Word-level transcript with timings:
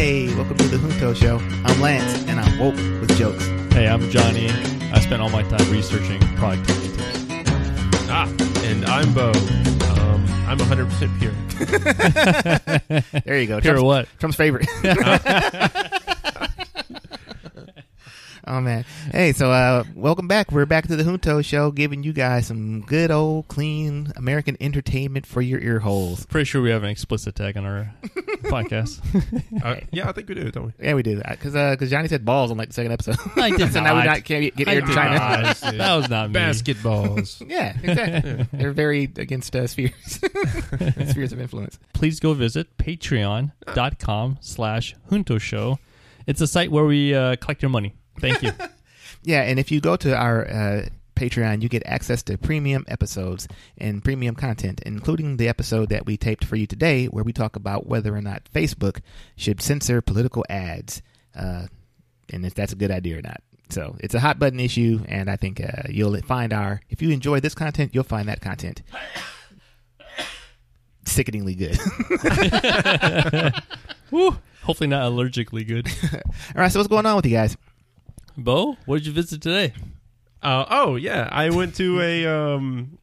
Hey, 0.00 0.34
welcome 0.34 0.56
to 0.56 0.66
the 0.66 0.78
Junto 0.78 1.12
Show. 1.12 1.38
I'm 1.62 1.78
Lance, 1.78 2.24
and 2.26 2.40
I'm 2.40 2.58
woke 2.58 2.74
with 2.74 3.14
jokes. 3.18 3.44
Hey, 3.74 3.86
I'm 3.86 4.08
Johnny. 4.08 4.48
I 4.94 4.98
spent 4.98 5.20
all 5.20 5.28
my 5.28 5.42
time 5.42 5.70
researching 5.70 6.18
productivity 6.38 6.96
tips. 6.96 7.26
Ah, 8.08 8.26
and 8.62 8.86
I'm 8.86 9.12
Bo. 9.12 9.28
Um, 9.28 10.24
I'm 10.48 10.56
100% 10.56 11.18
pure. 11.18 11.32
There 13.26 13.38
you 13.38 13.46
go. 13.46 13.60
Here 13.60 13.74
Trump's, 13.74 13.82
what? 13.82 14.08
Trump's 14.18 14.38
favorite. 14.38 14.66
oh 18.50 18.60
man. 18.60 18.84
Hey, 19.12 19.32
so 19.32 19.50
uh, 19.52 19.84
welcome 19.94 20.26
back. 20.26 20.50
We're 20.50 20.66
back 20.66 20.88
to 20.88 20.96
the 20.96 21.04
Junto 21.04 21.40
Show, 21.40 21.70
giving 21.70 22.02
you 22.02 22.12
guys 22.12 22.48
some 22.48 22.80
good 22.82 23.10
old 23.10 23.46
clean 23.48 24.12
American 24.16 24.56
entertainment 24.60 25.24
for 25.24 25.40
your 25.40 25.60
ear 25.60 25.78
holes. 25.78 26.26
Pretty 26.26 26.44
sure 26.46 26.60
we 26.60 26.70
have 26.70 26.82
an 26.82 26.90
explicit 26.90 27.36
tag 27.36 27.56
on 27.56 27.64
our 27.64 27.94
podcast. 28.44 29.00
Uh, 29.64 29.80
yeah, 29.92 30.08
I 30.08 30.12
think 30.12 30.28
we 30.28 30.34
do, 30.34 30.50
don't 30.50 30.66
we? 30.66 30.84
Yeah, 30.84 30.94
we 30.94 31.02
do 31.02 31.22
because 31.28 31.52
because 31.52 31.90
Johnny 31.90 32.08
said 32.08 32.24
balls 32.24 32.50
on 32.50 32.56
like 32.56 32.68
the 32.68 32.74
second 32.74 32.92
episode. 32.92 33.16
I 33.36 33.50
did 33.50 33.72
so 33.72 33.80
now 33.82 33.94
we 33.94 34.00
not. 34.00 34.06
not 34.06 34.24
can't 34.24 34.54
get 34.56 34.68
I 34.68 34.74
aired 34.74 34.84
in 34.84 34.94
China. 34.94 35.54
that 35.76 35.96
was 35.96 36.08
not 36.08 36.30
me. 36.30 36.40
Basketballs. 36.40 37.48
yeah, 37.48 37.76
exactly. 37.82 38.46
They're 38.52 38.72
very 38.72 39.04
against 39.04 39.54
uh, 39.54 39.66
spheres, 39.68 39.92
spheres 41.08 41.32
of 41.32 41.40
influence. 41.40 41.78
Please 41.92 42.18
go 42.18 42.34
visit 42.34 42.76
patreon.com 42.78 44.38
slash 44.40 44.96
junto 45.08 45.38
show. 45.38 45.78
It's 46.26 46.40
a 46.40 46.46
site 46.46 46.70
where 46.70 46.84
we 46.84 47.14
uh, 47.14 47.36
collect 47.36 47.62
your 47.62 47.70
money. 47.70 47.94
Thank 48.20 48.42
you. 48.42 48.52
Yeah, 49.22 49.42
and 49.42 49.58
if 49.58 49.70
you 49.70 49.82
go 49.82 49.96
to 49.96 50.16
our 50.16 50.48
uh, 50.48 50.86
Patreon, 51.14 51.60
you 51.60 51.68
get 51.68 51.82
access 51.84 52.22
to 52.22 52.38
premium 52.38 52.86
episodes 52.88 53.46
and 53.76 54.02
premium 54.02 54.34
content, 54.34 54.80
including 54.86 55.36
the 55.36 55.46
episode 55.46 55.90
that 55.90 56.06
we 56.06 56.16
taped 56.16 56.42
for 56.42 56.56
you 56.56 56.66
today, 56.66 57.04
where 57.04 57.22
we 57.22 57.34
talk 57.34 57.54
about 57.54 57.86
whether 57.86 58.16
or 58.16 58.22
not 58.22 58.48
Facebook 58.54 59.00
should 59.36 59.60
censor 59.60 60.00
political 60.00 60.42
ads, 60.48 61.02
uh, 61.36 61.66
and 62.32 62.46
if 62.46 62.54
that's 62.54 62.72
a 62.72 62.76
good 62.76 62.90
idea 62.90 63.18
or 63.18 63.22
not. 63.22 63.42
So 63.68 63.96
it's 64.00 64.14
a 64.14 64.20
hot 64.20 64.38
button 64.38 64.58
issue, 64.58 65.04
and 65.06 65.28
I 65.28 65.36
think 65.36 65.60
uh, 65.60 65.82
you'll 65.90 66.18
find 66.22 66.54
our. 66.54 66.80
If 66.88 67.02
you 67.02 67.10
enjoy 67.10 67.40
this 67.40 67.54
content, 67.54 67.94
you'll 67.94 68.04
find 68.04 68.26
that 68.30 68.40
content 68.40 68.80
sickeningly 71.04 71.54
good. 71.54 71.78
Woo. 74.10 74.38
Hopefully 74.62 74.88
not 74.88 75.10
allergically 75.10 75.66
good. 75.66 75.88
All 76.14 76.62
right, 76.62 76.70
so 76.70 76.78
what's 76.78 76.88
going 76.88 77.06
on 77.06 77.16
with 77.16 77.26
you 77.26 77.32
guys? 77.32 77.56
Bo, 78.42 78.76
what 78.86 78.98
did 78.98 79.06
you 79.06 79.12
visit 79.12 79.42
today? 79.42 79.74
Uh, 80.42 80.64
oh, 80.70 80.96
yeah. 80.96 81.28
I 81.30 81.50
went 81.50 81.74
to 81.76 82.00
a. 82.00 82.26
Um, 82.26 82.98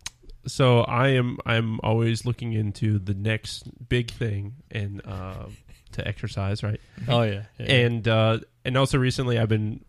so 0.48 0.82
I 0.82 1.10
am. 1.10 1.38
I'm 1.46 1.80
always 1.84 2.26
looking 2.26 2.54
into 2.54 3.00
the 3.00 3.14
next 3.14 3.70
big 3.90 4.12
thing 4.12 4.56
and 4.72 5.02
uh, 5.06 5.46
to 5.94 6.08
exercise, 6.08 6.64
right? 6.64 6.82
Oh, 7.08 7.22
yeah. 7.22 7.44
yeah. 7.60 7.66
and 7.66 8.08
uh, 8.08 8.40
and 8.66 8.78
also 8.78 8.98
recently 8.98 9.38
I've 9.38 9.50
been 9.50 9.84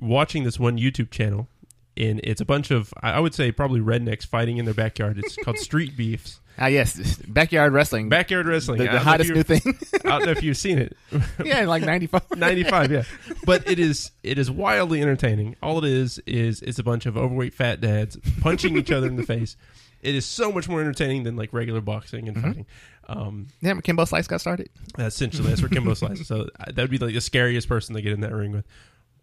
watching 0.00 0.44
this 0.44 0.58
one 0.58 0.78
YouTube 0.78 1.10
channel, 1.10 1.48
and 1.96 2.20
it's 2.24 2.40
a 2.40 2.44
bunch 2.44 2.70
of 2.70 2.92
I 3.00 3.20
would 3.20 3.34
say 3.34 3.52
probably 3.52 3.80
rednecks 3.80 4.26
fighting 4.26 4.58
in 4.58 4.64
their 4.64 4.74
backyard. 4.74 5.18
It's 5.18 5.36
called 5.36 5.58
Street 5.70 5.96
Beefs, 5.96 6.40
Ah, 6.58 6.66
yes, 6.66 7.16
backyard 7.26 7.72
wrestling, 7.72 8.08
backyard 8.08 8.46
wrestling. 8.46 8.78
the, 8.78 8.84
the 8.84 8.90
don't 8.90 8.94
know 8.94 9.00
if 9.00 9.04
hottest 9.06 9.30
new 9.34 9.42
thing. 9.42 9.62
I 10.04 10.08
don't 10.08 10.24
know 10.26 10.30
if 10.32 10.42
you've 10.42 10.56
seen 10.56 10.78
it. 10.78 10.96
yeah, 11.44 11.62
like 11.66 11.82
ninety 11.82 12.06
five. 12.06 12.22
95 12.36 12.92
yeah 12.92 13.02
but 13.44 13.68
it 13.68 13.78
is 13.78 14.10
it 14.22 14.38
is 14.38 14.50
wildly 14.50 15.00
entertaining 15.02 15.56
all 15.62 15.78
it 15.84 15.90
is 15.90 16.18
is 16.26 16.62
it's 16.62 16.78
a 16.78 16.82
bunch 16.82 17.06
of 17.06 17.16
overweight 17.16 17.54
fat 17.54 17.80
dads 17.80 18.16
punching 18.40 18.76
each 18.76 18.90
other 18.90 19.06
in 19.06 19.16
the 19.16 19.22
face 19.22 19.56
it 20.02 20.14
is 20.14 20.24
so 20.26 20.50
much 20.52 20.68
more 20.68 20.80
entertaining 20.80 21.22
than 21.24 21.36
like 21.36 21.52
regular 21.52 21.80
boxing 21.80 22.28
and 22.28 22.40
fighting 22.40 22.66
um 23.08 23.46
Yeah, 23.60 23.74
Kimbo 23.80 24.04
Slice 24.04 24.26
got 24.26 24.40
started. 24.40 24.68
essentially 24.98 25.48
that's 25.48 25.60
where 25.62 25.68
kimbo 25.68 25.94
Slice. 25.94 26.26
so 26.26 26.48
uh, 26.60 26.64
that 26.72 26.78
would 26.78 26.90
be 26.90 26.98
like 26.98 27.14
the 27.14 27.20
scariest 27.20 27.68
person 27.68 27.94
to 27.94 28.02
get 28.02 28.12
in 28.12 28.20
that 28.20 28.32
ring 28.32 28.52
with 28.52 28.64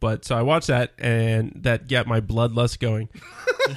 but 0.01 0.25
so 0.25 0.35
i 0.35 0.41
watched 0.41 0.67
that 0.67 0.91
and 0.99 1.53
that 1.55 1.87
got 1.87 2.05
my 2.07 2.19
bloodlust 2.19 2.79
going 2.79 3.07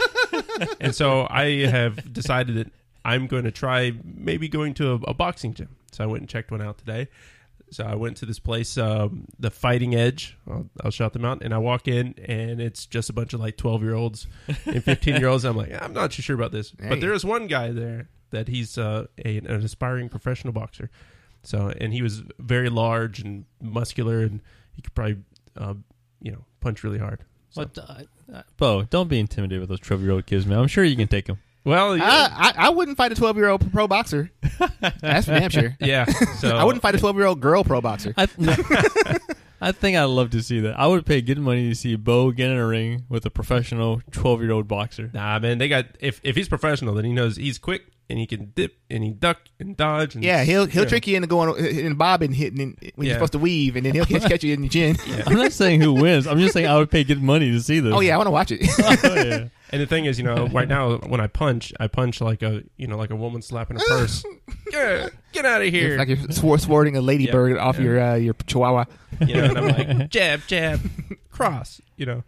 and 0.80 0.92
so 0.94 1.26
i 1.30 1.64
have 1.66 2.12
decided 2.12 2.56
that 2.56 2.72
i'm 3.04 3.28
going 3.28 3.44
to 3.44 3.52
try 3.52 3.92
maybe 4.02 4.48
going 4.48 4.74
to 4.74 4.90
a, 4.92 4.94
a 5.10 5.14
boxing 5.14 5.54
gym 5.54 5.68
so 5.92 6.02
i 6.02 6.06
went 6.06 6.20
and 6.22 6.28
checked 6.28 6.50
one 6.50 6.60
out 6.60 6.76
today 6.78 7.06
so 7.70 7.82
I 7.82 7.96
went 7.96 8.18
to 8.18 8.26
this 8.26 8.38
place, 8.38 8.78
um, 8.78 9.24
the 9.40 9.50
Fighting 9.50 9.96
Edge. 9.96 10.36
I'll, 10.48 10.68
I'll 10.84 10.90
shout 10.92 11.12
them 11.12 11.24
out. 11.24 11.42
And 11.42 11.52
I 11.52 11.58
walk 11.58 11.88
in, 11.88 12.14
and 12.24 12.60
it's 12.60 12.86
just 12.86 13.10
a 13.10 13.12
bunch 13.12 13.32
of 13.32 13.41
like 13.41 13.56
twelve 13.56 13.82
year 13.82 13.94
olds 13.94 14.28
and 14.66 14.84
fifteen 14.84 15.16
year 15.16 15.26
olds. 15.26 15.44
I'm 15.44 15.56
like, 15.56 15.72
I'm 15.82 15.92
not 15.92 16.12
too 16.12 16.22
sure 16.22 16.36
about 16.36 16.52
this, 16.52 16.72
Hey. 16.80 16.91
but 16.91 17.00
there 17.00 17.12
is 17.12 17.24
one 17.24 17.48
guy 17.48 17.72
there 17.72 18.08
that 18.30 18.46
he's 18.46 18.78
uh, 18.78 19.06
a, 19.24 19.38
an 19.38 19.46
aspiring 19.50 20.08
professional 20.08 20.52
boxer. 20.52 20.88
So, 21.42 21.72
and 21.80 21.92
he 21.92 22.00
was 22.00 22.22
very 22.38 22.68
large 22.68 23.18
and 23.20 23.44
muscular, 23.60 24.20
and 24.20 24.41
he 24.76 24.82
could 24.82 24.94
probably, 24.94 25.16
uh, 25.56 25.74
you 26.24 26.32
know, 26.32 26.44
punch 26.60 26.82
really 26.82 26.98
hard. 26.98 27.20
So- 27.50 27.60
What, 27.62 27.78
uh, 27.78 28.36
uh, 28.38 28.42
Bo, 28.56 28.82
don't 28.84 29.08
be 29.08 29.20
intimidated 29.20 29.60
with 29.60 29.68
those 29.68 29.78
12 29.80 30.02
year 30.02 30.10
old 30.12 30.26
kids, 30.26 30.44
man. 30.46 30.58
I'm 30.58 30.66
sure 30.66 30.82
you 30.82 30.96
can 30.96 31.06
take 31.06 31.26
them. 31.26 31.38
Well, 31.64 31.96
yeah, 31.96 32.04
I, 32.04 32.52
I 32.58 32.66
I 32.66 32.68
wouldn't 32.70 32.98
fight 32.98 33.10
a 33.12 33.14
twelve 33.14 33.36
year 33.38 33.48
old 33.48 33.72
pro 33.72 33.88
boxer. 33.88 34.30
That's 35.00 35.24
for 35.26 35.32
damn 35.38 35.48
sure. 35.48 35.74
yeah. 35.80 36.04
So 36.04 36.54
I 36.56 36.62
wouldn't 36.64 36.82
fight 36.82 36.94
a 36.94 36.98
twelve 36.98 37.16
year 37.16 37.24
old 37.24 37.40
girl 37.40 37.64
pro 37.64 37.80
boxer. 37.80 38.12
I, 38.18 38.28
no, 38.36 38.52
I 39.62 39.72
think 39.72 39.96
I'd 39.96 40.04
love 40.04 40.28
to 40.30 40.42
see 40.42 40.60
that. 40.60 40.78
I 40.78 40.86
would 40.86 41.06
pay 41.06 41.22
good 41.22 41.38
money 41.38 41.70
to 41.70 41.74
see 41.74 41.96
Bo 41.96 42.32
get 42.32 42.50
in 42.50 42.58
a 42.58 42.66
ring 42.66 43.04
with 43.08 43.24
a 43.24 43.30
professional 43.30 44.02
12 44.10 44.42
year 44.42 44.52
old 44.52 44.68
boxer. 44.68 45.10
Nah, 45.14 45.38
man, 45.38 45.56
they 45.56 45.68
got 45.68 45.86
if 46.00 46.20
if 46.22 46.36
he's 46.36 46.50
professional, 46.50 46.94
then 46.94 47.06
he 47.06 47.14
knows 47.14 47.36
he's 47.36 47.56
quick 47.58 47.86
and 48.10 48.19
he 48.19 48.26
can 48.26 48.53
dip 48.54 48.76
and 48.91 49.03
he 49.03 49.10
duck 49.10 49.38
and 49.59 49.76
dodge. 49.76 50.15
And 50.15 50.25
Yeah, 50.25 50.44
he'll 50.44 50.66
he'll 50.66 50.82
yeah. 50.82 50.88
trick 50.88 51.06
you 51.06 51.16
into 51.16 51.28
going 51.28 51.56
in 51.65 51.94
bobbing, 51.94 52.32
hitting 52.32 52.60
in, 52.60 52.92
when 52.94 53.06
you're 53.06 53.16
supposed 53.16 53.32
to 53.32 53.38
weave, 53.38 53.76
and 53.76 53.87
then 53.87 53.94
he'll 53.94 54.04
catch, 54.04 54.22
catch 54.22 54.44
you 54.44 54.54
in 54.54 54.62
the 54.62 54.69
chin. 54.69 54.97
I'm 55.26 55.37
not 55.37 55.53
saying 55.53 55.81
who 55.81 55.92
wins. 55.94 56.26
I'm 56.26 56.38
just 56.38 56.53
saying 56.53 56.66
I 56.66 56.76
would 56.76 56.91
pay 56.91 57.04
good 57.04 57.22
money 57.22 57.50
to 57.50 57.60
see 57.60 57.81
this. 57.81 57.92
Oh 57.92 58.00
yeah, 58.00 58.15
I 58.15 58.16
want 58.16 58.26
to 58.26 58.32
watch 58.32 58.50
it. 58.50 58.60
Oh, 59.04 59.15
yeah. 59.15 59.48
And 59.70 59.82
the 59.82 59.87
thing 59.87 60.04
is, 60.04 60.19
you 60.19 60.25
know, 60.25 60.47
right 60.48 60.69
now 60.69 60.98
when 60.98 61.20
I 61.20 61.26
punch, 61.26 61.72
I 61.81 61.88
punch 61.88 62.20
like 62.20 62.42
a 62.42 62.62
you 62.76 62.87
know 62.87 62.97
like 62.97 63.10
a 63.10 63.16
woman 63.16 63.42
slapping 63.42 63.76
a 63.76 63.81
purse. 63.81 64.25
get 64.71 65.12
get 65.32 65.44
out 65.44 65.62
of 65.62 65.69
here! 65.69 65.94
It's 65.94 65.98
like 65.98 66.09
you're 66.09 66.31
swor- 66.31 66.59
swording 66.59 66.97
a 66.97 67.00
ladybird 67.00 67.59
off 67.59 67.78
yeah. 67.78 67.82
your 67.82 68.00
uh, 68.00 68.15
your 68.15 68.34
chihuahua. 68.47 68.84
you 69.26 69.34
know, 69.34 69.44
and 69.44 69.59
I'm 69.59 69.69
like 69.69 70.10
jab 70.10 70.42
jab 70.47 70.81
cross. 71.34 71.81
You 71.97 72.06
know, 72.06 72.25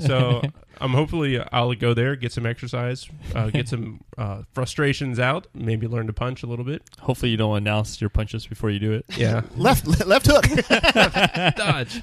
so 0.00 0.42
I'm 0.80 0.90
hopefully 1.00 1.40
I'll 1.52 1.72
go 1.74 1.94
there, 1.94 2.16
get 2.16 2.32
some 2.32 2.44
exercise, 2.44 3.08
uh, 3.34 3.48
get 3.50 3.68
some 3.68 4.00
uh, 4.18 4.42
frustrations 4.52 5.18
out, 5.18 5.46
maybe 5.54 5.86
learn 5.86 6.06
to 6.08 6.12
punch 6.12 6.42
a 6.42 6.46
little 6.46 6.64
bit. 6.64 6.82
Hopefully 7.00 7.30
you 7.30 7.36
don't 7.36 7.56
announce 7.56 8.00
your 8.00 8.10
punches 8.10 8.46
before 8.46 8.68
you 8.70 8.78
do 8.78 8.92
it. 8.92 9.04
Yeah, 9.16 9.42
Left 9.56 9.86
left 10.06 10.26
hook. 10.30 10.44
dodge, 11.56 12.02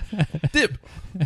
dip. 0.52 0.78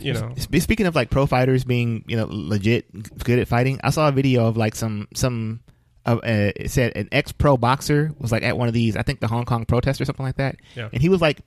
You 0.02 0.14
know, 0.14 0.34
Sp- 0.36 0.60
Speaking 0.60 0.86
of 0.88 0.96
like 0.96 1.10
pro 1.10 1.26
fighters 1.26 1.64
being 1.64 2.04
you 2.08 2.18
know 2.18 2.28
legit 2.30 2.86
good 3.24 3.40
at 3.40 3.48
fighting, 3.48 3.80
I 3.84 3.92
saw 3.92 4.08
a 4.10 4.12
video 4.12 4.48
of 4.48 4.58
like 4.58 4.76
some 4.76 5.08
some. 5.14 5.62
Uh, 6.06 6.20
uh, 6.24 6.52
it 6.56 6.72
said 6.72 6.94
an 6.96 7.10
ex 7.12 7.34
pro 7.34 7.58
boxer 7.58 8.14
was 8.18 8.32
like 8.32 8.42
at 8.42 8.58
one 8.58 8.70
of 8.70 8.74
these, 8.74 8.96
I 8.96 9.02
think 9.02 9.20
the 9.20 9.28
Hong 9.28 9.44
Kong 9.44 9.66
protest 9.66 10.00
or 10.00 10.06
something 10.06 10.26
like 10.26 10.38
that, 10.38 10.56
Yeah. 10.74 10.88
and 10.94 11.02
he 11.02 11.10
was 11.10 11.20
like 11.20 11.42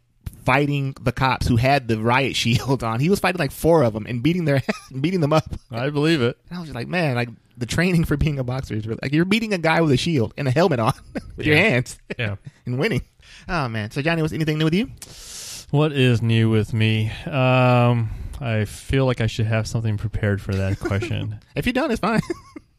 fighting 0.45 0.95
the 1.01 1.13
cops 1.13 1.47
who 1.47 1.57
had 1.57 1.89
the 1.89 1.99
riot 1.99 2.37
shield 2.37 2.83
on. 2.85 3.01
He 3.01 3.11
was 3.11 3.21
fighting 3.21 3.39
like 3.39 3.53
four 3.53 3.83
of 3.83 3.93
them 3.93 4.07
and 4.07 4.23
beating 4.23 4.45
their 4.45 4.63
beating 5.01 5.21
them 5.21 5.33
up. 5.33 5.45
I 5.71 5.91
believe 5.91 6.23
it. 6.23 6.39
And 6.49 6.57
I 6.57 6.61
was 6.61 6.69
just 6.69 6.75
like, 6.75 6.89
man, 6.89 7.15
like 7.17 7.29
the 7.57 7.67
training 7.67 8.05
for 8.05 8.17
being 8.17 8.39
a 8.39 8.45
boxer 8.45 8.75
is 8.75 8.87
really 8.87 8.99
like 9.03 9.13
you're 9.13 9.25
beating 9.25 9.53
a 9.53 9.59
guy 9.59 9.81
with 9.81 9.93
a 9.93 9.97
shield 9.97 10.35
and 10.37 10.49
a 10.49 10.51
helmet 10.51 10.81
on 10.81 10.93
with 11.37 11.47
your 11.47 11.57
hands 11.57 11.99
yeah. 12.19 12.37
and 12.67 12.79
winning. 12.79 13.03
Oh 13.49 13.69
man! 13.69 13.91
So 13.91 14.03
Johnny, 14.03 14.23
was 14.23 14.33
anything 14.33 14.59
new 14.59 14.65
with 14.65 14.75
you? 14.75 14.91
What 15.71 15.93
is 15.93 16.21
new 16.21 16.51
with 16.51 16.75
me? 16.75 17.11
Um, 17.27 18.11
I 18.41 18.65
feel 18.65 19.07
like 19.07 19.21
I 19.21 19.27
should 19.27 19.47
have 19.47 19.69
something 19.69 19.97
prepared 19.97 20.41
for 20.41 20.55
that 20.55 20.81
question. 20.81 21.39
If 21.55 21.67
you 21.67 21.73
don't, 21.73 21.91
it's 21.91 22.01
fine. 22.01 22.21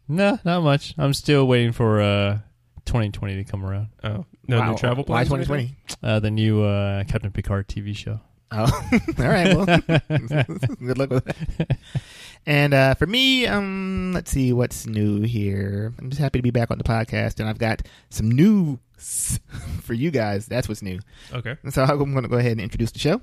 no, 0.08 0.40
not 0.44 0.62
much. 0.62 0.94
I'm 0.98 1.14
still 1.14 1.48
waiting 1.48 1.72
for 1.72 2.02
uh, 2.02 2.40
2020 2.92 3.36
to 3.38 3.44
come 3.50 3.66
around. 3.66 3.88
Oh 4.04 4.26
no 4.48 4.60
Wow. 4.60 4.72
new 4.72 4.78
travel 4.78 5.04
plans. 5.06 5.28
or 5.32 5.38
2020? 5.38 5.76
Uh, 6.04 6.20
the 6.20 6.30
new 6.30 6.62
uh, 6.64 7.04
Captain 7.06 7.32
Picard 7.32 7.68
TV 7.70 7.96
show. 7.96 8.20
Oh, 8.52 8.66
all 9.18 9.26
right. 9.26 9.56
Well, 9.56 9.66
good 10.80 10.98
luck 10.98 11.10
with 11.10 11.24
that. 11.24 11.78
And 12.46 12.74
uh, 12.74 12.96
for 12.96 13.06
me, 13.08 13.46
um, 13.48 14.12
let's 14.14 14.30
see 14.30 14.52
what's 14.52 14.86
new 14.86 15.22
here. 15.22 15.94
I'm 16.00 16.10
just 16.10 16.20
happy 16.22 16.40
to 16.40 16.44
be 16.44 16.52
back 16.52 16.70
on 16.70 16.78
the 16.78 16.84
podcast, 16.84 17.40
and 17.40 17.48
I've 17.48 17.60
got 17.60 17.82
some 18.10 18.30
news 18.30 18.80
for 19.84 19.94
you 19.94 20.12
guys. 20.12 20.48
That's 20.48 20.68
what's 20.68 20.82
new. 20.82 21.00
Okay. 21.32 21.56
And 21.64 21.74
so 21.74 21.84
I'm 21.84 21.98
going 21.98 22.24
to 22.24 22.28
go 22.30 22.38
ahead 22.38 22.52
and 22.54 22.62
introduce 22.62 22.92
the 22.92 23.00
show. 23.00 23.22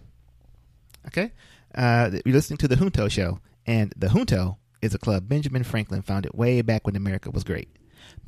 Okay. 1.09 1.33
Uh, 1.75 2.11
you're 2.25 2.35
listening 2.35 2.57
to 2.59 2.69
the 2.69 2.77
Junto 2.77 3.09
Show, 3.09 3.41
and 3.67 3.93
the 3.99 4.09
Junto 4.09 4.57
is 4.81 4.95
a 4.95 4.99
club 4.99 5.29
Benjamin 5.29 5.63
Franklin 5.65 6.01
founded 6.01 6.33
way 6.33 6.63
back 6.63 6.87
when 6.87 6.97
America 6.97 7.31
was 7.31 7.45
great. 7.45 7.69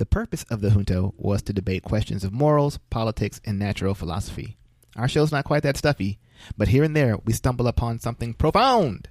The 0.01 0.07
purpose 0.07 0.43
of 0.49 0.61
the 0.61 0.71
Junto 0.71 1.13
was 1.15 1.43
to 1.43 1.53
debate 1.53 1.83
questions 1.83 2.23
of 2.23 2.33
morals, 2.33 2.79
politics, 2.89 3.39
and 3.45 3.59
natural 3.59 3.93
philosophy. 3.93 4.57
Our 4.95 5.07
show's 5.07 5.31
not 5.31 5.45
quite 5.45 5.61
that 5.61 5.77
stuffy, 5.77 6.17
but 6.57 6.69
here 6.69 6.83
and 6.83 6.95
there 6.95 7.17
we 7.23 7.33
stumble 7.33 7.67
upon 7.67 7.99
something 7.99 8.33
profound 8.33 9.09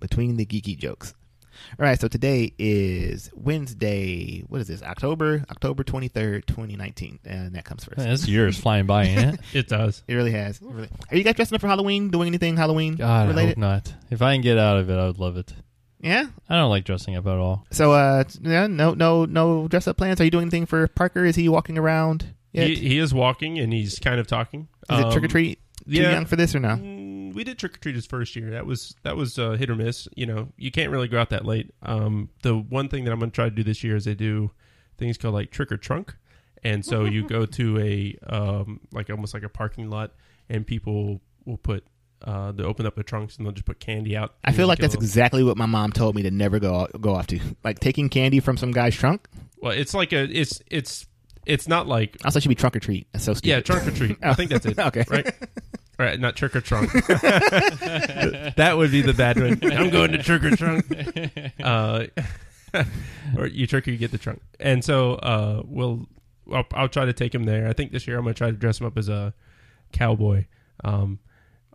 between 0.00 0.38
the 0.38 0.46
geeky 0.46 0.78
jokes. 0.78 1.12
All 1.78 1.84
right, 1.84 2.00
so 2.00 2.08
today 2.08 2.54
is 2.58 3.30
Wednesday. 3.34 4.40
What 4.48 4.62
is 4.62 4.68
this? 4.68 4.82
October 4.82 5.44
October 5.50 5.84
twenty 5.84 6.08
third, 6.08 6.46
twenty 6.46 6.74
nineteen, 6.74 7.18
and 7.26 7.54
that 7.54 7.66
comes 7.66 7.84
first. 7.84 7.98
Man, 7.98 8.08
this 8.08 8.26
year 8.26 8.48
is 8.48 8.58
flying 8.58 8.86
by, 8.86 9.04
ain't 9.04 9.34
it? 9.34 9.40
It 9.52 9.68
does. 9.68 10.02
It 10.08 10.14
really 10.14 10.32
has. 10.32 10.56
It 10.56 10.62
really- 10.64 10.88
Are 11.10 11.16
you 11.18 11.22
guys 11.22 11.34
dressing 11.34 11.54
up 11.56 11.60
for 11.60 11.68
Halloween? 11.68 12.08
Doing 12.08 12.28
anything 12.28 12.56
Halloween 12.56 12.94
God, 12.96 13.26
I 13.26 13.28
related? 13.28 13.48
hope 13.50 13.58
not. 13.58 13.92
If 14.10 14.22
I 14.22 14.32
can 14.36 14.40
get 14.40 14.56
out 14.56 14.78
of 14.78 14.88
it, 14.88 14.96
I 14.96 15.04
would 15.06 15.18
love 15.18 15.36
it. 15.36 15.52
Yeah. 16.00 16.26
I 16.48 16.56
don't 16.56 16.70
like 16.70 16.84
dressing 16.84 17.14
up 17.16 17.26
at 17.26 17.36
all. 17.36 17.66
So, 17.70 17.92
uh, 17.92 18.24
yeah, 18.40 18.66
no, 18.66 18.94
no, 18.94 19.24
no 19.26 19.68
dress 19.68 19.86
up 19.86 19.96
plans. 19.98 20.20
Are 20.20 20.24
you 20.24 20.30
doing 20.30 20.44
anything 20.44 20.66
for 20.66 20.86
Parker? 20.88 21.24
Is 21.24 21.36
he 21.36 21.48
walking 21.48 21.76
around? 21.78 22.34
Yet? 22.52 22.68
He, 22.68 22.74
he 22.76 22.98
is 22.98 23.12
walking 23.14 23.58
and 23.58 23.72
he's 23.72 23.98
kind 23.98 24.18
of 24.18 24.26
talking. 24.26 24.68
is 24.90 24.98
it 24.98 25.04
Um, 25.06 25.12
trick 25.12 25.24
or 25.24 25.28
treat? 25.28 25.58
Too 25.86 26.02
yeah. 26.02 26.12
young 26.12 26.26
for 26.26 26.36
this 26.36 26.54
or 26.54 26.60
no? 26.60 26.70
Mm, 26.76 27.34
we 27.34 27.44
did 27.44 27.58
trick 27.58 27.74
or 27.76 27.78
treat 27.78 27.94
his 27.94 28.06
first 28.06 28.34
year. 28.36 28.50
That 28.50 28.66
was 28.66 28.94
that 29.02 29.16
was 29.16 29.38
uh, 29.38 29.52
hit 29.52 29.70
or 29.70 29.74
miss. 29.76 30.08
You 30.14 30.26
know, 30.26 30.48
you 30.56 30.70
can't 30.70 30.90
really 30.90 31.08
go 31.08 31.18
out 31.20 31.30
that 31.30 31.44
late. 31.44 31.72
Um, 31.82 32.28
the 32.42 32.54
one 32.56 32.88
thing 32.88 33.04
that 33.04 33.12
I'm 33.12 33.18
going 33.18 33.30
to 33.30 33.34
try 33.34 33.44
to 33.46 33.50
do 33.54 33.62
this 33.62 33.82
year 33.82 33.96
is 33.96 34.04
they 34.04 34.14
do 34.14 34.50
things 34.98 35.16
called 35.18 35.34
like 35.34 35.50
trick 35.50 35.72
or 35.72 35.76
trunk, 35.76 36.14
and 36.62 36.84
so 36.84 37.04
you 37.04 37.26
go 37.26 37.46
to 37.46 37.78
a 37.78 38.16
um, 38.28 38.80
like 38.92 39.10
almost 39.10 39.32
like 39.34 39.42
a 39.42 39.48
parking 39.48 39.88
lot, 39.90 40.12
and 40.48 40.66
people 40.66 41.20
will 41.44 41.56
put 41.58 41.84
uh, 42.22 42.52
they 42.52 42.62
open 42.62 42.86
up 42.86 42.94
the 42.96 43.02
trunks 43.02 43.36
and 43.36 43.46
they'll 43.46 43.52
just 43.52 43.64
put 43.66 43.80
candy 43.80 44.16
out. 44.16 44.34
I 44.44 44.52
feel 44.52 44.66
like 44.66 44.78
that's 44.78 44.94
little- 44.94 45.04
exactly 45.04 45.42
what 45.44 45.56
my 45.56 45.66
mom 45.66 45.92
told 45.92 46.14
me 46.14 46.22
to 46.22 46.30
never 46.30 46.58
go 46.58 46.86
go 47.00 47.14
off 47.14 47.26
to. 47.28 47.40
Like 47.64 47.80
taking 47.80 48.08
candy 48.08 48.40
from 48.40 48.56
some 48.56 48.72
guy's 48.72 48.94
trunk. 48.94 49.26
well, 49.60 49.72
it's 49.72 49.94
like 49.94 50.12
a 50.12 50.22
it's 50.24 50.60
it's 50.70 51.06
it's 51.46 51.66
not 51.66 51.86
like 51.86 52.16
I 52.24 52.30
thought 52.30 52.42
she'd 52.42 52.48
be 52.50 52.54
trunk 52.54 52.76
or 52.76 52.80
treat. 52.80 53.06
That's 53.12 53.24
so 53.24 53.34
stupid. 53.34 53.48
yeah 53.48 53.60
trunk 53.60 53.86
or 53.86 53.90
treat. 53.92 54.16
I 54.22 54.34
think 54.34 54.50
that's 54.50 54.66
it. 54.66 54.78
Okay. 54.90 55.04
right. 55.08 55.34
Right, 55.98 56.18
not 56.18 56.34
trick 56.34 56.56
or 56.56 56.62
trunk. 56.62 56.90
that 57.06 58.74
would 58.76 58.90
be 58.90 59.02
the 59.02 59.12
bad 59.12 59.38
one. 59.38 59.72
I'm 59.72 59.90
going 59.90 60.12
to 60.12 60.18
trick 60.22 60.42
or 60.44 60.56
trunk. 60.56 60.86
Uh, 61.62 62.06
or 63.36 63.46
you 63.46 63.66
trick 63.66 63.86
or 63.86 63.90
you 63.90 63.98
get 63.98 64.10
the 64.10 64.16
trunk. 64.18 64.40
And 64.58 64.82
so 64.84 65.14
uh, 65.16 65.62
we'll 65.64 66.06
I'll, 66.52 66.64
I'll 66.72 66.88
try 66.88 67.04
to 67.04 67.12
take 67.12 67.34
him 67.34 67.44
there. 67.44 67.68
I 67.68 67.72
think 67.74 67.92
this 67.92 68.06
year 68.06 68.16
I'm 68.16 68.24
going 68.24 68.34
to 68.34 68.38
try 68.38 68.50
to 68.50 68.56
dress 68.56 68.80
him 68.80 68.86
up 68.86 68.96
as 68.96 69.08
a 69.10 69.34
cowboy. 69.92 70.46
Um, 70.84 71.18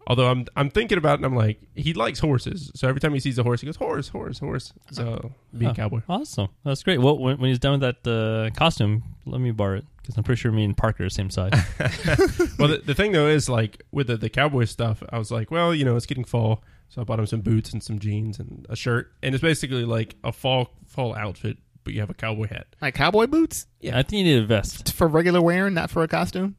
although 0.08 0.28
I'm 0.30 0.46
I'm 0.56 0.70
thinking 0.70 0.98
about 0.98 1.14
it, 1.14 1.18
and 1.18 1.26
I'm 1.26 1.36
like 1.36 1.60
he 1.76 1.94
likes 1.94 2.20
horses, 2.20 2.72
so 2.76 2.88
every 2.88 3.00
time 3.02 3.14
he 3.14 3.20
sees 3.20 3.38
a 3.38 3.44
horse, 3.44 3.62
he 3.62 3.66
goes 3.66 3.76
horse, 3.76 4.10
horse, 4.10 4.40
horse. 4.40 4.74
So 4.92 5.32
be 5.58 5.66
a 5.66 5.74
cowboy. 5.74 6.02
Awesome. 6.08 6.50
That's 6.64 6.84
great. 6.84 7.00
Well, 7.00 7.18
when, 7.18 7.38
when 7.40 7.50
he's 7.50 7.60
done 7.60 7.80
with 7.80 8.04
that 8.04 8.10
uh, 8.10 8.58
costume, 8.58 9.04
let 9.26 9.42
me 9.42 9.52
borrow 9.52 9.78
it 9.78 9.86
because 10.06 10.18
I'm 10.18 10.24
pretty 10.24 10.40
sure 10.40 10.52
me 10.52 10.64
and 10.64 10.78
Parker 10.78 11.04
are 11.04 11.08
the 11.08 11.10
same 11.10 11.30
size. 11.30 11.52
well, 12.60 12.68
the, 12.68 12.82
the 12.86 12.94
thing 12.94 13.12
though 13.12 13.28
is 13.28 13.50
like 13.50 13.84
with 13.92 14.08
the, 14.08 14.18
the 14.18 14.30
cowboy 14.30 14.66
stuff, 14.66 15.02
I 15.10 15.18
was 15.18 15.32
like, 15.32 15.52
well, 15.52 15.74
you 15.74 15.84
know, 15.84 15.96
it's 15.96 16.06
getting 16.06 16.26
fall, 16.26 16.64
so 16.90 17.02
I 17.02 17.04
bought 17.04 17.20
him 17.20 17.26
some 17.26 17.42
boots 17.42 17.74
and 17.74 17.82
some 17.82 18.00
jeans 18.00 18.40
and 18.40 18.66
a 18.70 18.76
shirt, 18.76 19.12
and 19.24 19.34
it's 19.34 19.42
basically 19.42 19.86
like 19.86 20.16
a 20.24 20.32
fall 20.32 20.70
fall 20.86 21.16
outfit, 21.16 21.58
but 21.84 21.94
you 21.94 22.00
have 22.00 22.10
a 22.10 22.14
cowboy 22.14 22.48
hat. 22.48 22.68
Like 22.82 22.96
cowboy 22.96 23.28
boots 23.28 23.68
Yeah, 23.80 23.98
I 23.98 24.04
think 24.04 24.26
you 24.26 24.36
need 24.36 24.44
a 24.44 24.46
vest. 24.46 24.94
For 24.94 25.08
regular 25.08 25.42
wearing, 25.42 25.74
not 25.74 25.90
for 25.90 26.04
a 26.04 26.08
costume. 26.08 26.56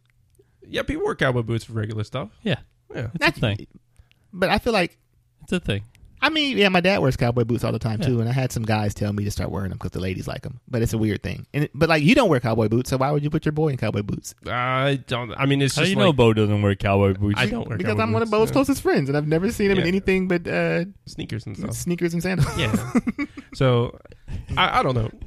Yeah, 0.69 0.83
people 0.83 1.05
wear 1.05 1.15
cowboy 1.15 1.43
boots 1.43 1.65
for 1.65 1.75
regular 1.75 2.03
stuff. 2.03 2.31
Yeah, 2.43 2.59
Yeah, 2.95 3.09
it's 3.15 3.39
a 3.39 3.41
thing. 3.41 3.67
But 4.33 4.51
I 4.51 4.59
feel 4.59 4.73
like 4.73 4.99
It's 5.43 5.53
a 5.53 5.61
thing. 5.61 5.83
I 6.23 6.31
mean, 6.31 6.57
yeah, 6.57 6.71
my 6.71 6.81
dad 6.81 6.99
wears 6.99 7.17
cowboy 7.17 7.45
boots 7.45 7.63
all 7.63 7.73
the 7.73 7.79
time 7.79 8.01
too, 8.01 8.21
and 8.21 8.29
I 8.29 8.33
had 8.33 8.51
some 8.51 8.63
guys 8.63 8.95
tell 8.95 9.13
me 9.13 9.23
to 9.25 9.31
start 9.31 9.51
wearing 9.51 9.69
them 9.69 9.77
because 9.77 9.93
the 9.93 10.01
ladies 10.01 10.27
like 10.27 10.43
them. 10.43 10.61
But 10.67 10.81
it's 10.81 10.95
a 10.95 10.99
weird 10.99 11.23
thing. 11.23 11.47
And 11.53 11.65
it, 11.65 11.71
but 11.75 11.91
like 11.91 12.03
you 12.03 12.15
don't 12.15 12.31
wear 12.31 12.41
cowboy 12.41 12.69
boots, 12.69 12.89
so 12.91 12.97
why 12.97 13.11
would 13.11 13.23
you 13.23 13.29
put 13.29 13.45
your 13.45 13.53
boy 13.53 13.69
in 13.69 13.77
cowboy 13.77 14.03
boots? 14.03 14.35
I 14.47 15.01
don't. 15.07 15.33
I 15.37 15.45
mean, 15.45 15.61
it's 15.61 15.77
How 15.77 15.83
do 15.83 15.85
just 15.85 15.91
you 15.97 16.03
know 16.03 16.13
Bo 16.15 16.33
doesn't 16.33 16.63
wear 16.63 16.75
cowboy 16.75 17.15
boots? 17.15 17.39
I 17.39 17.47
don't 17.47 17.69
wear 17.69 17.77
because 17.77 17.93
cowboy 17.93 18.03
I'm 18.03 18.13
one 18.13 18.23
of 18.23 18.31
boots, 18.31 18.39
Bo's 18.41 18.49
yeah. 18.49 18.53
closest 18.55 18.83
friends, 18.83 19.09
and 19.11 19.17
I've 19.17 19.29
never 19.29 19.53
seen 19.53 19.71
him 19.71 19.79
in 19.79 19.87
anything 19.87 20.27
but 20.27 20.49
uh, 20.49 20.87
sneakers 21.05 21.47
and 21.47 21.57
stuff. 21.57 21.75
sneakers 21.75 22.15
and 22.15 22.23
sandals. 22.23 22.59
Yeah. 22.59 22.75
so 23.55 23.97
I, 24.57 24.81
I 24.81 24.83
don't 24.83 24.95
know. 24.95 25.11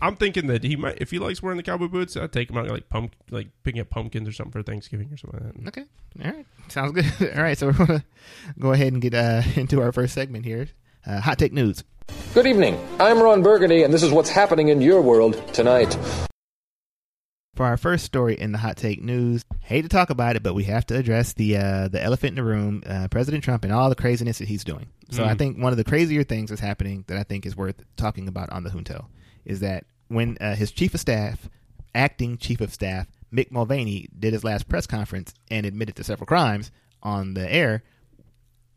I'm 0.00 0.16
thinking 0.16 0.46
that 0.48 0.62
he 0.64 0.76
might, 0.76 0.98
if 1.00 1.10
he 1.10 1.18
likes 1.18 1.42
wearing 1.42 1.56
the 1.56 1.62
cowboy 1.62 1.88
boots, 1.88 2.16
I'd 2.16 2.32
take 2.32 2.50
him 2.50 2.56
out 2.58 2.68
like 2.68 2.88
pump, 2.88 3.14
like 3.30 3.48
picking 3.62 3.80
up 3.80 3.90
pumpkins 3.90 4.28
or 4.28 4.32
something 4.32 4.52
for 4.52 4.62
Thanksgiving 4.62 5.10
or 5.12 5.16
something 5.16 5.40
like 5.64 5.74
that. 5.74 5.80
Okay. 5.80 5.84
All 6.24 6.32
right. 6.36 6.46
Sounds 6.68 6.92
good. 6.92 7.04
All 7.36 7.42
right. 7.42 7.56
So 7.58 7.66
we're 7.68 7.72
going 7.72 7.88
to 8.00 8.04
go 8.58 8.72
ahead 8.72 8.92
and 8.92 9.02
get 9.02 9.14
uh, 9.14 9.42
into 9.56 9.80
our 9.80 9.92
first 9.92 10.14
segment 10.14 10.44
here. 10.44 10.68
Uh, 11.06 11.20
hot 11.20 11.38
take 11.38 11.52
news. 11.52 11.82
Good 12.34 12.46
evening. 12.46 12.78
I'm 12.98 13.20
Ron 13.22 13.42
Burgundy, 13.42 13.82
and 13.82 13.92
this 13.94 14.02
is 14.02 14.10
what's 14.12 14.30
happening 14.30 14.68
in 14.68 14.80
your 14.80 15.00
world 15.00 15.42
tonight. 15.54 15.96
For 17.56 17.66
our 17.66 17.76
first 17.76 18.04
story 18.04 18.34
in 18.38 18.52
the 18.52 18.58
hot 18.58 18.76
take 18.76 19.02
news, 19.02 19.44
hate 19.60 19.82
to 19.82 19.88
talk 19.88 20.08
about 20.10 20.36
it, 20.36 20.42
but 20.42 20.54
we 20.54 20.64
have 20.64 20.86
to 20.86 20.96
address 20.96 21.34
the 21.34 21.56
uh, 21.58 21.88
the 21.88 22.02
elephant 22.02 22.30
in 22.30 22.34
the 22.36 22.42
room, 22.44 22.82
uh, 22.86 23.08
President 23.08 23.44
Trump, 23.44 23.64
and 23.64 23.72
all 23.72 23.88
the 23.90 23.94
craziness 23.94 24.38
that 24.38 24.48
he's 24.48 24.64
doing. 24.64 24.86
So 25.10 25.22
Mm. 25.24 25.26
I 25.26 25.34
think 25.34 25.58
one 25.58 25.72
of 25.72 25.76
the 25.76 25.84
crazier 25.84 26.22
things 26.22 26.50
that's 26.50 26.60
happening 26.62 27.04
that 27.08 27.18
I 27.18 27.22
think 27.22 27.44
is 27.44 27.56
worth 27.56 27.82
talking 27.96 28.28
about 28.28 28.48
on 28.50 28.62
the 28.64 28.70
Junto 28.70 29.08
is 29.44 29.60
that 29.60 29.84
when 30.08 30.36
uh, 30.40 30.54
his 30.54 30.70
chief 30.72 30.94
of 30.94 31.00
staff, 31.00 31.48
acting 31.94 32.36
chief 32.36 32.60
of 32.60 32.72
staff, 32.72 33.06
Mick 33.32 33.50
Mulvaney, 33.50 34.08
did 34.18 34.32
his 34.32 34.44
last 34.44 34.68
press 34.68 34.86
conference 34.86 35.32
and 35.50 35.64
admitted 35.64 35.96
to 35.96 36.04
several 36.04 36.26
crimes 36.26 36.70
on 37.02 37.34
the 37.34 37.52
air, 37.52 37.82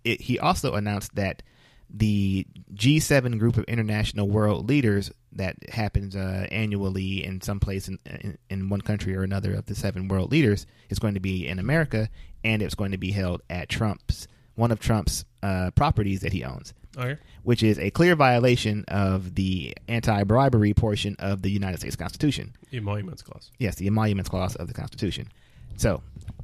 it, 0.03 0.21
he 0.21 0.39
also 0.39 0.73
announced 0.75 1.15
that 1.15 1.41
the 1.89 2.45
G7 2.73 3.37
group 3.37 3.57
of 3.57 3.65
international 3.65 4.27
world 4.27 4.67
leaders 4.67 5.11
that 5.31 5.57
happens 5.69 6.15
uh, 6.15 6.47
annually 6.51 7.23
in 7.23 7.41
some 7.41 7.59
place 7.59 7.87
in, 7.87 7.99
in, 8.05 8.37
in 8.49 8.69
one 8.69 8.81
country 8.81 9.15
or 9.15 9.23
another 9.23 9.53
of 9.53 9.65
the 9.65 9.75
seven 9.75 10.07
world 10.07 10.31
leaders 10.31 10.65
is 10.89 10.99
going 10.99 11.13
to 11.13 11.19
be 11.19 11.47
in 11.47 11.59
America, 11.59 12.09
and 12.43 12.61
it's 12.61 12.75
going 12.75 12.91
to 12.91 12.97
be 12.97 13.11
held 13.11 13.41
at 13.49 13.69
Trump's 13.69 14.27
one 14.55 14.71
of 14.71 14.79
Trump's 14.79 15.25
uh, 15.41 15.71
properties 15.71 16.21
that 16.21 16.33
he 16.33 16.43
owns, 16.43 16.73
Okay. 16.97 17.17
which 17.43 17.63
is 17.63 17.79
a 17.79 17.89
clear 17.91 18.15
violation 18.15 18.85
of 18.87 19.35
the 19.35 19.75
anti-bribery 19.87 20.73
portion 20.73 21.15
of 21.19 21.41
the 21.41 21.49
United 21.49 21.79
States 21.79 21.95
Constitution. 21.95 22.53
The 22.71 22.77
Emoluments 22.77 23.21
clause. 23.21 23.51
Yes, 23.57 23.75
the 23.75 23.87
emoluments 23.87 24.29
clause 24.29 24.55
of 24.55 24.67
the 24.67 24.73
Constitution. 24.73 25.29
So, 25.77 26.01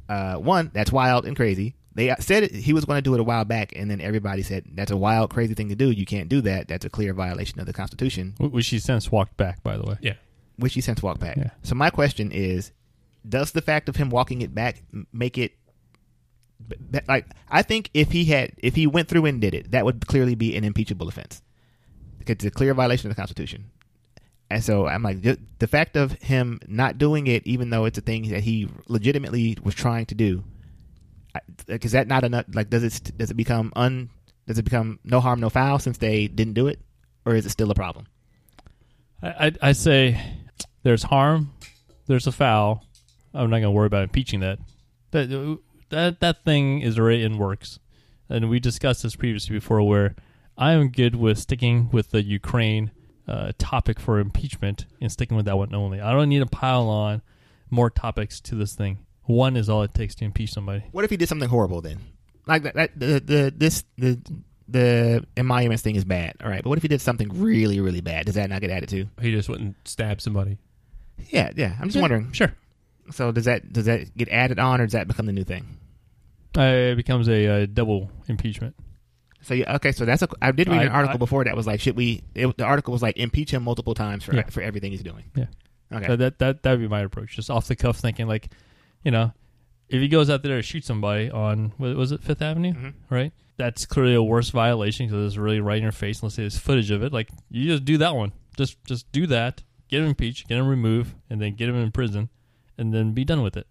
uh, 0.09 0.35
one, 0.37 0.71
that's 0.73 0.91
wild 0.91 1.25
and 1.25 1.35
crazy. 1.35 1.75
They 1.95 2.15
said 2.19 2.43
it, 2.43 2.55
he 2.55 2.73
was 2.73 2.85
going 2.85 2.97
to 2.97 3.01
do 3.01 3.13
it 3.13 3.19
a 3.19 3.23
while 3.23 3.45
back, 3.45 3.73
and 3.75 3.91
then 3.91 3.99
everybody 4.01 4.41
said 4.41 4.65
that's 4.73 4.91
a 4.91 4.97
wild, 4.97 5.29
crazy 5.31 5.53
thing 5.53 5.69
to 5.69 5.75
do. 5.75 5.91
You 5.91 6.05
can't 6.05 6.29
do 6.29 6.41
that. 6.41 6.67
That's 6.67 6.85
a 6.85 6.89
clear 6.89 7.13
violation 7.13 7.59
of 7.59 7.65
the 7.65 7.73
Constitution, 7.73 8.35
Which 8.39 8.67
he 8.67 8.79
since 8.79 9.11
walked 9.11 9.37
back, 9.37 9.61
by 9.63 9.77
the 9.77 9.83
way. 9.83 9.97
Yeah. 10.01 10.13
which 10.57 10.73
he 10.75 10.81
since 10.81 11.03
walked 11.03 11.19
back. 11.19 11.37
Yeah. 11.37 11.49
So 11.63 11.75
my 11.75 11.89
question 11.89 12.31
is, 12.31 12.71
does 13.27 13.51
the 13.51 13.61
fact 13.61 13.89
of 13.89 13.97
him 13.97 14.09
walking 14.09 14.41
it 14.41 14.55
back 14.55 14.81
make 15.11 15.37
it 15.37 15.53
b- 16.67 16.99
like? 17.07 17.25
I 17.49 17.61
think 17.61 17.89
if 17.93 18.11
he 18.11 18.25
had, 18.25 18.51
if 18.57 18.75
he 18.75 18.87
went 18.87 19.07
through 19.07 19.25
and 19.25 19.41
did 19.41 19.53
it, 19.53 19.71
that 19.71 19.85
would 19.85 20.07
clearly 20.07 20.35
be 20.35 20.55
an 20.55 20.63
impeachable 20.63 21.07
offense. 21.07 21.41
It's 22.25 22.45
a 22.45 22.51
clear 22.51 22.73
violation 22.73 23.09
of 23.09 23.15
the 23.15 23.19
Constitution. 23.19 23.71
And 24.51 24.63
so 24.63 24.87
I'm 24.87 25.03
like, 25.03 25.21
the 25.21 25.67
fact 25.67 25.95
of 25.95 26.13
him 26.13 26.59
not 26.67 26.97
doing 26.97 27.27
it, 27.27 27.45
even 27.45 27.69
though 27.69 27.85
it's 27.85 27.97
a 27.97 28.01
thing 28.01 28.29
that 28.29 28.41
he 28.41 28.67
legitimately 28.87 29.57
was 29.63 29.75
trying 29.75 30.07
to 30.07 30.15
do, 30.15 30.43
like, 31.67 31.85
is 31.85 31.91
that 31.91 32.07
not 32.07 32.23
enough? 32.23 32.45
Like, 32.53 32.69
does 32.69 32.83
it 32.83 33.17
does 33.17 33.29
it 33.29 33.35
become 33.35 33.71
un 33.75 34.09
does 34.47 34.57
it 34.57 34.63
become 34.63 34.99
no 35.03 35.19
harm 35.19 35.39
no 35.39 35.49
foul 35.49 35.77
since 35.77 35.97
they 35.99 36.27
didn't 36.27 36.53
do 36.53 36.67
it, 36.67 36.79
or 37.25 37.35
is 37.35 37.45
it 37.45 37.51
still 37.51 37.69
a 37.69 37.75
problem? 37.75 38.07
I, 39.21 39.47
I, 39.47 39.51
I 39.61 39.71
say 39.73 40.19
there's 40.83 41.03
harm, 41.03 41.53
there's 42.07 42.25
a 42.27 42.31
foul. 42.31 42.83
I'm 43.33 43.51
not 43.51 43.57
going 43.57 43.63
to 43.63 43.71
worry 43.71 43.85
about 43.85 44.03
impeaching 44.03 44.39
that. 44.39 44.57
That 45.11 45.31
uh, 45.31 45.57
that 45.89 46.19
that 46.19 46.43
thing 46.43 46.81
is 46.81 46.97
already 46.99 47.23
in 47.23 47.37
works, 47.37 47.79
and 48.29 48.49
we 48.49 48.59
discussed 48.59 49.03
this 49.03 49.15
previously 49.15 49.55
before. 49.55 49.81
Where 49.81 50.15
I 50.57 50.73
am 50.73 50.89
good 50.89 51.15
with 51.15 51.37
sticking 51.37 51.89
with 51.91 52.11
the 52.11 52.23
Ukraine 52.23 52.91
uh, 53.27 53.51
topic 53.57 53.99
for 53.99 54.19
impeachment 54.19 54.85
and 55.01 55.11
sticking 55.11 55.37
with 55.37 55.45
that 55.45 55.57
one 55.57 55.73
only. 55.73 56.01
I 56.01 56.11
don't 56.11 56.29
need 56.29 56.39
to 56.39 56.45
pile 56.45 56.89
on 56.89 57.21
more 57.69 57.89
topics 57.89 58.39
to 58.41 58.55
this 58.55 58.73
thing. 58.73 59.05
One 59.23 59.55
is 59.55 59.69
all 59.69 59.83
it 59.83 59.93
takes 59.93 60.15
to 60.15 60.25
impeach 60.25 60.51
somebody. 60.51 60.83
What 60.91 61.05
if 61.05 61.11
he 61.11 61.17
did 61.17 61.29
something 61.29 61.49
horrible 61.49 61.81
then? 61.81 61.99
Like 62.47 62.63
that, 62.63 62.73
that 62.75 62.99
the 62.99 63.19
the 63.19 63.53
this 63.55 63.83
the 63.97 64.19
the 64.67 65.25
emoluments 65.37 65.83
thing 65.83 65.95
is 65.95 66.05
bad, 66.05 66.35
all 66.43 66.49
right. 66.49 66.63
But 66.63 66.69
what 66.69 66.77
if 66.77 66.81
he 66.81 66.87
did 66.87 67.01
something 67.01 67.29
really 67.39 67.79
really 67.79 68.01
bad? 68.01 68.25
Does 68.25 68.35
that 68.35 68.49
not 68.49 68.61
get 68.61 68.71
added 68.71 68.89
to? 68.89 69.05
He 69.21 69.31
just 69.31 69.49
wouldn't 69.49 69.75
stab 69.87 70.19
somebody. 70.21 70.57
Yeah, 71.29 71.51
yeah. 71.55 71.75
I'm 71.79 71.87
just 71.87 71.95
Yeah, 71.95 72.01
wondering. 72.01 72.31
Sure. 72.31 72.53
So 73.11 73.31
does 73.31 73.45
that 73.45 73.71
does 73.71 73.85
that 73.85 74.15
get 74.17 74.29
added 74.29 74.57
on, 74.59 74.81
or 74.81 74.85
does 74.85 74.93
that 74.93 75.07
become 75.07 75.25
the 75.25 75.33
new 75.33 75.43
thing? 75.43 75.77
Uh, 76.57 76.61
it 76.91 76.95
becomes 76.95 77.27
a, 77.29 77.63
uh 77.63 77.65
double 77.71 78.09
impeachment. 78.27 78.75
So 79.41 79.53
yeah, 79.53 79.75
okay. 79.75 79.91
So 79.91 80.03
that's 80.05 80.21
a. 80.21 80.27
I 80.41 80.51
did 80.51 80.67
read 80.67 80.79
I- 80.79 80.83
an 80.83 80.89
article 80.91 81.15
I- 81.15 81.19
before 81.19 81.43
that 81.45 81.55
was 81.55 81.67
like, 81.67 81.79
should 81.79 81.95
we? 81.95 82.23
It, 82.35 82.57
the 82.57 82.65
article 82.65 82.91
was 82.91 83.01
like, 83.01 83.17
impeach 83.17 83.51
him 83.53 83.63
multiple 83.63 83.93
times 83.93 84.23
for 84.23 84.35
Yeah. 84.35 84.43
for 84.49 84.61
everything 84.61 84.91
he's 84.91 85.03
doing. 85.03 85.25
Yeah. 85.35 85.45
Okay. 85.93 86.07
So 86.07 86.15
that 86.17 86.39
that 86.39 86.63
that 86.63 86.71
would 86.71 86.81
be 86.81 86.87
my 86.87 87.01
approach, 87.01 87.35
just 87.35 87.49
off 87.49 87.67
the 87.67 87.75
cuff, 87.75 87.97
thinking 87.97 88.27
like, 88.27 88.49
you 89.03 89.11
know, 89.11 89.31
if 89.87 90.01
he 90.01 90.07
goes 90.07 90.29
out 90.29 90.43
there 90.43 90.57
to 90.57 90.61
shoot 90.61 90.83
somebody 90.85 91.29
on 91.31 91.71
what 91.77 91.95
was 91.95 92.11
it 92.11 92.23
Fifth 92.23 92.41
Avenue, 92.41 92.73
Mhm. 92.73 92.93
right? 93.09 93.31
That's 93.57 93.85
clearly 93.85 94.13
a 94.15 94.21
worse 94.23 94.49
violation 94.49 95.07
because 95.07 95.25
it's 95.25 95.37
really 95.37 95.59
right 95.59 95.77
in 95.77 95.83
your 95.83 95.91
face. 95.91 96.21
Let's 96.23 96.35
say 96.35 96.43
there's 96.43 96.57
footage 96.57 96.91
of 96.91 97.01
it. 97.03 97.13
Like 97.13 97.29
you 97.49 97.65
just 97.67 97.85
do 97.85 97.97
that 97.99 98.15
one. 98.15 98.33
Just 98.57 98.83
just 98.85 99.11
do 99.11 99.25
that. 99.27 99.63
Get 99.87 100.01
him 100.01 100.07
impeached. 100.07 100.47
Get 100.47 100.57
him 100.57 100.67
removed, 100.67 101.15
and 101.29 101.41
then 101.41 101.55
get 101.55 101.69
him 101.69 101.75
in 101.75 101.91
prison, 101.91 102.29
and 102.77 102.93
then 102.93 103.13
be 103.13 103.23
done 103.23 103.41
with 103.41 103.55
it. 103.57 103.67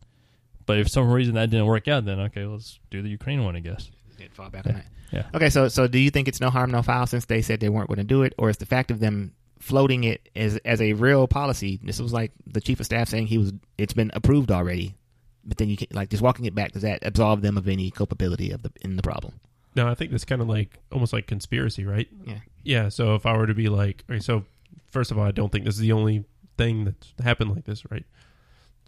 But 0.69 0.81
if 0.81 0.89
some 0.91 1.11
reason 1.11 1.35
that 1.37 1.49
didn't 1.49 1.65
work 1.65 1.89
out, 1.89 2.05
then 2.05 2.21
okay, 2.21 2.45
let's 2.45 2.79
do 2.91 3.01
the 3.01 3.09
Ukraine 3.09 3.43
one, 3.43 3.57
I 3.57 3.61
guess. 3.61 3.91
They'd 4.19 4.35
fall 4.35 4.51
back 4.51 4.67
on 4.67 4.75
that. 4.75 4.87
Yeah. 5.11 5.25
Okay, 5.35 5.49
so 5.49 5.69
so 5.69 5.89
do 5.89 5.99
you 5.99 6.11
think 6.11 6.29
it's 6.29 6.43
no 6.43 6.51
harm, 6.51 6.71
no 6.71 6.83
foul 6.83 7.07
since 7.07 7.25
they 7.25 7.41
said 7.41 7.61
they 7.61 7.71
weren't 7.71 7.89
going 7.89 7.97
to 7.97 8.05
do 8.05 8.23
it, 8.23 8.35
or 8.37 8.51
is 8.51 8.59
the 8.59 8.67
fact 8.67 8.91
of 8.91 9.01
them 9.01 9.33
floating 9.59 10.05
it 10.05 10.29
as 10.37 10.59
as 10.67 10.83
a 10.83 10.93
real 10.93 11.27
policy? 11.27 11.81
This 11.83 11.99
was 11.99 12.13
like 12.13 12.33
the 12.47 12.61
chief 12.61 12.81
of 12.81 12.85
staff 12.87 13.09
saying 13.09 13.29
he 13.29 13.39
was 13.39 13.55
it's 13.79 13.95
been 13.95 14.11
approved 14.13 14.51
already, 14.51 14.95
but 15.43 15.57
then 15.57 15.71
you 15.71 15.79
can 15.79 15.87
like 15.93 16.11
just 16.11 16.23
walking 16.23 16.45
it 16.45 16.55
back. 16.55 16.73
Does 16.73 16.83
that 16.83 16.99
absolve 17.01 17.41
them 17.41 17.57
of 17.57 17.67
any 17.67 17.91
culpability 17.91 18.51
of 18.51 18.63
the 18.63 18.71
in 18.83 18.97
the 18.97 19.03
problem? 19.03 19.41
No, 19.75 19.89
I 19.89 19.95
think 19.95 20.11
that's 20.11 20.27
kind 20.27 20.43
of 20.43 20.49
like 20.51 20.77
almost 20.93 21.15
like 21.15 21.27
conspiracy, 21.27 21.87
right? 21.87 22.09
Yeah. 22.27 22.41
Yeah. 22.63 22.89
So 22.91 23.15
if 23.15 23.25
I 23.25 23.35
were 23.39 23.47
to 23.47 23.55
be 23.55 23.71
like, 23.71 24.05
okay, 24.11 24.21
so 24.21 24.45
first 24.91 25.11
of 25.11 25.17
all, 25.17 25.25
I 25.25 25.31
don't 25.31 25.51
think 25.51 25.65
this 25.65 25.77
is 25.77 25.81
the 25.81 25.93
only 25.93 26.27
thing 26.59 26.85
that's 26.85 27.15
happened 27.25 27.55
like 27.55 27.65
this, 27.65 27.91
right? 27.91 28.05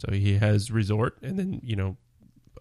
So 0.01 0.11
he 0.13 0.37
has 0.37 0.71
resort, 0.71 1.17
and 1.21 1.37
then 1.37 1.61
you 1.63 1.75
know, 1.75 1.97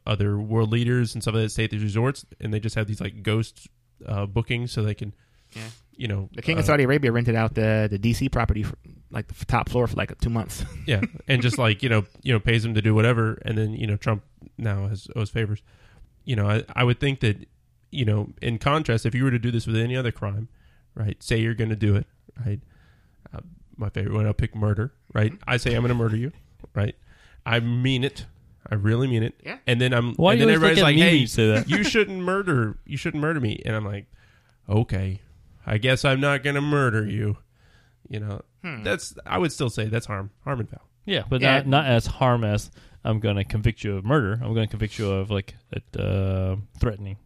other 0.07 0.39
world 0.39 0.71
leaders 0.71 1.15
and 1.15 1.23
some 1.25 1.35
of 1.35 1.43
that 1.43 1.51
stay 1.51 1.65
at 1.65 1.71
these 1.71 1.83
resorts, 1.83 2.25
and 2.41 2.53
they 2.53 2.61
just 2.61 2.75
have 2.77 2.87
these 2.87 3.01
like 3.01 3.23
ghost 3.23 3.69
uh, 4.07 4.27
bookings, 4.27 4.73
so 4.73 4.83
they 4.83 4.95
can, 4.95 5.15
Yeah. 5.55 5.63
you 5.97 6.09
know, 6.09 6.29
The 6.33 6.43
king 6.43 6.57
uh, 6.57 6.61
of 6.61 6.67
Saudi 6.67 6.85
Arabia 6.85 7.13
rented 7.13 7.35
out 7.35 7.55
the 7.55 7.89
the 7.91 7.99
DC 7.99 8.31
property 8.31 8.63
for 8.63 8.77
like 9.11 9.27
the 9.29 9.45
top 9.47 9.69
floor 9.69 9.87
for 9.87 9.97
like 9.97 10.17
two 10.21 10.31
months. 10.31 10.65
yeah, 10.87 11.01
and 11.29 11.43
just 11.43 11.59
like 11.59 11.83
you 11.83 11.89
know, 11.89 12.05
you 12.23 12.33
know, 12.33 12.41
pays 12.41 12.63
them 12.63 12.75
to 12.75 12.83
do 12.83 12.95
whatever, 12.95 13.41
and 13.45 13.57
then 13.59 13.73
you 13.73 13.87
know, 13.87 13.97
Trump 13.97 14.23
now 14.59 14.87
has 14.89 15.09
owes 15.17 15.31
favors. 15.31 15.63
You 16.25 16.37
know, 16.37 16.47
I, 16.49 16.65
I 16.77 16.85
would 16.85 17.01
think 17.01 17.21
that 17.21 17.49
you 17.91 18.05
know, 18.05 18.29
in 18.41 18.59
contrast, 18.59 19.05
if 19.07 19.15
you 19.15 19.25
were 19.25 19.31
to 19.33 19.39
do 19.39 19.51
this 19.51 19.67
with 19.67 19.77
any 19.77 19.97
other 19.97 20.13
crime, 20.13 20.49
right? 20.95 21.21
Say 21.23 21.39
you're 21.41 21.55
going 21.55 21.71
to 21.71 21.77
do 21.77 21.97
it, 21.97 22.07
right? 22.47 22.61
Uh, 23.35 23.41
my 23.77 23.89
favorite 23.89 24.15
one, 24.15 24.27
I'll 24.27 24.33
pick 24.35 24.55
murder, 24.55 24.93
right? 25.13 25.33
I 25.47 25.57
say 25.57 25.75
I'm 25.75 25.81
going 25.83 25.89
to 25.89 25.95
murder 25.95 26.17
you, 26.17 26.31
right? 26.75 26.95
I 27.47 27.61
mean 27.61 28.05
it. 28.05 28.27
I 28.71 28.75
really 28.77 29.09
mean 29.09 29.23
it. 29.23 29.35
Yeah. 29.45 29.59
And 29.67 29.81
then 29.81 29.93
I'm. 29.93 30.15
Why 30.15 30.33
and 30.33 30.41
do 30.41 30.47
then 30.47 30.55
you 30.55 30.59
always 30.65 30.79
everybody's 30.79 30.79
look 30.79 30.83
at 30.83 30.87
like, 30.89 30.95
me 30.97 31.01
when 31.03 31.09
"Hey, 31.11 31.17
you 31.17 31.27
say 31.27 31.47
that?" 31.53 31.69
you 31.69 31.83
shouldn't 31.85 32.21
murder. 32.23 32.79
You 32.87 32.97
shouldn't 32.97 33.21
murder 33.21 33.41
me." 33.41 33.61
And 33.65 33.75
I'm 33.75 33.85
like, 33.85 34.07
"Okay, 34.69 35.21
I 35.67 35.79
guess 35.79 36.05
I'm 36.05 36.21
not 36.21 36.43
going 36.43 36.55
to 36.57 36.61
murder 36.61 37.07
you." 37.07 37.37
You 38.09 38.21
know, 38.21 38.43
Hmm. 38.63 38.83
that's. 38.85 39.15
I 39.27 39.39
would 39.39 39.53
still 39.53 39.71
say 39.71 39.87
that's 39.87 40.07
harm, 40.07 40.31
harm 40.45 40.61
and 40.61 40.69
foul. 40.69 40.87
Yeah, 41.05 41.23
but 41.29 41.41
Yeah. 41.41 41.57
not 41.59 41.67
not 41.67 41.87
as 41.87 42.07
harm 42.07 42.45
as 42.45 42.71
I'm 43.05 43.19
going 43.21 43.37
to 43.37 43.45
convict 43.45 43.83
you 43.83 43.97
of 43.97 44.05
murder. 44.05 44.35
I'm 44.35 44.53
going 44.55 44.67
to 44.67 44.71
convict 44.71 44.99
you 44.99 45.11
of 45.11 45.31
like 45.31 45.55
uh, 45.99 46.57
threatening. 46.79 47.17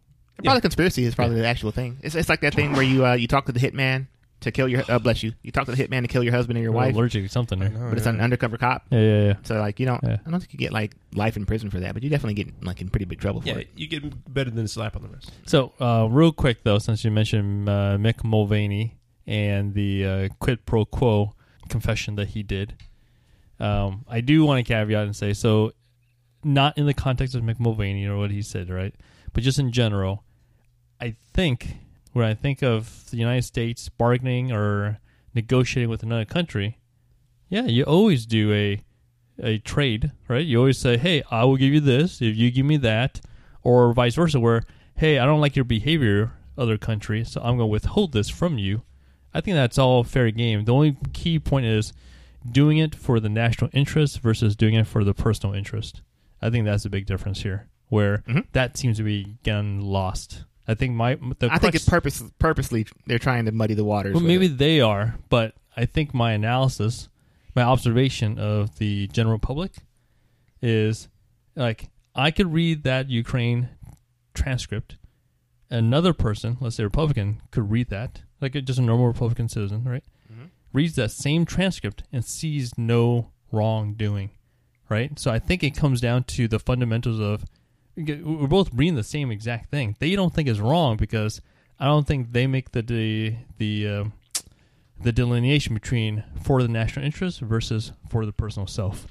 Probably 0.43 0.61
conspiracy 0.61 1.03
is 1.05 1.15
probably 1.15 1.37
the 1.39 1.47
actual 1.47 1.71
thing. 1.71 1.97
It's 2.01 2.15
it's 2.15 2.29
like 2.29 2.41
that 2.41 2.53
thing 2.55 2.73
where 2.73 2.83
you 2.83 3.05
uh, 3.05 3.13
you 3.13 3.27
talk 3.27 3.45
to 3.45 3.51
the 3.51 3.59
hitman 3.59 4.07
to 4.45 4.51
kill 4.51 4.67
your 4.67 4.83
uh, 4.89 4.97
bless 4.97 5.21
you. 5.21 5.33
You 5.43 5.51
talk 5.51 5.65
to 5.65 5.71
the 5.75 5.77
hitman 5.83 6.01
to 6.01 6.07
kill 6.07 6.23
your 6.23 6.33
husband 6.33 6.57
and 6.57 6.63
your 6.63 6.71
You're 6.73 6.81
wife, 6.81 6.95
allergic 6.95 7.23
to 7.25 7.29
something. 7.29 7.59
There. 7.59 7.69
know, 7.69 7.89
but 7.89 7.97
it's 7.97 8.07
an 8.07 8.19
undercover 8.21 8.57
cop. 8.57 8.85
Yeah, 8.89 8.99
yeah, 8.99 9.23
yeah. 9.25 9.33
So 9.43 9.59
like 9.59 9.79
you 9.79 9.85
don't, 9.85 10.01
Yeah. 10.03 10.17
I 10.25 10.29
don't 10.31 10.39
think 10.39 10.53
you 10.53 10.59
get 10.59 10.71
like 10.71 10.95
life 11.13 11.35
in 11.37 11.45
prison 11.45 11.69
for 11.69 11.79
that, 11.81 11.93
but 11.93 12.01
you 12.03 12.09
definitely 12.09 12.35
get 12.35 12.63
like 12.63 12.81
in 12.81 12.89
pretty 12.89 13.05
big 13.05 13.19
trouble 13.19 13.41
for 13.41 13.47
Yeah, 13.49 13.55
it. 13.57 13.69
you 13.75 13.87
get 13.87 14.33
better 14.33 14.49
than 14.49 14.65
a 14.65 14.67
slap 14.67 14.95
on 14.95 15.03
the 15.03 15.09
wrist. 15.09 15.31
So, 15.45 15.73
uh, 15.79 16.07
real 16.09 16.31
quick 16.31 16.63
though, 16.63 16.79
since 16.79 17.03
you 17.03 17.11
mentioned 17.11 17.67
uh, 17.69 17.97
Mick 17.99 18.23
Mulvaney 18.23 18.97
and 19.27 19.73
the 19.73 20.05
uh, 20.05 20.29
quid 20.39 20.65
pro 20.65 20.85
quo 20.85 21.33
confession 21.69 22.15
that 22.15 22.29
he 22.29 22.43
did, 22.43 22.75
um, 23.59 24.05
I 24.07 24.21
do 24.21 24.43
want 24.45 24.65
to 24.65 24.73
caveat 24.73 25.03
and 25.05 25.15
say 25.15 25.33
so, 25.33 25.71
not 26.43 26.77
in 26.77 26.85
the 26.85 26.93
context 26.93 27.33
of 27.35 27.41
Mick 27.43 27.59
Mulvaney 27.59 28.05
or 28.05 28.17
what 28.17 28.29
he 28.31 28.41
said, 28.41 28.69
right? 28.69 28.93
But 29.33 29.43
just 29.43 29.57
in 29.59 29.71
general, 29.71 30.23
I 31.01 31.15
think 31.33 31.77
when 32.15 32.25
I 32.25 32.33
think 32.33 32.63
of 32.63 33.09
the 33.11 33.17
United 33.17 33.41
States 33.43 33.89
bargaining 33.89 34.49
or 34.49 34.99
negotiating 35.33 35.89
with 35.89 36.01
another 36.01 36.23
country, 36.23 36.77
yeah, 37.49 37.65
you 37.65 37.83
always 37.83 38.25
do 38.25 38.53
a 38.53 38.81
a 39.37 39.57
trade, 39.57 40.13
right? 40.29 40.45
You 40.45 40.59
always 40.59 40.77
say, 40.77 40.95
"Hey, 40.95 41.21
I 41.29 41.43
will 41.43 41.57
give 41.57 41.73
you 41.73 41.81
this 41.81 42.21
if 42.21 42.37
you 42.37 42.51
give 42.51 42.65
me 42.65 42.77
that," 42.77 43.19
or 43.63 43.91
vice 43.93 44.15
versa, 44.15 44.39
where, 44.39 44.63
"Hey, 44.95 45.19
I 45.19 45.25
don't 45.25 45.41
like 45.41 45.57
your 45.57 45.65
behavior, 45.65 46.31
other 46.57 46.77
country, 46.77 47.25
so 47.25 47.41
I'm 47.41 47.57
going 47.57 47.67
to 47.67 47.75
withhold 47.77 48.13
this 48.13 48.29
from 48.29 48.57
you." 48.57 48.83
I 49.33 49.41
think 49.41 49.55
that's 49.55 49.77
all 49.77 50.05
fair 50.05 50.31
game. 50.31 50.63
The 50.63 50.73
only 50.73 50.95
key 51.11 51.37
point 51.37 51.65
is 51.65 51.91
doing 52.49 52.77
it 52.77 52.95
for 52.95 53.19
the 53.19 53.27
national 53.27 53.71
interest 53.73 54.21
versus 54.21 54.55
doing 54.55 54.75
it 54.75 54.87
for 54.87 55.03
the 55.03 55.13
personal 55.13 55.53
interest. 55.53 56.01
I 56.41 56.49
think 56.49 56.63
that's 56.63 56.85
a 56.85 56.89
big 56.89 57.05
difference 57.05 57.41
here, 57.43 57.67
where 57.89 58.23
Mhm. 58.29 58.45
that 58.53 58.77
seems 58.77 58.95
to 58.97 59.03
be 59.03 59.35
getting 59.43 59.81
lost. 59.81 60.45
I 60.67 60.73
think 60.73 60.93
my 60.95 61.15
the 61.39 61.49
I 61.51 61.57
think 61.59 61.75
it's 61.75 61.87
purpose 61.87 62.23
purposely 62.39 62.87
they're 63.05 63.19
trying 63.19 63.45
to 63.45 63.51
muddy 63.51 63.73
the 63.75 63.83
waters. 63.83 64.13
well, 64.15 64.23
maybe 64.23 64.47
it. 64.47 64.57
they 64.57 64.81
are, 64.81 65.15
but 65.29 65.53
I 65.77 65.85
think 65.85 66.13
my 66.13 66.31
analysis, 66.31 67.09
my 67.55 67.61
observation 67.63 68.39
of 68.39 68.77
the 68.79 69.07
general 69.07 69.37
public 69.39 69.73
is 70.61 71.07
like 71.55 71.89
I 72.15 72.31
could 72.31 72.51
read 72.53 72.83
that 72.83 73.09
Ukraine 73.09 73.69
transcript. 74.33 74.97
Another 75.69 76.13
person, 76.13 76.57
let's 76.61 76.75
say 76.75 76.83
Republican, 76.83 77.41
could 77.51 77.69
read 77.71 77.89
that, 77.89 78.21
like 78.39 78.53
just 78.65 78.79
a 78.79 78.81
normal 78.81 79.07
Republican 79.07 79.49
citizen, 79.49 79.83
right? 79.83 80.03
Mhm. 80.31 80.49
Reads 80.73 80.95
that 80.95 81.11
same 81.11 81.45
transcript 81.45 82.03
and 82.11 82.23
sees 82.23 82.77
no 82.77 83.31
wrongdoing, 83.51 84.29
right? 84.89 85.17
So 85.19 85.31
I 85.31 85.39
think 85.39 85.63
it 85.63 85.75
comes 85.75 86.01
down 86.01 86.23
to 86.25 86.47
the 86.47 86.59
fundamentals 86.59 87.19
of 87.19 87.45
we're 87.97 88.47
both 88.47 88.69
reading 88.73 88.95
the 88.95 89.03
same 89.03 89.31
exact 89.31 89.69
thing. 89.69 89.95
They 89.99 90.15
don't 90.15 90.33
think 90.33 90.47
it's 90.47 90.59
wrong 90.59 90.97
because 90.97 91.41
I 91.79 91.85
don't 91.85 92.05
think 92.07 92.31
they 92.31 92.47
make 92.47 92.71
the 92.71 92.81
the 92.81 93.35
the, 93.57 93.87
um 93.87 94.13
the 95.01 95.11
delineation 95.11 95.73
between 95.73 96.23
for 96.41 96.61
the 96.61 96.67
national 96.67 97.05
interest 97.05 97.41
versus 97.41 97.91
for 98.09 98.25
the 98.25 98.31
personal 98.31 98.67
self. 98.67 99.07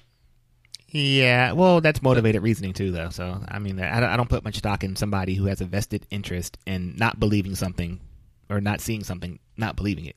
Yeah, 0.88 1.52
well, 1.52 1.80
that's 1.80 2.02
motivated 2.02 2.42
reasoning 2.42 2.72
too, 2.72 2.92
though. 2.92 3.10
So 3.10 3.42
I 3.48 3.58
mean, 3.58 3.80
I 3.80 4.16
don't, 4.16 4.28
put 4.28 4.44
much 4.44 4.58
stock 4.58 4.84
in 4.84 4.94
somebody 4.94 5.34
who 5.34 5.46
has 5.46 5.60
a 5.60 5.64
vested 5.64 6.06
interest 6.10 6.56
in 6.66 6.94
not 6.96 7.18
believing 7.18 7.56
something 7.56 8.00
or 8.48 8.60
not 8.60 8.80
seeing 8.80 9.02
something, 9.02 9.40
not 9.56 9.74
believing 9.74 10.04
it. 10.04 10.16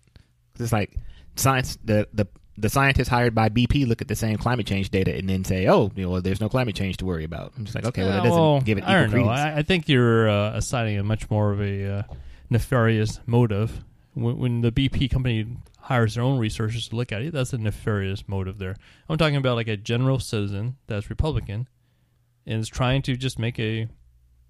it's 0.59 0.71
like 0.71 0.95
science. 1.35 1.79
The 1.83 2.07
the 2.13 2.27
the 2.57 2.69
scientists 2.69 3.07
hired 3.07 3.35
by 3.35 3.49
BP 3.49 3.87
look 3.87 4.01
at 4.01 4.07
the 4.07 4.15
same 4.15 4.37
climate 4.37 4.65
change 4.65 4.89
data 4.89 5.15
and 5.15 5.29
then 5.29 5.43
say, 5.43 5.67
"Oh, 5.67 5.91
you 5.95 6.07
know, 6.07 6.19
there's 6.21 6.41
no 6.41 6.49
climate 6.49 6.75
change 6.75 6.97
to 6.97 7.05
worry 7.05 7.23
about." 7.23 7.53
I'm 7.55 7.65
just 7.65 7.75
like, 7.75 7.85
okay, 7.85 8.03
well, 8.03 8.11
that 8.11 8.23
doesn't 8.23 8.31
well, 8.31 8.61
give 8.61 8.77
it 8.77 8.81
equal 8.81 8.93
I 8.93 9.01
don't 9.01 9.11
know. 9.13 9.27
I, 9.27 9.57
I 9.57 9.63
think 9.63 9.87
you're 9.87 10.27
uh, 10.27 10.57
assigning 10.57 10.97
a 10.97 11.03
much 11.03 11.29
more 11.29 11.51
of 11.51 11.61
a 11.61 11.99
uh, 11.99 12.03
nefarious 12.49 13.19
motive 13.25 13.83
when, 14.13 14.37
when 14.37 14.61
the 14.61 14.71
BP 14.71 15.11
company 15.11 15.45
hires 15.81 16.15
their 16.15 16.23
own 16.23 16.39
researchers 16.39 16.89
to 16.89 16.95
look 16.95 17.11
at 17.11 17.21
it. 17.21 17.31
That's 17.31 17.53
a 17.53 17.57
nefarious 17.57 18.27
motive 18.27 18.57
there. 18.57 18.75
I'm 19.07 19.17
talking 19.17 19.37
about 19.37 19.55
like 19.55 19.67
a 19.67 19.77
general 19.77 20.19
citizen 20.19 20.77
that's 20.87 21.09
Republican 21.09 21.67
and 22.45 22.59
is 22.59 22.69
trying 22.69 23.03
to 23.03 23.15
just 23.15 23.37
make 23.37 23.59
a 23.59 23.87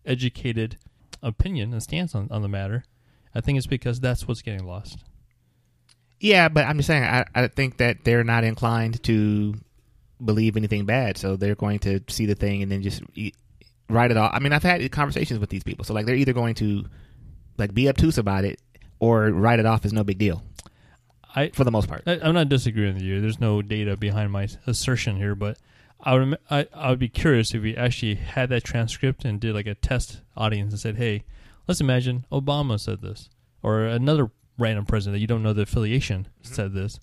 educated 0.05 0.77
opinion 1.21 1.73
and 1.73 1.83
stance 1.83 2.15
on, 2.15 2.27
on 2.31 2.41
the 2.41 2.47
matter. 2.47 2.85
I 3.35 3.41
think 3.41 3.57
it's 3.57 3.67
because 3.67 3.99
that's 3.99 4.27
what's 4.27 4.41
getting 4.41 4.65
lost. 4.65 5.03
Yeah, 6.19 6.49
but 6.49 6.65
I'm 6.65 6.77
just 6.77 6.87
saying, 6.87 7.03
I, 7.03 7.25
I 7.35 7.47
think 7.47 7.77
that 7.77 8.03
they're 8.03 8.23
not 8.23 8.43
inclined 8.43 9.03
to 9.03 9.55
believe 10.23 10.57
anything 10.57 10.85
bad, 10.85 11.17
so 11.17 11.35
they're 11.35 11.55
going 11.55 11.79
to 11.79 12.01
see 12.09 12.25
the 12.25 12.35
thing 12.35 12.63
and 12.63 12.71
then 12.71 12.81
just 12.81 13.03
write 13.89 14.11
it 14.11 14.17
off. 14.17 14.31
I 14.33 14.39
mean, 14.39 14.51
I've 14.53 14.63
had 14.63 14.91
conversations 14.91 15.39
with 15.39 15.49
these 15.49 15.63
people, 15.63 15.85
so 15.85 15.93
like 15.93 16.05
they're 16.05 16.15
either 16.15 16.33
going 16.33 16.55
to 16.55 16.85
like 17.57 17.73
be 17.73 17.87
obtuse 17.87 18.17
about 18.17 18.45
it 18.45 18.59
or 18.99 19.29
write 19.29 19.59
it 19.59 19.65
off 19.65 19.85
as 19.85 19.93
no 19.93 20.03
big 20.03 20.17
deal 20.17 20.43
I 21.35 21.49
for 21.49 21.63
the 21.63 21.71
most 21.71 21.87
part. 21.87 22.03
I, 22.07 22.19
I'm 22.21 22.33
not 22.33 22.49
disagreeing 22.49 22.95
with 22.95 23.03
you. 23.03 23.21
There's 23.21 23.39
no 23.39 23.61
data 23.61 23.95
behind 23.95 24.31
my 24.31 24.47
assertion 24.65 25.17
here, 25.17 25.35
but 25.35 25.57
I 25.99 26.15
would 26.15 26.37
I, 26.49 26.67
I 26.73 26.89
would 26.89 26.99
be 26.99 27.09
curious 27.09 27.53
if 27.53 27.61
we 27.61 27.75
actually 27.77 28.15
had 28.15 28.49
that 28.49 28.63
transcript 28.63 29.23
and 29.23 29.39
did 29.39 29.53
like 29.53 29.67
a 29.67 29.75
test 29.75 30.21
audience 30.35 30.73
and 30.73 30.79
said, 30.79 30.97
"Hey, 30.97 31.25
let's 31.67 31.81
imagine 31.81 32.25
Obama 32.31 32.79
said 32.79 33.01
this, 33.01 33.29
or 33.61 33.85
another 33.85 34.31
random 34.57 34.85
president 34.85 35.15
that 35.15 35.19
you 35.19 35.27
don't 35.27 35.43
know 35.43 35.53
the 35.53 35.63
affiliation 35.63 36.27
mm-hmm. 36.43 36.53
said 36.53 36.73
this. 36.73 36.99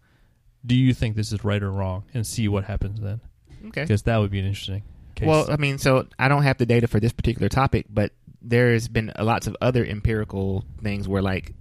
Do 0.65 0.75
you 0.75 0.95
think 0.95 1.17
this 1.17 1.33
is 1.33 1.45
right 1.45 1.63
or 1.63 1.71
wrong?" 1.71 2.05
And 2.15 2.27
see 2.27 2.49
what 2.49 2.65
happens 2.65 3.01
then, 3.01 3.21
Okay. 3.67 3.83
because 3.83 4.03
that 4.03 4.19
would 4.19 4.31
be 4.31 4.39
an 4.39 4.47
interesting 4.47 4.83
case. 5.15 5.27
Well, 5.29 5.51
I 5.51 5.57
mean, 5.57 5.79
so 5.79 6.07
I 6.19 6.29
don't 6.29 6.43
have 6.43 6.59
the 6.59 6.67
data 6.67 6.87
for 6.87 7.01
this 7.01 7.13
particular 7.13 7.49
topic, 7.49 7.87
but 7.89 8.13
there's 8.41 8.89
been 8.89 9.13
lots 9.19 9.47
of 9.47 9.57
other 9.61 9.85
empirical 9.85 10.65
things 10.83 11.09
where, 11.09 11.23
like, 11.23 11.53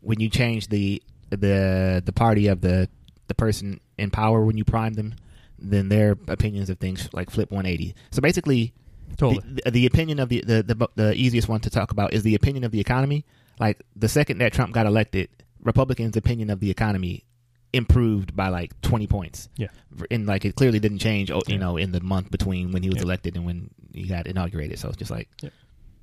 when 0.00 0.20
you 0.20 0.28
change 0.28 0.68
the 0.68 1.02
the 1.30 2.02
the 2.04 2.12
party 2.12 2.48
of 2.48 2.60
the 2.60 2.88
the 3.28 3.34
person 3.34 3.80
in 3.98 4.10
power 4.10 4.44
when 4.44 4.56
you 4.56 4.64
prime 4.64 4.94
them, 4.94 5.14
then 5.58 5.88
their 5.88 6.16
opinions 6.28 6.70
of 6.70 6.78
things 6.78 7.08
like 7.12 7.30
flip 7.30 7.50
180. 7.50 7.94
So 8.10 8.20
basically, 8.20 8.72
totally. 9.16 9.60
the, 9.64 9.70
the 9.70 9.86
opinion 9.86 10.18
of 10.18 10.28
the, 10.28 10.42
the 10.42 10.62
the 10.62 10.88
the 10.96 11.14
easiest 11.14 11.48
one 11.48 11.60
to 11.60 11.70
talk 11.70 11.92
about 11.92 12.12
is 12.12 12.22
the 12.22 12.34
opinion 12.34 12.64
of 12.64 12.72
the 12.72 12.80
economy. 12.80 13.24
Like 13.60 13.82
the 13.94 14.08
second 14.08 14.38
that 14.38 14.52
Trump 14.52 14.72
got 14.72 14.86
elected, 14.86 15.28
Republicans' 15.62 16.16
opinion 16.16 16.50
of 16.50 16.58
the 16.60 16.70
economy 16.70 17.24
improved 17.72 18.34
by 18.34 18.48
like 18.48 18.80
20 18.80 19.06
points. 19.06 19.48
Yeah. 19.56 19.68
And 20.10 20.26
like 20.26 20.44
it 20.44 20.56
clearly 20.56 20.80
didn't 20.80 20.98
change, 20.98 21.30
oh, 21.30 21.42
you 21.46 21.54
Yeah. 21.54 21.60
know, 21.60 21.76
in 21.76 21.92
the 21.92 22.00
month 22.00 22.30
between 22.32 22.72
when 22.72 22.82
he 22.82 22.88
was 22.88 22.96
Yeah. 22.96 23.02
elected 23.04 23.36
and 23.36 23.44
when 23.44 23.70
he 23.94 24.04
got 24.08 24.26
inaugurated. 24.26 24.78
So 24.80 24.88
it's 24.88 24.96
just 24.96 25.10
like, 25.10 25.28
Yeah. 25.42 25.50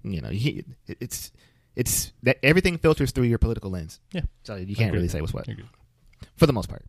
you 0.04 0.22
know, 0.22 0.30
he, 0.30 0.64
it's 0.88 1.32
it's 1.76 2.12
that 2.24 2.38
everything 2.42 2.78
filters 2.78 3.12
through 3.12 3.26
your 3.26 3.38
political 3.38 3.70
lens. 3.70 4.00
Yeah. 4.14 4.22
So 4.44 4.56
you 4.56 4.76
can't 4.76 4.94
really 4.94 5.08
say 5.10 5.20
what's 5.22 5.34
what 5.34 5.48
for 6.38 6.46
the 6.48 6.54
most 6.54 6.70
part. 6.70 6.86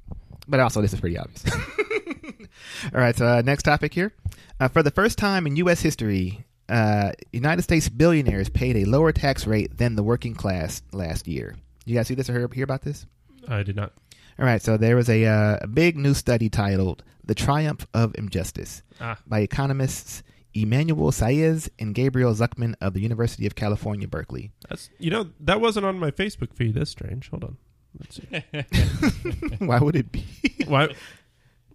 But 0.46 0.60
also, 0.60 0.80
this 0.80 0.92
is 0.94 1.00
pretty 1.00 1.18
obvious. 1.18 1.44
All 2.94 3.00
right, 3.00 3.14
so 3.16 3.26
uh, 3.26 3.42
next 3.44 3.64
topic 3.64 3.92
here. 3.92 4.12
Uh, 4.60 4.68
for 4.68 4.82
the 4.82 4.90
first 4.90 5.18
time 5.18 5.46
in 5.46 5.56
U.S. 5.56 5.80
history, 5.82 6.44
uh, 6.68 7.12
United 7.32 7.62
States 7.62 7.88
billionaires 7.88 8.48
paid 8.48 8.76
a 8.76 8.84
lower 8.84 9.12
tax 9.12 9.46
rate 9.46 9.76
than 9.76 9.96
the 9.96 10.02
working 10.02 10.34
class 10.34 10.82
last 10.92 11.26
year. 11.28 11.56
You 11.84 11.94
guys 11.94 12.06
see 12.08 12.14
this 12.14 12.28
or 12.28 12.38
hear, 12.38 12.48
hear 12.52 12.64
about 12.64 12.82
this? 12.82 13.06
I 13.48 13.62
did 13.62 13.76
not. 13.76 13.92
All 14.38 14.44
right, 14.44 14.60
so 14.62 14.76
there 14.76 14.94
was 14.96 15.08
a, 15.08 15.25
uh, 15.25 15.58
a 15.62 15.66
big 15.66 15.96
new 15.96 16.14
study 16.14 16.48
titled 16.48 17.02
"The 17.25 17.34
Triumph 17.34 17.87
of 17.94 18.14
Injustice" 18.16 18.82
Ah. 19.00 19.18
by 19.26 19.40
economists 19.40 20.22
Emmanuel 20.54 21.10
Saez 21.10 21.68
and 21.78 21.94
Gabriel 21.94 22.32
Zucman 22.34 22.75
of 22.80 22.94
the 22.94 23.00
University 23.00 23.46
of 23.46 23.54
California, 23.54 24.06
Berkeley. 24.06 24.52
That's 24.68 24.90
you 24.98 25.10
know 25.10 25.30
that 25.40 25.60
wasn't 25.60 25.87
on 25.87 25.98
my 25.98 26.10
Facebook 26.10 26.54
feed. 26.54 26.75
That's 26.75 26.90
strange. 26.90 27.28
Hold 27.30 27.44
on. 27.44 27.56
Let's 27.98 28.16
see. 28.16 29.56
Why 29.66 29.78
would 29.80 29.96
it 29.96 30.12
be? 30.12 30.25
Why? 30.66 30.88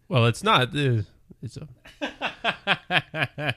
Well, 0.07 0.25
it's 0.27 0.43
not. 0.43 0.75
Uh, 0.75 1.01
It's 1.41 1.57
a, 1.57 1.67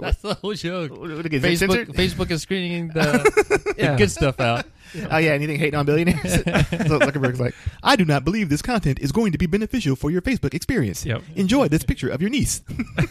That's 0.00 0.20
the 0.22 0.34
whole 0.34 0.54
joke. 0.54 0.92
It 0.92 1.32
Facebook? 1.42 1.86
Facebook 1.88 2.30
is 2.30 2.42
screening 2.42 2.88
the, 2.88 3.74
the 3.76 3.94
good 3.96 4.10
stuff 4.10 4.40
out. 4.40 4.66
Oh 5.10 5.18
yeah, 5.18 5.30
anything 5.32 5.58
hating 5.58 5.74
on 5.74 5.86
billionaires? 5.86 6.20
so 6.32 6.98
Zuckerberg's 6.98 7.40
like, 7.40 7.54
I 7.82 7.96
do 7.96 8.04
not 8.04 8.24
believe 8.24 8.48
this 8.48 8.62
content 8.62 8.98
is 9.00 9.12
going 9.12 9.32
to 9.32 9.38
be 9.38 9.46
beneficial 9.46 9.96
for 9.96 10.10
your 10.10 10.22
Facebook 10.22 10.54
experience. 10.54 11.04
Yep. 11.04 11.22
Enjoy 11.36 11.68
this 11.68 11.84
picture 11.84 12.08
of 12.08 12.20
your 12.20 12.30
niece. 12.30 12.62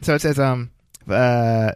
so 0.00 0.14
it 0.14 0.20
says, 0.20 0.38
um, 0.38 0.70
uh, 1.08 1.72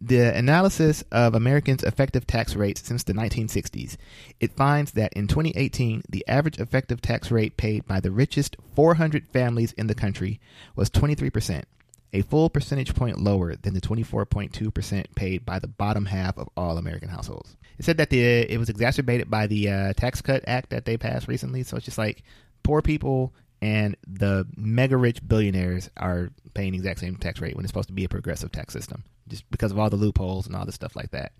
the 0.00 0.36
analysis 0.36 1.02
of 1.10 1.34
Americans' 1.34 1.82
effective 1.82 2.26
tax 2.26 2.54
rates 2.54 2.82
since 2.82 3.02
the 3.02 3.12
1960s. 3.12 3.96
It 4.38 4.52
finds 4.52 4.92
that 4.92 5.12
in 5.14 5.26
2018, 5.26 6.02
the 6.08 6.24
average 6.28 6.58
effective 6.58 7.00
tax 7.00 7.30
rate 7.32 7.56
paid 7.56 7.86
by 7.86 7.98
the 7.98 8.12
richest 8.12 8.56
400 8.76 9.26
families 9.28 9.72
in 9.72 9.88
the 9.88 9.94
country 9.94 10.40
was 10.76 10.88
23 10.90 11.30
percent, 11.30 11.64
a 12.12 12.22
full 12.22 12.48
percentage 12.48 12.94
point 12.94 13.20
lower 13.20 13.54
than 13.56 13.74
the 13.74 13.80
24.2% 13.80 15.14
paid 15.14 15.44
by 15.44 15.58
the 15.58 15.66
bottom 15.68 16.06
half 16.06 16.38
of 16.38 16.48
all 16.56 16.78
American 16.78 17.08
households. 17.08 17.56
It 17.78 17.84
said 17.84 17.98
that 17.98 18.10
the 18.10 18.20
it 18.20 18.58
was 18.58 18.68
exacerbated 18.68 19.30
by 19.30 19.46
the 19.46 19.68
uh, 19.70 19.92
Tax 19.92 20.20
Cut 20.20 20.42
Act 20.46 20.70
that 20.70 20.84
they 20.84 20.96
passed 20.96 21.28
recently. 21.28 21.62
So 21.62 21.76
it's 21.76 21.84
just 21.84 21.98
like 21.98 22.22
poor 22.62 22.82
people 22.82 23.32
and 23.60 23.96
the 24.06 24.46
mega 24.56 24.96
rich 24.96 25.26
billionaires 25.26 25.90
are 25.96 26.30
paying 26.54 26.72
the 26.72 26.78
exact 26.78 27.00
same 27.00 27.16
tax 27.16 27.40
rate 27.40 27.54
when 27.56 27.64
it's 27.64 27.70
supposed 27.70 27.88
to 27.88 27.94
be 27.94 28.04
a 28.04 28.08
progressive 28.08 28.52
tax 28.52 28.72
system, 28.72 29.04
just 29.28 29.48
because 29.50 29.70
of 29.70 29.78
all 29.78 29.90
the 29.90 29.96
loopholes 29.96 30.46
and 30.46 30.56
all 30.56 30.64
the 30.64 30.72
stuff 30.72 30.96
like 30.96 31.10
that. 31.10 31.32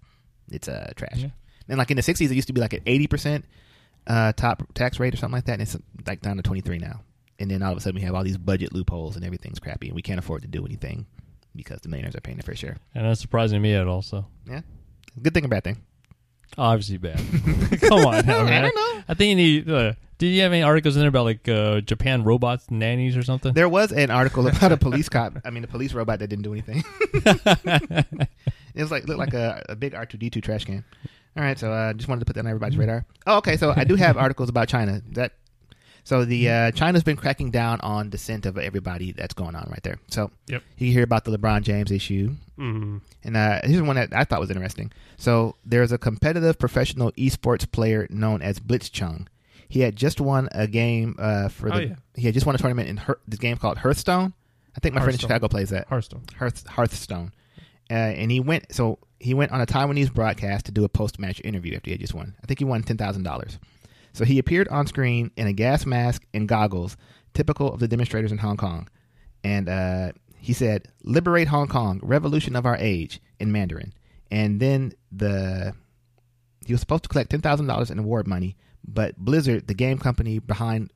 It's 0.51 0.69
uh, 0.69 0.93
trash. 0.97 1.17
Yeah. 1.17 1.31
And 1.69 1.79
like 1.79 1.91
in 1.91 1.97
the 1.97 2.03
60s, 2.03 2.31
it 2.31 2.35
used 2.35 2.49
to 2.49 2.53
be 2.53 2.61
like 2.61 2.73
an 2.73 2.81
80% 2.81 3.43
uh, 4.07 4.33
top 4.33 4.63
tax 4.75 4.99
rate 4.99 5.15
or 5.15 5.17
something 5.17 5.37
like 5.37 5.45
that, 5.47 5.55
and 5.55 5.63
it's 5.63 5.77
like 6.07 6.23
down 6.23 6.37
to 6.37 6.43
23 6.43 6.79
now 6.79 7.01
and 7.39 7.51
then 7.51 7.63
all 7.63 7.73
of 7.73 7.79
a 7.79 7.81
sudden 7.81 8.01
we 8.01 8.05
have 8.07 8.15
all 8.15 8.25
these 8.25 8.37
budget 8.39 8.73
loopholes 8.73 9.17
and 9.17 9.25
everything's 9.25 9.59
crappy 9.59 9.87
and 9.89 9.95
we 9.97 10.03
can't 10.03 10.19
afford 10.19 10.43
to 10.43 10.49
do 10.49 10.65
anything 10.65 11.07
because 11.55 11.81
the 11.81 11.89
millionaires 11.89 12.15
are 12.15 12.21
paying 12.21 12.37
their 12.37 12.43
fair 12.43 12.55
share. 12.57 12.77
And 12.95 13.05
that's 13.05 13.21
surprising 13.21 13.61
me 13.63 13.75
at 13.75 13.87
all. 13.87 14.03
So 14.03 14.27
Yeah, 14.47 14.63
good 15.21 15.35
thing 15.35 15.45
or 15.45 15.49
bad 15.49 15.65
thing? 15.65 15.83
obviously 16.57 16.97
bad. 16.97 17.19
Come 17.81 18.07
on, 18.07 18.27
now, 18.27 18.45
man. 18.45 18.65
I 18.65 18.71
don't 18.71 18.75
know. 18.75 19.03
I 19.09 19.15
think 19.15 19.29
you 19.31 19.35
need. 19.37 19.71
Uh, 19.71 19.93
did 20.19 20.29
you 20.29 20.43
have 20.43 20.53
any 20.53 20.63
articles 20.63 20.97
in 20.97 21.01
there 21.01 21.09
about 21.09 21.25
like 21.25 21.49
uh, 21.49 21.81
Japan 21.83 22.25
robots, 22.25 22.71
nannies, 22.71 23.17
or 23.17 23.23
something? 23.23 23.53
There 23.53 23.69
was 23.69 23.93
an 23.93 24.11
article 24.11 24.47
about 24.49 24.73
a 24.73 24.77
police 24.77 25.09
cop. 25.09 25.35
I 25.45 25.51
mean, 25.51 25.63
a 25.63 25.69
police 25.69 25.93
robot 25.93 26.19
that 26.21 26.29
didn't 26.29 26.43
do 26.43 26.53
anything. 26.53 26.83
it 27.15 28.29
was 28.83 28.91
like 28.91 29.07
looked 29.07 29.19
like 29.19 29.35
a, 29.35 29.65
a 29.69 29.77
big 29.77 29.95
R 29.95 30.07
two 30.07 30.19
D 30.19 30.31
two 30.31 30.41
trash 30.41 30.65
can. 30.65 30.85
All 31.37 31.45
right, 31.45 31.59
so 31.59 31.71
I 31.71 31.91
uh, 31.91 31.93
just 31.93 32.09
wanted 32.09 32.21
to 32.21 32.25
put 32.25 32.35
that 32.35 32.41
on 32.41 32.47
everybody's 32.49 32.77
radar. 32.77 33.05
Oh, 33.27 33.37
okay. 33.39 33.57
So 33.57 33.73
I 33.77 33.85
do 33.85 33.95
have 33.95 34.17
articles 34.17 34.49
about 34.49 34.69
China. 34.69 35.03
That 35.13 35.33
so 36.09 36.25
the 36.25 36.49
uh, 36.49 36.71
China's 36.73 37.03
been 37.05 37.17
cracking 37.17 37.51
down 37.51 37.81
on 37.83 38.09
dissent 38.09 38.47
of 38.47 38.57
everybody 38.57 39.13
that's 39.13 39.35
going 39.35 39.55
on 39.55 39.69
right 39.71 39.83
there. 39.83 39.99
So 40.09 40.31
Yep. 40.47 40.63
you 40.79 40.91
hear 40.93 41.03
about 41.05 41.25
the 41.25 41.37
LeBron 41.37 41.63
James 41.63 41.91
issue. 41.91 42.35
mm, 42.59 43.01
And 43.25 43.37
uh, 43.37 43.61
here's 43.65 43.83
one 43.83 43.97
that 43.97 44.13
I 44.15 44.25
thought 44.25 44.41
was 44.41 44.51
interesting. 44.51 44.91
So 45.19 45.55
there's 45.67 45.93
a 45.93 45.99
competitive 45.99 46.59
professional 46.59 47.13
esports 47.13 47.71
player 47.71 48.07
known 48.09 48.41
as 48.41 48.59
Blitzchung. 48.59 49.27
He 49.69 49.81
had 49.81 49.97
just 49.97 50.19
won 50.21 50.49
a 50.53 50.67
game 50.67 51.15
uh, 51.19 51.49
for 51.49 51.69
the. 51.69 51.77
Oh, 51.77 51.79
yeah. 51.81 51.95
He 52.17 52.23
had 52.23 52.33
just 52.35 52.47
won 52.47 52.55
a 52.55 52.59
tournament 52.59 52.89
in 52.89 52.97
Hearth, 52.97 53.19
this 53.29 53.39
game 53.39 53.59
called 53.59 53.77
Hearthstone. 53.79 54.33
I 54.75 54.81
think 54.81 54.95
my 54.95 55.03
friend 55.03 55.15
in 55.15 55.19
Chicago 55.21 55.47
plays 55.49 55.69
that 55.71 55.89
Hearthstone. 55.89 56.23
Hearth, 56.39 56.67
Hearthstone. 56.67 57.33
Uh, 57.91 57.95
and 57.95 58.31
he 58.31 58.41
went. 58.41 58.73
So 58.75 58.99
he 59.21 59.35
went 59.35 59.53
on 59.53 59.61
a 59.61 59.67
Taiwanese 59.67 60.13
broadcast 60.13 60.65
to 60.67 60.73
do 60.73 60.85
a 60.85 60.89
post 60.89 61.19
match 61.19 61.41
interview 61.45 61.75
after 61.77 61.91
he 61.91 61.93
had 61.93 62.01
just 62.01 62.15
won. 62.15 62.35
I 62.43 62.47
think 62.47 62.61
he 62.61 62.65
won 62.65 62.83
ten 62.83 62.97
thousand 62.97 63.25
dollars. 63.25 63.59
So 64.13 64.25
he 64.25 64.39
appeared 64.39 64.69
on 64.69 64.87
screen 64.87 65.31
in 65.37 65.47
a 65.47 65.53
gas 65.53 65.87
mask 65.87 66.25
and 66.35 66.49
goggles, 66.49 66.97
typical 67.35 67.73
of 67.73 67.81
the 67.81 67.89
demonstrators 67.89 68.33
in 68.33 68.39
Hong 68.39 68.57
Kong. 68.57 68.89
And 69.45 69.69
uh, 69.69 70.13
he 70.37 70.53
said, 70.53 70.89
"Liberate 71.03 71.49
Hong 71.49 71.69
Kong, 71.69 72.01
revolution 72.03 72.57
of 72.57 72.67
our 72.67 72.77
age" 72.77 73.21
in 73.39 73.53
Mandarin. 73.53 73.93
And 74.31 74.61
then 74.61 74.93
the 75.13 75.75
he 76.67 76.73
was 76.73 76.81
supposed 76.81 77.05
to 77.05 77.09
collect 77.09 77.31
ten 77.31 77.41
thousand 77.41 77.67
dollars 77.67 77.91
in 77.91 77.99
award 77.99 78.27
money, 78.27 78.57
but 78.87 79.17
Blizzard, 79.17 79.67
the 79.67 79.75
game 79.75 79.99
company 79.99 80.39
behind 80.39 80.91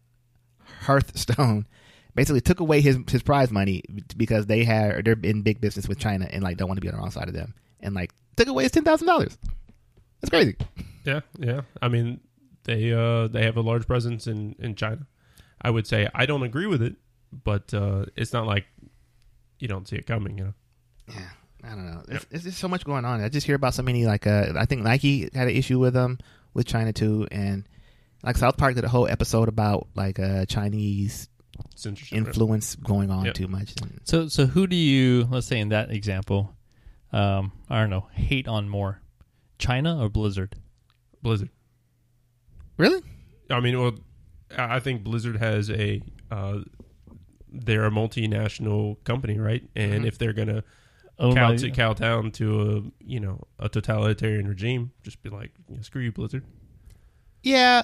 Hearthstone, 0.83 1.67
basically 2.15 2.41
took 2.41 2.61
away 2.61 2.81
his 2.81 2.99
his 3.09 3.23
prize 3.23 3.51
money 3.51 3.83
because 4.17 4.47
they 4.47 4.65
had 4.65 5.05
they're 5.05 5.17
in 5.23 5.43
big 5.43 5.61
business 5.61 5.89
with 5.89 5.99
China 5.99 6.29
and 6.31 6.43
like 6.43 6.57
don't 6.57 6.69
want 6.69 6.77
to 6.77 6.83
be 6.83 6.89
on 6.89 6.95
the 6.95 7.01
wrong 7.01 7.11
side 7.11 7.29
of 7.29 7.35
them, 7.35 7.55
and 7.81 7.95
like 7.95 8.13
took 8.37 8.49
away 8.49 8.65
his 8.65 8.73
ten 8.73 8.85
thousand 8.85 9.07
dollars. 9.07 9.39
That's 10.21 10.31
crazy. 10.31 10.57
Yeah, 11.05 11.21
yeah. 11.39 11.63
I 11.81 11.89
mean, 11.89 12.21
they 12.65 12.93
uh 12.93 13.29
they 13.29 13.45
have 13.45 13.57
a 13.57 13.61
large 13.61 13.87
presence 13.87 14.27
in 14.27 14.55
in 14.59 14.75
China. 14.75 15.07
I 15.61 15.71
would 15.71 15.87
say 15.87 16.09
I 16.15 16.27
don't 16.27 16.43
agree 16.43 16.67
with 16.67 16.83
it, 16.83 16.97
but 17.45 17.73
uh 17.75 18.07
it's 18.17 18.33
not 18.33 18.47
like 18.47 18.67
you 19.59 19.69
don't 19.69 19.87
see 19.89 19.97
it 19.97 20.07
coming. 20.07 20.39
You 20.39 20.45
know. 20.45 20.55
Yeah, 21.09 21.29
I 21.65 21.69
don't 21.71 21.87
know. 21.87 22.03
It's, 22.09 22.27
it's 22.31 22.45
just 22.45 22.59
so 22.59 22.69
much 22.69 22.85
going 22.85 23.05
on. 23.05 23.21
I 23.21 23.29
just 23.29 23.47
hear 23.47 23.57
about 23.57 23.75
so 23.75 23.83
many 23.83 24.07
like 24.07 24.27
uh, 24.27 24.53
I 24.57 24.67
think 24.67 24.83
Nike 24.83 25.23
had 25.35 25.49
an 25.49 25.55
issue 25.57 25.79
with 25.79 25.95
them 25.95 26.19
with 26.55 26.67
China 26.67 26.93
too, 26.93 27.27
and 27.31 27.67
like 28.23 28.37
South 28.37 28.57
Park 28.57 28.75
did 28.75 28.85
a 28.85 28.89
whole 28.89 29.09
episode 29.09 29.49
about 29.49 29.89
like 29.95 30.19
uh, 30.19 30.45
Chinese 30.47 31.29
Censorship. 31.75 32.17
influence 32.17 32.77
going 32.77 33.11
on 33.11 33.25
Yep. 33.27 33.35
too 33.35 33.49
much. 33.49 33.75
So, 34.05 34.29
so 34.29 34.47
who 34.47 34.67
do 34.67 34.77
you, 34.77 35.27
let's 35.31 35.47
say 35.47 35.59
in 35.59 35.69
that 35.71 35.91
example, 35.91 36.55
um, 37.13 37.53
I 37.69 37.81
don't 37.81 37.91
know, 37.91 38.07
hate 38.13 38.47
on 38.49 38.69
more, 38.69 39.01
China 39.59 40.03
or 40.03 40.09
Blizzard? 40.09 40.57
Blizzard. 41.21 41.51
Really, 42.83 43.03
I 43.51 43.61
mean, 43.61 43.79
well, 43.81 43.95
I 44.57 44.77
I 44.77 44.81
think 44.81 45.03
Blizzard 45.05 45.37
has 45.37 45.71
a 45.71 46.03
uh, 46.31 46.59
they're 47.51 47.87
a 47.87 47.91
multinational 47.91 49.03
company, 49.05 49.39
right? 49.39 49.63
And 49.77 50.05
Mhm. 50.05 50.09
if 50.09 50.19
they're 50.19 50.33
gonna 50.33 50.65
Owned 51.19 51.37
cow, 51.37 51.51
by- 51.51 51.57
to, 51.57 51.71
cow 51.71 51.93
down 51.93 52.31
to 52.33 52.47
a 52.63 53.05
you 53.05 53.21
know 53.21 53.47
a 53.59 53.69
totalitarian 53.69 54.49
regime, 54.49 54.91
just 55.03 55.23
be 55.23 55.31
like, 55.31 55.53
you 55.69 55.83
screw 55.83 56.03
you, 56.03 56.13
Blizzard. 56.13 56.45
yeah. 57.43 57.83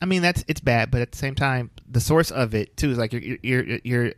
I 0.00 0.04
mean 0.04 0.20
that's 0.22 0.44
it's 0.46 0.60
bad, 0.60 0.90
but 0.90 1.00
at 1.00 1.12
the 1.12 1.18
same 1.18 1.34
time, 1.34 1.70
the 1.90 2.00
source 2.00 2.30
of 2.30 2.54
it 2.54 2.76
too 2.76 2.90
is 2.90 2.98
like 2.98 3.12
you're 3.14 3.38
you're 3.42 3.78
you're 3.82 4.12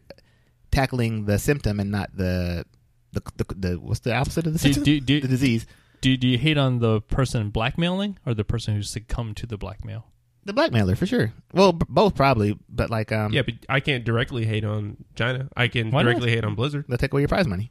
tackling 0.70 1.24
the 1.26 1.38
symptom 1.38 1.78
and 1.80 1.90
not 1.90 2.10
the 2.16 2.64
the 3.12 3.22
the, 3.36 3.44
the 3.54 3.74
what's 3.80 4.00
the 4.00 4.12
opposite 4.14 4.46
of 4.46 4.52
the 4.60 4.72
do, 4.72 4.82
do, 4.84 5.00
do, 5.00 5.20
the 5.20 5.28
disease. 5.28 5.66
Do, 6.00 6.16
do 6.16 6.28
you 6.28 6.38
hate 6.38 6.58
on 6.58 6.78
the 6.78 7.00
person 7.00 7.50
blackmailing 7.50 8.18
or 8.26 8.34
the 8.34 8.44
person 8.44 8.74
who 8.74 8.82
succumbed 8.82 9.36
to 9.38 9.46
the 9.46 9.56
blackmail? 9.56 10.06
The 10.44 10.52
blackmailer 10.54 10.96
for 10.96 11.06
sure. 11.06 11.32
Well, 11.52 11.72
b- 11.72 11.84
both 11.88 12.14
probably, 12.14 12.58
but 12.68 12.90
like 12.90 13.12
um, 13.12 13.32
yeah, 13.32 13.42
but 13.42 13.54
I 13.68 13.80
can't 13.80 14.04
directly 14.04 14.46
hate 14.46 14.64
on 14.64 14.96
China. 15.14 15.48
I 15.56 15.68
can 15.68 15.90
Why 15.90 16.02
not? 16.02 16.10
directly 16.10 16.30
hate 16.30 16.44
on 16.44 16.54
Blizzard. 16.54 16.86
they'll 16.88 16.96
take 16.96 17.12
away 17.12 17.22
your 17.22 17.28
prize 17.28 17.46
money. 17.46 17.70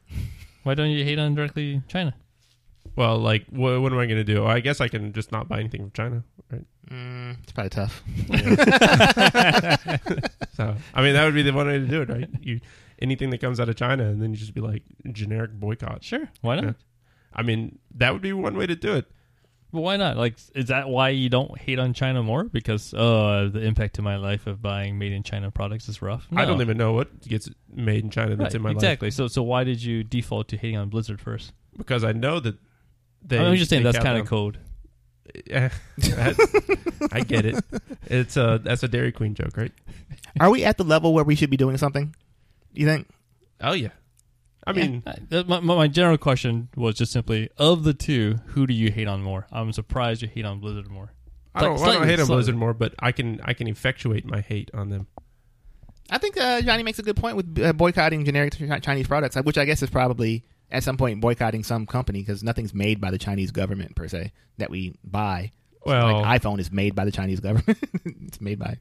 Why 0.62 0.74
don't 0.74 0.90
you 0.90 1.02
hate 1.04 1.18
on 1.18 1.34
directly 1.34 1.82
China? 1.88 2.14
Well, 2.94 3.18
like, 3.18 3.46
what, 3.50 3.80
what 3.80 3.92
am 3.92 3.98
I 3.98 4.06
going 4.06 4.18
to 4.18 4.24
do? 4.24 4.44
I 4.44 4.60
guess 4.60 4.80
I 4.80 4.88
can 4.88 5.12
just 5.12 5.32
not 5.32 5.48
buy 5.48 5.60
anything 5.60 5.82
from 5.82 5.90
China, 5.92 6.24
right? 6.50 6.64
Mm, 6.90 7.36
it's 7.42 7.52
probably 7.52 7.70
tough. 7.70 8.02
So, 10.58 10.74
I 10.92 11.02
mean, 11.02 11.12
that 11.12 11.24
would 11.24 11.34
be 11.34 11.42
the 11.42 11.52
one 11.52 11.68
way 11.68 11.78
to 11.78 11.86
do 11.86 12.02
it, 12.02 12.08
right? 12.08 12.28
You 12.40 12.58
anything 13.00 13.30
that 13.30 13.40
comes 13.40 13.60
out 13.60 13.68
of 13.68 13.76
China, 13.76 14.06
and 14.06 14.20
then 14.20 14.30
you 14.32 14.36
just 14.36 14.54
be 14.54 14.60
like 14.60 14.82
generic 15.12 15.52
boycott. 15.52 16.02
Sure, 16.02 16.28
why 16.40 16.58
not? 16.60 16.74
Yeah. 17.32 17.40
I 17.40 17.42
mean, 17.42 17.78
that 17.96 18.12
would 18.12 18.22
be 18.22 18.32
one 18.32 18.56
way 18.56 18.66
to 18.66 18.76
do 18.76 18.94
it. 18.94 19.06
But 19.70 19.82
why 19.82 19.96
not? 19.98 20.16
Like, 20.16 20.36
is 20.54 20.66
that 20.66 20.88
why 20.88 21.10
you 21.10 21.28
don't 21.28 21.58
hate 21.58 21.78
on 21.78 21.92
China 21.92 22.22
more? 22.22 22.44
Because 22.44 22.94
uh, 22.94 23.50
the 23.52 23.60
impact 23.60 23.96
to 23.96 24.02
my 24.02 24.16
life 24.16 24.46
of 24.46 24.62
buying 24.62 24.98
made 24.98 25.12
in 25.12 25.22
China 25.22 25.50
products 25.50 25.88
is 25.90 26.00
rough. 26.00 26.26
I 26.34 26.46
don't 26.46 26.62
even 26.62 26.78
know 26.78 26.94
what 26.94 27.20
gets 27.28 27.50
made 27.70 28.02
in 28.02 28.08
China 28.10 28.30
that's 28.34 28.40
Right, 28.40 28.54
in 28.54 28.62
my 28.62 28.68
life 28.70 28.76
exactly. 28.76 29.10
So, 29.10 29.28
so 29.28 29.42
why 29.42 29.64
did 29.64 29.82
you 29.82 30.04
default 30.04 30.48
to 30.48 30.56
hating 30.56 30.78
on 30.78 30.88
Blizzard 30.88 31.20
first? 31.20 31.52
because 31.76 32.02
I 32.02 32.12
know 32.12 32.40
that 32.40 32.56
they. 33.22 33.38
I'm 33.38 33.54
just 33.56 33.70
saying 33.70 33.82
that's 33.84 33.98
kind 33.98 34.18
of 34.18 34.24
down. 34.24 34.26
code. 34.26 34.58
Yeah, 35.46 35.68
I 37.12 37.20
get 37.20 37.44
it. 37.44 37.62
It's 38.06 38.38
a 38.38 38.58
that's 38.64 38.82
a 38.82 38.88
Dairy 38.88 39.12
Queen 39.12 39.34
joke, 39.34 39.58
right? 39.58 39.72
Are 40.40 40.48
we 40.50 40.64
at 40.64 40.78
the 40.78 40.84
level 40.84 41.12
where 41.12 41.22
we 41.22 41.34
should 41.34 41.50
be 41.50 41.58
doing 41.58 41.76
something? 41.76 42.14
Do 42.74 42.80
you 42.80 42.86
think? 42.86 43.08
Oh 43.60 43.72
yeah. 43.72 43.90
I 44.68 44.72
mean, 44.72 45.02
that- 45.30 45.48
my, 45.48 45.60
my 45.60 45.74
my 45.76 45.88
general 45.88 46.18
question 46.18 46.68
was 46.76 46.94
just 46.96 47.12
simply 47.12 47.48
of 47.58 47.84
the 47.84 47.94
two, 47.94 48.40
who 48.48 48.66
do 48.66 48.74
you 48.74 48.90
hate 48.90 49.08
on 49.08 49.22
more? 49.22 49.46
I'm 49.50 49.72
surprised 49.72 50.22
you 50.22 50.28
hate 50.28 50.44
on 50.44 50.60
Blizzard 50.60 50.88
more. 50.90 51.12
I 51.54 51.62
don't, 51.62 51.80
I 51.80 51.92
don't 51.94 52.06
hate 52.06 52.20
on 52.20 52.26
slightly. 52.26 52.34
Blizzard 52.36 52.56
more, 52.56 52.74
but 52.74 52.94
I 52.98 53.10
can 53.12 53.40
I 53.44 53.54
can 53.54 53.66
effectuate 53.68 54.24
my 54.24 54.40
hate 54.40 54.70
on 54.74 54.90
them. 54.90 55.06
I 56.10 56.18
think 56.18 56.36
uh, 56.38 56.62
Johnny 56.62 56.82
makes 56.82 56.98
a 56.98 57.02
good 57.02 57.16
point 57.16 57.36
with 57.36 57.58
uh, 57.58 57.72
boycotting 57.72 58.24
generic 58.24 58.54
Chinese 58.82 59.06
products, 59.08 59.36
uh, 59.36 59.42
which 59.42 59.58
I 59.58 59.64
guess 59.64 59.82
is 59.82 59.90
probably 59.90 60.44
at 60.70 60.82
some 60.82 60.96
point 60.96 61.20
boycotting 61.20 61.64
some 61.64 61.86
company 61.86 62.20
because 62.20 62.42
nothing's 62.42 62.72
made 62.74 63.00
by 63.00 63.10
the 63.10 63.18
Chinese 63.18 63.50
government 63.50 63.94
per 63.96 64.06
se 64.08 64.32
that 64.58 64.70
we 64.70 64.94
buy. 65.04 65.50
Well, 65.84 66.20
like 66.22 66.40
iPhone 66.42 66.60
is 66.60 66.70
made 66.70 66.94
by 66.94 67.04
the 67.04 67.12
Chinese 67.12 67.40
government. 67.40 67.78
it's 68.04 68.40
made 68.40 68.58
by. 68.58 68.78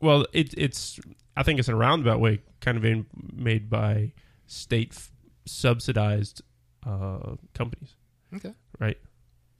well, 0.00 0.26
it, 0.32 0.54
it's 0.56 1.00
I 1.36 1.42
think 1.42 1.58
it's 1.58 1.68
in 1.68 1.74
a 1.74 1.78
roundabout 1.78 2.20
way 2.20 2.40
kind 2.60 2.76
of 2.78 2.84
in, 2.84 3.06
made 3.32 3.68
by 3.70 4.12
state 4.46 4.92
f- 4.94 5.10
subsidized 5.50 6.42
uh, 6.86 7.34
companies, 7.54 7.94
Okay. 8.34 8.52
right? 8.78 8.98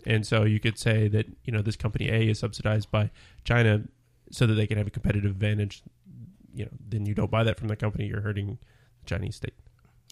And 0.06 0.26
so 0.26 0.44
you 0.44 0.60
could 0.60 0.78
say 0.78 1.08
that 1.08 1.26
you 1.44 1.52
know 1.52 1.60
this 1.62 1.76
company 1.76 2.08
A 2.08 2.28
is 2.30 2.38
subsidized 2.38 2.90
by 2.90 3.10
China 3.44 3.82
so 4.30 4.46
that 4.46 4.54
they 4.54 4.66
can 4.66 4.78
have 4.78 4.86
a 4.86 4.90
competitive 4.90 5.30
advantage. 5.30 5.82
You 6.54 6.64
know, 6.64 6.70
then 6.88 7.04
you 7.06 7.14
don't 7.14 7.30
buy 7.30 7.44
that 7.44 7.58
from 7.58 7.68
the 7.68 7.76
company. 7.76 8.06
You're 8.06 8.22
hurting 8.22 8.58
the 9.02 9.06
Chinese 9.06 9.36
state. 9.36 9.54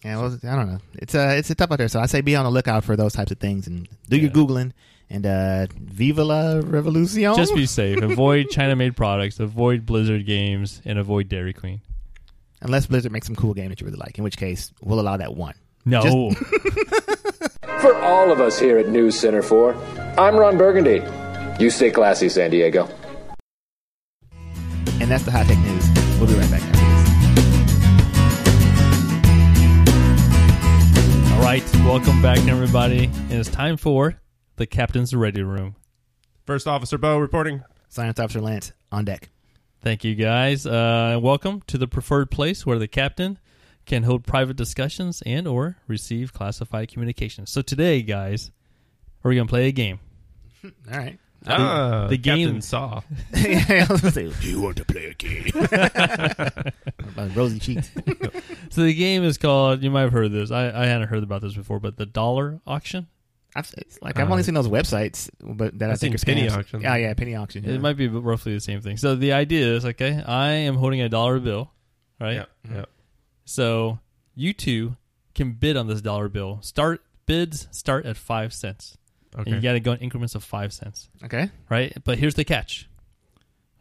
Yeah, 0.05 0.17
well, 0.21 0.37
I 0.43 0.55
don't 0.55 0.71
know. 0.71 0.79
It's 0.93 1.15
uh, 1.15 1.33
it's 1.37 1.49
a 1.49 1.55
tough 1.55 1.71
out 1.71 1.79
there. 1.79 1.87
So 1.87 1.99
I 1.99 2.05
say 2.05 2.21
be 2.21 2.35
on 2.35 2.45
the 2.45 2.51
lookout 2.51 2.83
for 2.83 2.95
those 2.95 3.13
types 3.13 3.31
of 3.31 3.39
things 3.39 3.65
and 3.67 3.87
do 4.09 4.17
your 4.17 4.29
googling 4.29 4.71
and 5.09 5.25
uh, 5.25 5.65
viva 5.75 6.23
la 6.23 6.61
revolucion. 6.61 7.35
Just 7.35 7.55
be 7.55 7.65
safe. 7.65 7.97
Avoid 8.01 8.49
China-made 8.51 8.95
products. 8.95 9.39
Avoid 9.39 9.85
Blizzard 9.87 10.25
games, 10.25 10.81
and 10.85 10.99
avoid 10.99 11.27
Dairy 11.29 11.51
Queen. 11.53 11.81
Unless 12.61 12.87
Blizzard 12.87 13.11
makes 13.11 13.25
some 13.25 13.35
cool 13.35 13.53
game 13.53 13.69
that 13.69 13.81
you 13.81 13.87
really 13.87 13.97
like, 13.97 14.17
in 14.17 14.23
which 14.23 14.37
case 14.37 14.71
we'll 14.81 14.99
allow 14.99 15.17
that 15.17 15.33
one. 15.35 15.55
No. 15.85 16.31
For 17.81 17.95
all 17.95 18.31
of 18.31 18.41
us 18.41 18.59
here 18.59 18.77
at 18.77 18.89
News 18.89 19.17
Center 19.17 19.41
4, 19.41 19.73
I'm 20.17 20.35
Ron 20.35 20.57
Burgundy. 20.57 21.01
You 21.63 21.69
stay 21.69 21.91
classy, 21.91 22.27
San 22.29 22.51
Diego. 22.51 22.89
And 24.99 25.09
that's 25.09 25.23
the 25.23 25.31
high 25.31 25.45
tech 25.45 25.57
news. 25.59 25.89
We'll 26.19 26.27
be 26.27 26.33
right 26.33 26.51
back 26.51 26.61
after 26.61 26.79
this. 31.25 31.33
All 31.33 31.41
right. 31.41 31.63
Welcome 31.85 32.21
back, 32.21 32.39
everybody. 32.47 33.05
And 33.05 33.33
it's 33.33 33.49
time 33.49 33.77
for 33.77 34.19
the 34.57 34.67
Captain's 34.67 35.13
Ready 35.15 35.41
Room. 35.41 35.75
First 36.45 36.67
Officer 36.67 36.97
Bo 36.97 37.17
reporting. 37.17 37.63
Science 37.87 38.19
Officer 38.19 38.41
Lance 38.41 38.73
on 38.91 39.05
deck. 39.05 39.29
Thank 39.81 40.03
you, 40.03 40.15
guys. 40.15 40.65
Uh, 40.65 41.17
welcome 41.21 41.61
to 41.67 41.77
the 41.77 41.87
preferred 41.87 42.29
place 42.29 42.65
where 42.65 42.77
the 42.77 42.87
captain 42.89 43.39
can 43.89 44.03
hold 44.03 44.23
private 44.25 44.55
discussions 44.55 45.21
and 45.25 45.45
or 45.47 45.75
receive 45.87 46.31
classified 46.31 46.87
communications. 46.89 47.49
So 47.51 47.61
today, 47.61 48.01
guys, 48.03 48.51
we're 49.23 49.33
gonna 49.35 49.47
play 49.47 49.67
a 49.67 49.71
game. 49.73 49.99
All 50.63 50.71
right. 50.97 51.19
Ah, 51.47 52.07
the 52.09 52.17
game- 52.17 52.47
Captain 52.47 52.61
Saw. 52.61 53.01
I 53.33 53.85
was 53.89 54.01
gonna 54.01 54.11
say, 54.13 54.29
do 54.41 54.49
you 54.49 54.61
want 54.61 54.75
to 54.77 54.85
play 54.85 55.05
a 55.05 55.13
game? 55.13 55.51
About 56.99 57.35
Rosy 57.35 57.59
cheeks. 57.59 57.91
So 58.71 58.83
the 58.83 58.93
game 58.93 59.23
is 59.23 59.39
called. 59.39 59.81
You 59.81 59.89
might 59.89 60.01
have 60.01 60.11
heard 60.11 60.25
of 60.25 60.31
this. 60.31 60.51
I, 60.51 60.67
I 60.67 60.85
hadn't 60.85 61.07
heard 61.07 61.23
about 61.23 61.41
this 61.41 61.55
before, 61.55 61.79
but 61.79 61.97
the 61.97 62.05
dollar 62.05 62.61
auction. 62.67 63.07
I've, 63.55 63.73
like 64.03 64.19
I've 64.19 64.29
only 64.29 64.41
Uh, 64.41 64.43
seen 64.43 64.53
those 64.53 64.67
websites, 64.67 65.27
but 65.41 65.79
that 65.79 65.89
i 65.89 65.93
I've 65.93 65.99
think 65.99 66.13
are 66.13 66.19
seen 66.19 66.35
penny 66.35 66.47
scams. 66.47 66.57
auction. 66.59 66.81
Yeah, 66.81 66.95
yeah, 66.97 67.13
penny 67.15 67.33
auction. 67.35 67.63
Yeah. 67.63 67.71
It 67.73 67.81
might 67.81 67.97
be 67.97 68.07
roughly 68.07 68.53
the 68.53 68.59
same 68.59 68.81
thing. 68.81 68.97
So 68.97 69.15
the 69.15 69.33
idea 69.33 69.73
is 69.73 69.85
okay. 69.85 70.21
I 70.23 70.49
am 70.51 70.75
holding 70.75 71.01
a 71.01 71.09
dollar 71.09 71.39
bill, 71.39 71.71
right? 72.21 72.33
Yeah, 72.35 72.45
yeah. 72.71 72.85
So 73.49 73.97
you 74.35 74.53
two 74.53 74.95
can 75.33 75.53
bid 75.53 75.75
on 75.75 75.87
this 75.87 76.01
dollar 76.01 76.29
bill. 76.29 76.59
Start 76.61 77.01
bids 77.25 77.67
start 77.71 78.05
at 78.05 78.15
five 78.15 78.53
cents, 78.53 78.95
and 79.35 79.47
you 79.47 79.59
got 79.59 79.73
to 79.73 79.79
go 79.79 79.93
in 79.93 79.97
increments 79.99 80.35
of 80.35 80.43
five 80.43 80.71
cents. 80.71 81.09
okay. 81.23 81.49
right? 81.67 81.91
But 82.03 82.19
here's 82.19 82.35
the 82.35 82.43
catch, 82.43 82.87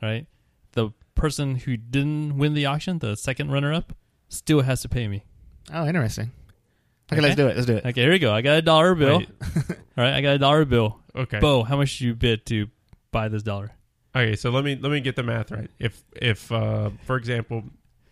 right? 0.01 0.27
The 0.73 0.91
person 1.15 1.57
who 1.57 1.77
didn't 1.77 2.39
win 2.39 2.55
the 2.55 2.65
auction, 2.65 2.99
the 3.01 3.15
second 3.15 3.51
runner 3.53 3.75
up, 3.75 3.93
still 4.31 4.63
has 4.63 4.81
to 4.83 4.89
pay 4.89 5.07
me. 5.07 5.25
Oh, 5.71 5.87
interesting. 5.87 6.33
Okay, 7.13 7.21
Okay. 7.21 7.23
let's 7.23 7.37
do 7.37 7.49
it. 7.49 7.57
Let's 7.57 7.67
do 7.67 7.77
it. 7.77 7.85
Okay, 7.85 8.01
here 8.01 8.11
we 8.13 8.19
go. 8.19 8.33
I 8.33 8.41
got 8.41 8.57
a 8.57 8.63
dollar 8.63 8.95
bill. 8.95 9.19
Wait, 9.19 9.29
All 9.71 9.77
right, 10.05 10.15
I 10.15 10.23
got 10.23 10.35
a 10.37 10.39
dollar 10.39 10.65
bill. 10.65 10.99
okay. 11.15 11.41
Bo, 11.41 11.63
how 11.63 11.77
much 11.77 11.99
did 11.99 12.05
you 12.07 12.15
bid 12.15 12.47
to 12.47 12.69
buy 13.13 13.29
this 13.29 13.43
dollar? 13.43 13.73
Okay, 14.17 14.35
so 14.35 14.49
let 14.49 14.65
me 14.65 14.77
let 14.81 14.91
me 14.91 15.01
get 15.01 15.15
the 15.15 15.23
math 15.23 15.51
right. 15.51 15.71
If 15.79 16.03
if 16.17 16.51
uh, 16.51 16.89
for 17.05 17.17
example, 17.17 17.65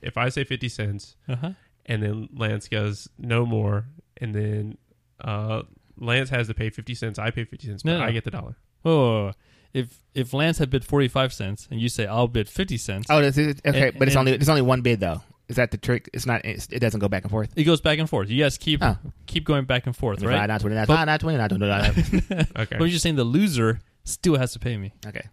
if 0.06 0.16
I 0.16 0.28
say 0.30 0.44
fifty 0.44 0.68
cents 0.68 1.16
Uh 1.28 1.36
huh. 1.36 1.50
and 1.86 2.02
then 2.02 2.28
Lance 2.34 2.68
goes 2.68 3.08
no 3.18 3.44
more, 3.46 3.86
and 4.20 4.34
then 4.34 4.78
uh, 5.22 5.62
Lance 5.98 6.30
has 6.30 6.46
to 6.48 6.54
pay 6.54 6.70
fifty 6.70 6.94
cents, 6.94 7.18
I 7.18 7.30
pay 7.30 7.44
fifty 7.44 7.66
cents, 7.66 7.82
but 7.82 7.92
No, 7.92 7.98
no. 7.98 8.04
I 8.04 8.12
get 8.12 8.24
the 8.24 8.30
dollar. 8.30 8.56
Oh, 8.84 9.32
if 9.74 10.00
if 10.14 10.32
Lance 10.32 10.58
had 10.58 10.70
bid 10.70 10.84
forty 10.84 11.08
five 11.08 11.32
cents 11.32 11.68
and 11.70 11.80
you 11.80 11.88
say 11.88 12.06
I'll 12.06 12.28
bid 12.28 12.48
fifty 12.48 12.76
cents, 12.78 13.06
Oh, 13.10 13.20
this 13.20 13.36
is, 13.36 13.56
okay, 13.66 13.88
And- 13.88 13.98
but 13.98 14.08
it's 14.08 14.16
and- 14.16 14.20
only 14.28 14.32
it's 14.32 14.48
only 14.48 14.62
one 14.62 14.80
bid 14.82 15.00
though. 15.00 15.22
Is 15.48 15.56
that 15.56 15.70
the 15.70 15.76
trick? 15.76 16.10
It's 16.12 16.26
not. 16.26 16.44
It's, 16.44 16.66
it 16.72 16.80
doesn't 16.80 16.98
go 16.98 17.08
back 17.08 17.22
and 17.22 17.30
forth. 17.30 17.52
it 17.54 17.62
goes 17.62 17.80
back 17.80 18.00
and 18.00 18.10
forth. 18.10 18.28
You 18.28 18.42
guys 18.42 18.58
keep 18.58 18.82
Oh. 18.82 18.96
keep 19.26 19.44
going 19.44 19.64
back 19.64 19.86
and 19.86 19.94
forth, 19.94 20.20
right? 20.22 20.46
not 20.48 20.60
twenty, 20.60 20.74
not 20.74 20.88
But- 20.88 20.96
five, 20.96 21.06
not 21.06 21.20
twenty, 21.20 21.38
not 21.38 21.50
twenty. 21.50 21.66
not- 21.68 21.86
Okay, 22.56 22.76
But 22.78 22.82
I'm 22.82 22.88
just 22.88 23.02
saying 23.04 23.14
the 23.14 23.22
loser 23.24 23.78
still 24.02 24.36
has 24.36 24.52
to 24.54 24.58
pay 24.58 24.76
me. 24.76 24.92
Okay. 25.06 25.24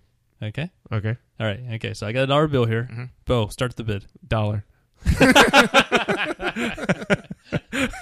Okay. 0.44 0.70
okay, 0.92 1.16
All 1.40 1.48
right. 1.48 1.60
Okay. 1.76 1.94
So 1.94 2.06
I 2.06 2.12
got 2.12 2.24
a 2.24 2.28
dollar 2.28 2.48
bill 2.48 2.66
here. 2.66 2.88
Mhm. 2.92 3.10
Bo, 3.26 3.48
start 3.48 3.76
the 3.76 3.84
bid. 3.84 4.06
dollar. 4.28 4.66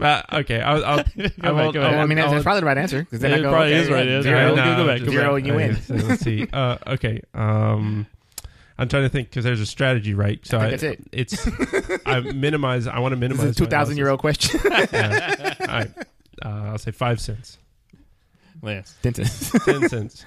Uh, 0.00 0.22
okay, 0.32 0.60
I'll, 0.60 0.84
I'll, 0.84 0.98
I 1.42 1.50
won't- 1.52 1.74
go 1.74 1.82
I 1.82 1.90
back. 1.90 1.96
Won't- 1.96 2.08
mean, 2.08 2.16
that's, 2.16 2.28
I 2.28 2.30
that's 2.30 2.32
won't- 2.32 2.42
probably 2.44 2.60
the 2.60 2.66
right 2.66 2.78
answer 2.78 3.06
then 3.10 3.32
It 3.32 3.38
I 3.38 3.42
go. 3.42 3.50
probably 3.50 3.74
okay, 3.74 3.82
is 3.82 3.90
right 3.90 4.06
yeah, 4.06 4.16
answer. 4.16 4.28
Zero, 4.28 4.54
Yeah, 4.54 4.64
no, 4.64 4.76
go 4.76 4.86
back, 4.86 5.00
go 5.00 5.06
zero, 5.10 5.34
back. 5.34 5.38
and 5.38 5.46
you 5.46 5.54
Okay, 5.54 5.66
win. 5.68 5.82
so 5.82 5.94
let's 6.06 6.22
see. 6.22 6.46
Uh, 6.52 6.76
okay, 6.86 7.20
um, 7.34 8.06
I'm 8.78 8.88
trying 8.88 9.02
to 9.04 9.08
think 9.08 9.30
because 9.30 9.44
there's 9.44 9.60
a 9.60 9.66
strategy, 9.66 10.14
right? 10.14 10.38
So 10.46 10.58
I 10.58 10.76
think 10.76 10.80
that's 10.80 10.82
it. 10.82 11.12
It's 11.12 12.00
I 12.06 12.20
minimize. 12.20 12.86
I 12.86 12.98
want 13.00 13.12
to 13.12 13.16
This 13.16 13.20
minimize. 13.28 13.46
is 13.50 13.52
a 13.52 13.58
two 13.58 13.64
my 13.64 13.70
thousand 13.70 13.96
year 13.96 14.08
old 14.08 14.20
question. 14.20 14.60
losses. 14.64 14.88
Yeah. 14.92 15.54
All 15.60 15.66
right, 15.66 15.90
uh, 16.44 16.48
I'll 16.48 16.78
say 16.78 16.90
five 16.92 17.20
cents, 17.20 17.58
Lance. 18.62 18.94
Denton. 19.02 19.24
ten 19.64 19.88
cents, 19.88 20.24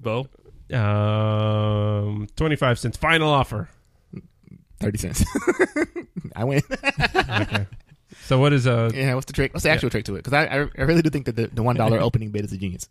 Bo. 0.00 0.28
um, 0.72 2.26
twenty-five 2.36 2.78
cents. 2.78 2.96
Final 2.96 3.28
offer. 3.28 3.68
Thirty 4.80 4.98
cents. 4.98 5.24
I 6.36 6.44
win. 6.44 6.62
Okay. 7.14 7.66
So 8.24 8.38
what 8.38 8.52
is 8.52 8.66
uh? 8.66 8.90
yeah. 8.94 9.14
What's 9.14 9.26
the 9.26 9.32
trick? 9.32 9.52
What's 9.52 9.64
the 9.64 9.70
actual 9.70 9.90
trick 9.90 10.04
to 10.06 10.14
it? 10.14 10.24
Because 10.24 10.32
I, 10.32 10.44
I 10.44 10.58
I 10.78 10.82
really 10.82 11.02
do 11.02 11.10
think 11.10 11.26
that 11.26 11.36
the, 11.36 11.48
the 11.48 11.62
one 11.62 11.76
dollar 11.76 11.98
opening 12.00 12.30
bid 12.30 12.44
is 12.44 12.52
a 12.52 12.56
genius. 12.56 12.88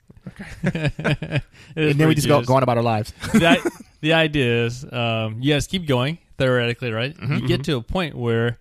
It 0.64 1.42
is 1.76 1.92
and 1.92 2.00
then 2.00 2.08
we 2.08 2.16
just 2.16 2.28
go, 2.28 2.36
genius. 2.36 2.48
go 2.48 2.56
on 2.56 2.64
about 2.64 2.78
our 2.78 2.84
lives. 2.84 3.14
the, 3.34 3.48
i- 3.48 3.70
the 4.02 4.14
idea 4.14 4.66
is 4.66 4.86
um, 4.92 5.38
you 5.42 5.54
guys 5.54 5.68
keep 5.68 5.86
going 5.88 6.18
theoretically, 6.38 6.92
right? 6.92 7.16
Mm-hmm. 7.16 7.36
You 7.38 7.48
get 7.48 7.64
to 7.66 7.78
a 7.78 7.82
point 7.82 8.16
where, 8.16 8.58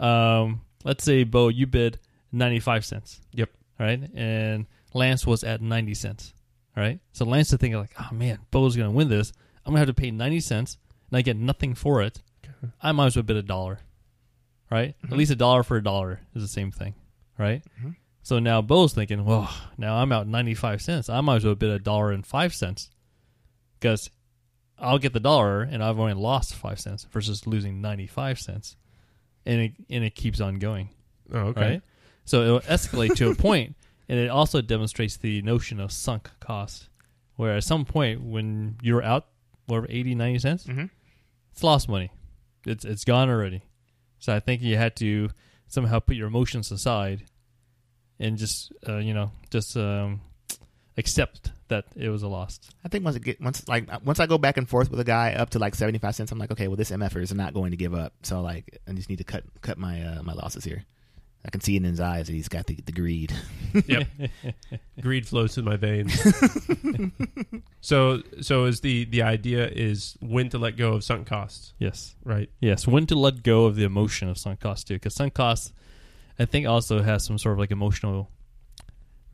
um, 0.00 0.60
let's 0.84 1.04
say, 1.04 1.24
Bo, 1.24 1.48
you 1.48 1.66
bid 1.66 1.98
ninety 2.32 2.60
five 2.60 2.84
cents. 2.84 3.20
Yep. 3.32 3.50
Right, 3.78 4.00
and 4.14 4.66
Lance 4.94 5.26
was 5.26 5.44
at 5.44 5.60
ninety 5.60 5.94
cents. 5.94 6.34
Right, 6.76 7.00
so 7.12 7.24
Lance 7.24 7.52
is 7.52 7.58
thinking 7.58 7.78
like, 7.80 7.94
oh 8.00 8.14
man, 8.14 8.38
Bo's 8.52 8.76
gonna 8.76 8.90
win 8.90 9.08
this. 9.08 9.32
I'm 9.66 9.72
gonna 9.72 9.80
have 9.80 9.88
to 9.88 9.94
pay 9.94 10.10
ninety 10.12 10.40
cents, 10.40 10.78
and 11.10 11.18
I 11.18 11.22
get 11.22 11.36
nothing 11.36 11.74
for 11.74 12.02
it. 12.02 12.22
I 12.80 12.92
might 12.92 13.06
as 13.06 13.16
well 13.16 13.22
bid 13.24 13.36
a 13.36 13.42
dollar. 13.42 13.80
Right, 14.70 14.94
Mm-hmm. 15.02 15.12
at 15.12 15.18
least 15.18 15.30
a 15.32 15.36
dollar 15.36 15.62
for 15.62 15.76
a 15.78 15.82
dollar 15.82 16.20
is 16.34 16.42
the 16.42 16.48
same 16.48 16.70
thing. 16.70 16.94
Right. 17.38 17.62
Mhm. 17.82 17.96
So 18.22 18.38
now 18.38 18.60
Bo's 18.60 18.92
thinking, 18.92 19.24
well, 19.24 19.50
now 19.78 19.96
I'm 19.96 20.12
out 20.12 20.26
95 20.28 20.82
cents. 20.82 21.08
I 21.08 21.20
might 21.22 21.36
as 21.36 21.44
well 21.46 21.54
bid 21.54 21.70
a 21.70 21.78
dollar 21.78 22.12
and 22.12 22.26
five 22.26 22.52
cents 22.54 22.90
because 23.80 24.10
I'll 24.78 24.98
get 24.98 25.14
the 25.14 25.20
dollar 25.20 25.62
and 25.62 25.82
I've 25.82 25.98
only 25.98 26.12
lost 26.12 26.54
five 26.54 26.78
cents 26.78 27.06
versus 27.10 27.46
losing 27.46 27.80
95 27.80 28.38
cents. 28.38 28.76
And 29.46 29.60
it, 29.62 29.72
and 29.88 30.04
it 30.04 30.14
keeps 30.14 30.40
on 30.42 30.56
going, 30.58 30.90
Oh, 31.32 31.38
okay. 31.38 31.60
right? 31.60 31.82
So 32.26 32.42
it'll 32.42 32.60
escalate 32.60 33.16
to 33.16 33.30
a 33.30 33.34
point, 33.48 33.76
and 34.08 34.18
it 34.18 34.28
also 34.30 34.60
demonstrates 34.60 35.16
the 35.16 35.42
notion 35.42 35.80
of 35.80 35.92
sunk 35.92 36.30
cost, 36.40 36.88
where 37.36 37.56
at 37.56 37.64
some 37.64 37.84
point 37.84 38.22
when 38.22 38.76
you're 38.82 39.02
out, 39.02 39.26
whatever, 39.66 39.86
80, 39.90 40.14
90 40.14 40.38
cents, 40.38 40.64
Mm-hmm. 40.64 40.84
it's 41.52 41.62
lost 41.62 41.88
money. 41.88 42.10
It's 42.66 42.84
it's 42.84 43.04
gone 43.04 43.28
already. 43.30 43.62
So 44.18 44.34
I 44.34 44.40
think 44.40 44.62
you 44.62 44.76
had 44.76 44.96
to 44.96 45.30
somehow 45.68 46.00
put 46.00 46.16
your 46.16 46.26
emotions 46.26 46.70
aside 46.72 47.24
and 48.18 48.36
just 48.36 48.72
uh, 48.88 48.96
you 48.96 49.14
know 49.14 49.30
just 49.50 49.76
um, 49.76 50.20
accept 50.96 51.52
that 51.68 51.84
it 51.96 52.08
was 52.08 52.22
a 52.22 52.28
loss. 52.28 52.58
I 52.84 52.88
think 52.88 53.04
once 53.04 53.16
it 53.16 53.22
get 53.22 53.40
once 53.40 53.66
like 53.68 53.88
once 54.04 54.18
I 54.20 54.26
go 54.26 54.38
back 54.38 54.56
and 54.56 54.68
forth 54.68 54.90
with 54.90 54.98
a 55.00 55.04
guy 55.04 55.34
up 55.34 55.50
to 55.50 55.58
like 55.58 55.74
seventy 55.74 55.98
five 55.98 56.14
cents, 56.14 56.32
I'm 56.32 56.38
like, 56.38 56.50
okay, 56.50 56.66
well 56.68 56.76
this 56.76 56.90
MFer 56.90 57.22
is 57.22 57.32
not 57.32 57.54
going 57.54 57.70
to 57.70 57.76
give 57.76 57.94
up. 57.94 58.12
So 58.22 58.40
like, 58.40 58.78
I 58.88 58.92
just 58.92 59.08
need 59.08 59.18
to 59.18 59.24
cut 59.24 59.44
cut 59.62 59.78
my 59.78 60.02
uh, 60.02 60.22
my 60.22 60.32
losses 60.32 60.64
here. 60.64 60.84
I 61.48 61.50
can 61.50 61.62
see 61.62 61.76
it 61.76 61.78
in 61.78 61.84
his 61.84 61.98
eyes 61.98 62.26
that 62.26 62.34
he's 62.34 62.48
got 62.48 62.66
the, 62.66 62.74
the 62.84 62.92
greed. 62.92 63.32
Yep. 63.86 64.06
Greed 65.02 65.26
flows 65.26 65.54
through 65.54 65.64
my 65.64 65.76
veins. 65.76 66.12
so 67.80 68.22
so 68.40 68.64
is 68.64 68.80
the 68.80 69.04
the 69.04 69.22
idea 69.22 69.66
is 69.68 70.16
when 70.20 70.48
to 70.50 70.58
let 70.58 70.76
go 70.76 70.92
of 70.94 71.04
sunk 71.04 71.26
costs, 71.26 71.74
Yes, 71.78 72.14
right? 72.24 72.48
yes. 72.60 72.86
When 72.86 73.06
to 73.06 73.14
let 73.14 73.42
go 73.42 73.64
of 73.66 73.76
the 73.76 73.84
emotion 73.84 74.28
of 74.28 74.38
sunk 74.38 74.60
cost 74.60 74.88
too, 74.88 74.94
because 74.94 75.14
sunk 75.14 75.34
costs, 75.34 75.72
I 76.38 76.44
think, 76.44 76.66
also 76.66 77.02
has 77.02 77.24
some 77.24 77.38
sort 77.38 77.54
of 77.54 77.58
like 77.58 77.70
emotional 77.70 78.30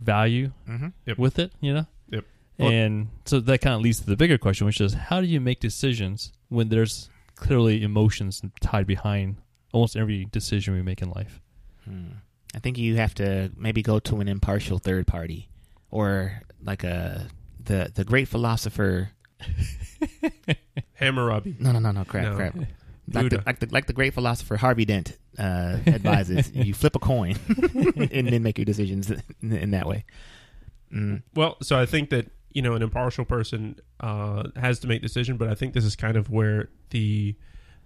value 0.01 0.51
Mm-hmm. 0.69 0.89
Yep. 1.07 1.19
with 1.19 1.39
it. 1.39 1.53
You 1.61 1.75
know. 1.75 1.87
Yep. 2.11 2.25
Well- 2.59 2.71
and 2.71 3.09
so 3.25 3.41
that 3.41 3.61
kind 3.61 3.75
of 3.75 3.81
leads 3.83 4.01
to 4.01 4.07
the 4.07 4.17
bigger 4.17 4.39
question, 4.39 4.67
which 4.67 4.81
is 4.81 4.95
how 4.95 5.21
do 5.21 5.27
you 5.27 5.41
make 5.41 5.61
decisions 5.61 6.33
when 6.49 6.69
there's 6.69 7.09
clearly 7.37 7.83
emotions 7.83 8.43
tied 8.61 8.87
behind 8.87 9.37
almost 9.73 9.97
every 9.97 10.27
decision 10.27 10.75
we 10.75 10.83
make 10.83 11.03
in 11.03 11.11
life? 11.11 11.41
Hmm. 11.85 12.07
I 12.55 12.59
think 12.61 12.79
you 12.79 12.97
have 12.97 13.15
to 13.15 13.51
maybe 13.57 13.83
go 13.83 13.99
to 14.01 14.21
an 14.21 14.29
impartial 14.29 14.79
third 14.79 15.07
party, 15.07 15.49
or 15.91 16.41
like 16.63 16.85
a 16.85 17.27
the 17.63 17.91
the 17.95 18.05
great 18.05 18.29
philosopher. 18.29 19.11
Hammurabi. 20.95 21.57
No, 21.59 21.73
no, 21.73 21.79
no, 21.79 21.91
no, 21.91 22.05
crap, 22.05 22.25
No. 22.25 22.37
crap. 22.37 22.57
Like 23.13 23.29
the, 23.29 23.43
like 23.45 23.59
the 23.59 23.69
like 23.71 23.87
the 23.87 23.93
great 23.93 24.15
philosopher 24.15 24.57
Harvey 24.57 24.87
Dent 24.87 25.19
uh, 25.39 25.77
advises, 25.87 26.51
you 26.55 26.73
flip 26.73 26.97
a 26.97 26.99
coin 26.99 27.37
and 28.11 28.29
then 28.29 28.43
make 28.43 28.57
your 28.57 28.65
decisions 28.65 29.11
in, 29.43 29.53
in 29.53 29.73
that 29.73 29.87
way. 29.87 30.07
Mm. 30.91 31.23
Well, 31.35 31.59
so 31.61 31.79
I 31.79 31.85
think 31.85 32.09
that 32.09 32.31
you 32.55 32.63
know 32.63 32.73
an 32.73 32.81
impartial 32.81 33.27
person 33.27 33.79
uh, 34.01 34.45
has 34.57 34.79
to 34.79 34.87
make 34.87 35.03
decision, 35.03 35.37
but 35.37 35.49
I 35.51 35.55
think 35.55 35.75
this 35.75 35.85
is 35.85 35.97
kind 35.97 36.17
of 36.17 36.31
where 36.31 36.71
the 36.91 37.37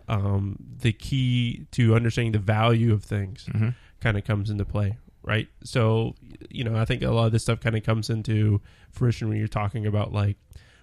um, 0.06 0.56
the 0.82 0.92
key 0.92 1.66
to 1.72 1.96
understanding 1.96 2.30
the 2.30 2.38
value 2.38 2.92
of 2.92 3.02
things 3.02 3.44
Mhm. 3.52 3.74
Kind 4.00 4.16
of 4.16 4.24
comes 4.24 4.50
into 4.50 4.64
play, 4.64 4.96
right? 5.22 5.48
So 5.64 6.14
you 6.50 6.64
know, 6.64 6.76
I 6.76 6.84
think 6.84 7.02
a 7.02 7.10
lot 7.10 7.26
of 7.26 7.32
this 7.32 7.42
stuff 7.42 7.60
kind 7.60 7.76
of 7.76 7.82
comes 7.82 8.10
into 8.10 8.60
fruition 8.90 9.28
when 9.28 9.38
you're 9.38 9.48
talking 9.48 9.86
about 9.86 10.12
like, 10.12 10.36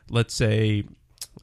let's 0.10 0.34
say. 0.34 0.84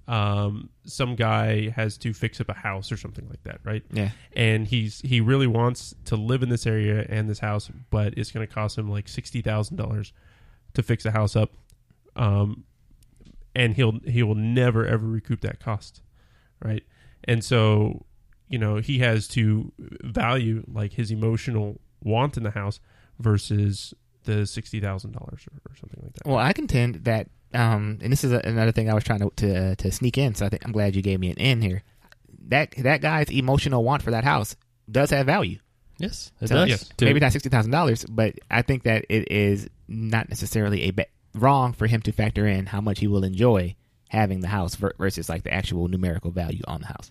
Um, 0.09 0.71
some 0.85 1.17
guy 1.17 1.69
has 1.71 1.99
to 1.99 2.15
fix 2.15 2.41
up 2.41 2.49
a 2.49 2.55
house 2.55 2.91
or 2.91 2.97
something 2.97 3.29
like 3.29 3.43
that, 3.45 3.61
right? 3.63 3.83
Yeah. 3.93 4.11
and 4.35 4.67
he's 4.67 5.01
he 5.03 5.21
really 5.21 5.47
wants 5.47 5.95
to 6.07 6.17
live 6.17 6.43
in 6.43 6.49
this 6.49 6.67
area 6.67 7.05
and 7.09 7.29
this 7.29 7.39
house, 7.41 7.71
but 7.91 8.15
it's 8.17 8.31
going 8.31 8.47
to 8.47 8.53
cost 8.53 8.79
him 8.79 8.91
like 8.91 9.07
sixty 9.07 9.43
thousand 9.43 9.77
dollars 9.77 10.13
to 10.75 10.83
fix 10.83 11.05
the 11.05 11.11
house 11.11 11.37
up, 11.37 11.53
um, 12.17 12.65
and 13.55 13.75
he'll 13.75 14.01
he 14.07 14.23
will 14.23 14.35
never 14.35 14.87
ever 14.87 15.07
recoup 15.07 15.43
that 15.43 15.61
cost, 15.61 16.01
right? 16.65 16.83
And 17.25 17.45
so, 17.45 18.07
you 18.53 18.59
know, 18.59 18.77
he 18.77 18.99
has 19.01 19.27
to 19.29 19.73
value 20.05 20.63
like 20.73 20.93
his 20.93 21.11
emotional 21.11 21.81
want 22.05 22.37
in 22.37 22.43
the 22.45 22.51
house 22.51 22.79
versus 23.19 23.95
the 24.25 24.47
sixty 24.47 24.81
thousand 24.81 25.13
dollars 25.13 25.45
or 25.69 25.75
something 25.75 26.01
like 26.03 26.13
that. 26.15 26.27
Well, 26.27 26.39
I 26.39 26.53
contend 26.53 27.05
that, 27.05 27.29
um, 27.55 27.99
and 28.03 28.13
this 28.13 28.25
is 28.25 28.33
a, 28.33 28.41
another 28.45 28.73
thing 28.73 28.89
I 28.91 28.95
was 28.95 29.05
trying 29.05 29.21
to 29.21 29.31
to, 29.37 29.57
uh, 29.73 29.75
to 29.77 29.91
sneak 29.91 30.19
in. 30.19 30.35
So 30.35 30.47
I 30.47 30.49
think 30.49 30.65
I'm 30.65 30.73
glad 30.73 30.95
you 30.95 31.03
gave 31.03 31.19
me 31.21 31.31
an 31.31 31.37
in 31.39 31.63
here. 31.63 31.83
That 32.49 32.73
that 32.79 33.01
guy's 33.01 33.31
emotional 33.31 33.83
want 33.85 34.03
for 34.03 34.11
that 34.13 34.25
house 34.25 34.57
does 34.91 35.11
have 35.11 35.27
value. 35.27 35.59
Yes, 35.99 36.33
it 36.41 36.49
So 36.49 36.55
does. 36.57 36.69
yes, 36.69 36.89
To- 36.97 37.05
Maybe 37.05 37.21
not 37.21 37.33
sixty 37.33 37.49
thousand 37.49 37.71
dollars, 37.71 38.05
but 38.09 38.35
I 38.51 38.63
think 38.63 38.83
that 38.85 39.05
it 39.09 39.31
is 39.31 39.69
not 39.89 40.29
necessarily 40.29 40.83
a 40.83 40.91
ba- 40.91 41.07
wrong 41.35 41.73
for 41.73 41.87
him 41.87 42.01
to 42.03 42.13
factor 42.13 42.47
in 42.47 42.67
how 42.67 42.81
much 42.81 42.99
he 43.01 43.07
will 43.07 43.25
enjoy 43.25 43.75
having 44.09 44.41
the 44.41 44.49
house 44.49 44.75
versus 44.75 45.29
like 45.29 45.43
the 45.43 45.53
actual 45.55 45.89
numerical 45.89 46.31
value 46.31 46.63
on 46.67 46.81
the 46.83 46.87
house. 46.89 47.11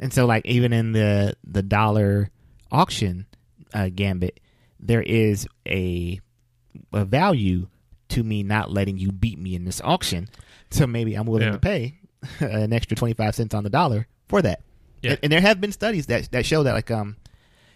And 0.00 0.12
so, 0.12 0.26
like 0.26 0.44
even 0.46 0.72
in 0.72 0.92
the 0.92 1.34
the 1.44 1.62
dollar 1.62 2.30
auction 2.70 3.26
uh, 3.72 3.88
gambit, 3.94 4.40
there 4.78 5.02
is 5.02 5.46
a 5.66 6.20
a 6.92 7.04
value 7.04 7.68
to 8.08 8.22
me 8.22 8.42
not 8.42 8.70
letting 8.70 8.98
you 8.98 9.10
beat 9.10 9.38
me 9.38 9.54
in 9.54 9.64
this 9.64 9.80
auction. 9.82 10.28
So 10.70 10.86
maybe 10.86 11.14
I'm 11.14 11.26
willing 11.26 11.42
Yeah. 11.48 11.52
to 11.52 11.58
pay 11.58 11.98
an 12.40 12.72
extra 12.72 12.96
twenty 12.96 13.14
five 13.14 13.34
cents 13.34 13.54
on 13.54 13.64
the 13.64 13.70
dollar 13.70 14.06
for 14.28 14.42
that. 14.42 14.60
Yeah. 15.02 15.12
And, 15.12 15.20
and 15.24 15.32
there 15.32 15.40
have 15.40 15.60
been 15.60 15.72
studies 15.72 16.06
that 16.06 16.30
that 16.32 16.44
show 16.44 16.62
that 16.62 16.72
like 16.74 16.90
um 16.90 17.16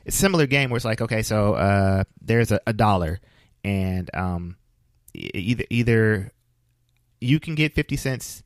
it's 0.05 0.17
a 0.17 0.19
similar 0.19 0.47
game 0.47 0.71
where 0.71 0.77
it's 0.77 0.85
like 0.85 1.01
okay 1.01 1.23
so 1.23 1.55
uh 1.55 2.05
there's 2.23 2.51
a, 2.53 2.61
a 2.67 2.73
dollar 2.73 3.21
and 3.65 4.11
um 4.15 4.57
either 5.15 5.65
either 5.71 6.33
you 7.21 7.39
can 7.39 7.55
get 7.55 7.75
50 7.75 7.97
cents 7.97 8.43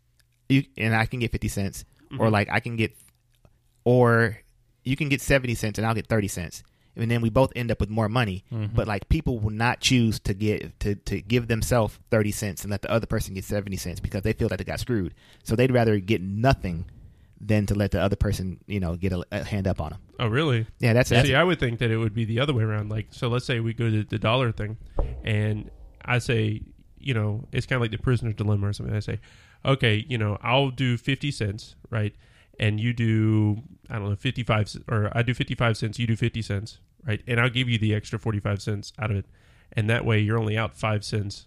you 0.48 0.64
and 0.76 0.94
I 0.94 1.06
can 1.06 1.20
get 1.20 1.30
50 1.32 1.48
cents 1.48 1.84
or 2.18 2.28
Mhm. 2.28 2.32
like 2.32 2.48
I 2.50 2.60
can 2.60 2.76
get 2.76 2.96
or 3.84 4.38
you 4.82 4.96
can 4.96 5.08
get 5.08 5.20
70 5.20 5.54
cents 5.54 5.78
and 5.78 5.86
I'll 5.86 5.94
get 5.94 6.06
30 6.06 6.28
cents 6.28 6.62
and 6.96 7.10
then 7.10 7.20
we 7.20 7.28
both 7.30 7.52
end 7.56 7.70
up 7.72 7.80
with 7.80 7.90
more 7.90 8.08
money 8.08 8.44
Mhm. 8.52 8.74
but 8.74 8.86
like 8.86 9.08
people 9.08 9.38
will 9.38 9.50
not 9.50 9.80
choose 9.80 10.20
to 10.20 10.34
get 10.34 10.78
to, 10.80 10.94
to 10.94 11.20
give 11.20 11.48
themselves 11.48 11.98
30 12.10 12.30
cents 12.30 12.62
and 12.62 12.70
let 12.70 12.82
the 12.82 12.90
other 12.90 13.06
person 13.06 13.34
get 13.34 13.44
70 13.44 13.76
cents 13.76 14.00
because 14.00 14.22
they 14.22 14.32
feel 14.32 14.48
that 14.48 14.58
they 14.58 14.64
got 14.64 14.80
screwed 14.80 15.14
so 15.42 15.56
they'd 15.56 15.72
rather 15.72 15.98
get 15.98 16.20
nothing 16.22 16.84
than 17.40 17.66
to 17.66 17.74
let 17.74 17.90
the 17.90 18.00
other 18.00 18.16
person 18.16 18.60
you 18.66 18.80
know 18.80 18.96
get 18.96 19.12
a, 19.12 19.22
a 19.32 19.42
hand 19.44 19.66
up 19.66 19.80
on 19.80 19.90
them 19.90 20.00
Oh, 20.20 20.28
really? 20.28 20.66
yeah 20.78 20.92
that's, 20.92 21.10
that's 21.10 21.26
See, 21.26 21.34
I 21.34 21.42
would 21.42 21.58
think 21.58 21.80
that 21.80 21.90
it 21.90 21.96
would 21.98 22.14
be 22.14 22.24
the 22.24 22.38
other 22.40 22.54
way 22.54 22.62
around. 22.62 22.88
Like, 22.88 23.08
so 23.10 23.26
let's 23.28 23.44
say 23.44 23.58
we 23.58 23.74
go 23.74 23.90
to 23.90 24.04
the 24.04 24.16
dollar 24.18 24.52
thing, 24.52 24.76
and 25.24 25.68
I 26.04 26.18
say, 26.20 26.62
you 27.00 27.14
know, 27.14 27.48
it's 27.50 27.66
kind 27.66 27.78
of 27.78 27.80
like 27.80 27.90
the 27.90 27.98
prisoner's 27.98 28.34
dilemma 28.36 28.68
or 28.68 28.72
something. 28.72 28.94
I 28.94 29.00
say, 29.00 29.18
okay, 29.64 30.06
you 30.08 30.16
know, 30.16 30.38
I'll 30.40 30.70
do 30.70 30.96
fifty 30.96 31.32
cents, 31.32 31.74
right, 31.90 32.14
and 32.58 32.80
you 32.80 32.92
do, 32.92 33.62
I 33.90 33.98
don't 33.98 34.10
know, 34.10 34.16
fifty 34.16 34.42
five, 34.42 34.74
or 34.88 35.10
I 35.12 35.22
do 35.22 35.34
fifty 35.34 35.54
five 35.54 35.76
cents, 35.76 35.98
you 35.98 36.06
do 36.06 36.16
fifty 36.16 36.42
cents, 36.42 36.78
right, 37.06 37.22
and 37.26 37.40
I'll 37.40 37.50
give 37.50 37.68
you 37.68 37.78
the 37.78 37.94
extra 37.94 38.18
forty 38.18 38.40
five 38.40 38.62
cents 38.62 38.92
out 38.98 39.10
of 39.10 39.16
it, 39.16 39.26
and 39.72 39.88
that 39.90 40.04
way 40.04 40.20
you're 40.20 40.38
only 40.38 40.56
out 40.56 40.76
five 40.76 41.04
cents 41.04 41.46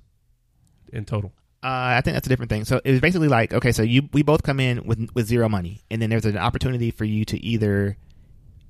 in 0.92 1.06
total. 1.06 1.34
Uh, 1.64 1.98
I 1.98 2.02
think 2.02 2.16
that's 2.16 2.28
a 2.28 2.30
different 2.30 2.50
thing. 2.50 2.66
So 2.66 2.80
it 2.84 2.92
was 2.92 3.02
basically 3.02 3.28
like, 3.28 3.52
okay, 3.54 3.72
so 3.72 3.82
you 3.82 4.08
we 4.14 4.22
both 4.22 4.44
come 4.44 4.60
in 4.60 4.86
with 4.86 5.10
with 5.14 5.28
zero 5.28 5.50
money, 5.50 5.82
and 5.90 6.02
then 6.02 6.10
there's 6.10 6.26
an 6.26 6.38
opportunity 6.38 6.92
for 6.92 7.06
you 7.06 7.26
to 7.26 7.44
either 7.44 7.98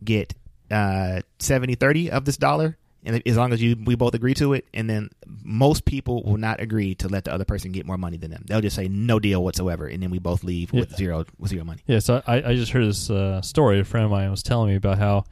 get 0.03 0.33
uh 0.69 1.21
70 1.39 1.75
30 1.75 2.11
of 2.11 2.25
this 2.25 2.37
dollar 2.37 2.77
and 3.05 3.21
as 3.25 3.37
long 3.37 3.53
as 3.53 3.61
you 3.61 3.75
we 3.85 3.95
both 3.95 4.13
agree 4.13 4.33
to 4.33 4.53
it 4.53 4.65
and 4.73 4.89
then 4.89 5.09
most 5.43 5.85
people 5.85 6.23
will 6.23 6.37
not 6.37 6.59
agree 6.59 6.95
to 6.95 7.07
let 7.07 7.23
the 7.25 7.33
other 7.33 7.45
person 7.45 7.71
get 7.71 7.85
more 7.85 7.97
money 7.97 8.17
than 8.17 8.31
them 8.31 8.43
they'll 8.47 8.61
just 8.61 8.75
say 8.75 8.87
no 8.87 9.19
deal 9.19 9.43
whatsoever 9.43 9.85
and 9.87 10.01
then 10.03 10.09
we 10.09 10.19
both 10.19 10.43
leave 10.43 10.71
with 10.73 10.91
Yeah. 10.91 10.97
zero 10.97 11.25
with 11.39 11.51
zero 11.51 11.63
money 11.63 11.81
Yeah, 11.87 11.99
so 11.99 12.21
I, 12.27 12.37
I 12.37 12.55
just 12.55 12.71
heard 12.71 12.85
this 12.85 13.09
uh, 13.09 13.41
story. 13.41 13.79
A 13.79 13.83
friend 13.83 14.05
of 14.05 14.11
mine 14.11 14.29
was 14.31 14.43
telling 14.43 14.69
me 14.69 14.75
about 14.75 14.97
how, 14.97 15.23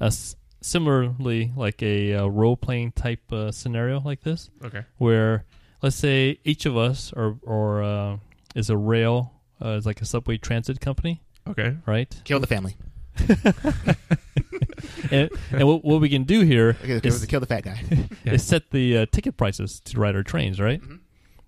uh, 0.00 0.10
similarly, 0.60 1.52
like 1.56 1.82
a 1.82 2.14
uh, 2.14 2.26
role 2.26 2.56
playing 2.56 2.92
type 2.92 3.20
uh, 3.32 3.50
scenario 3.52 4.00
like 4.00 4.20
this, 4.22 4.50
Okay. 4.64 4.82
where 4.98 5.44
let's 5.82 5.96
say 5.96 6.38
each 6.44 6.66
of 6.66 6.76
us 6.76 7.12
or 7.14 7.38
or 7.42 7.82
uh, 7.82 8.16
is 8.54 8.70
a 8.70 8.76
rail, 8.76 9.32
uh, 9.62 9.70
is 9.70 9.86
like 9.86 10.00
a 10.00 10.06
subway 10.06 10.36
transit 10.38 10.80
company, 10.80 11.22
Okay. 11.48 11.76
right? 11.86 12.14
kill 12.24 12.40
the 12.40 12.46
family 12.46 12.76
and 15.10 15.30
and 15.52 15.66
what, 15.68 15.84
what 15.84 16.00
we 16.00 16.08
can 16.08 16.24
do 16.24 16.40
here 16.40 16.76
okay, 16.82 17.00
is, 17.06 17.24
kill 17.26 17.40
the 17.40 17.46
fat 17.46 17.62
guy 17.62 17.80
Yeah. 18.24 18.32
is 18.32 18.42
set 18.42 18.70
the 18.70 18.98
uh, 18.98 19.06
ticket 19.12 19.36
prices 19.36 19.80
to 19.86 19.98
ride 20.00 20.16
our 20.16 20.22
trains, 20.22 20.60
right? 20.60 20.80
Mhm. 20.82 21.00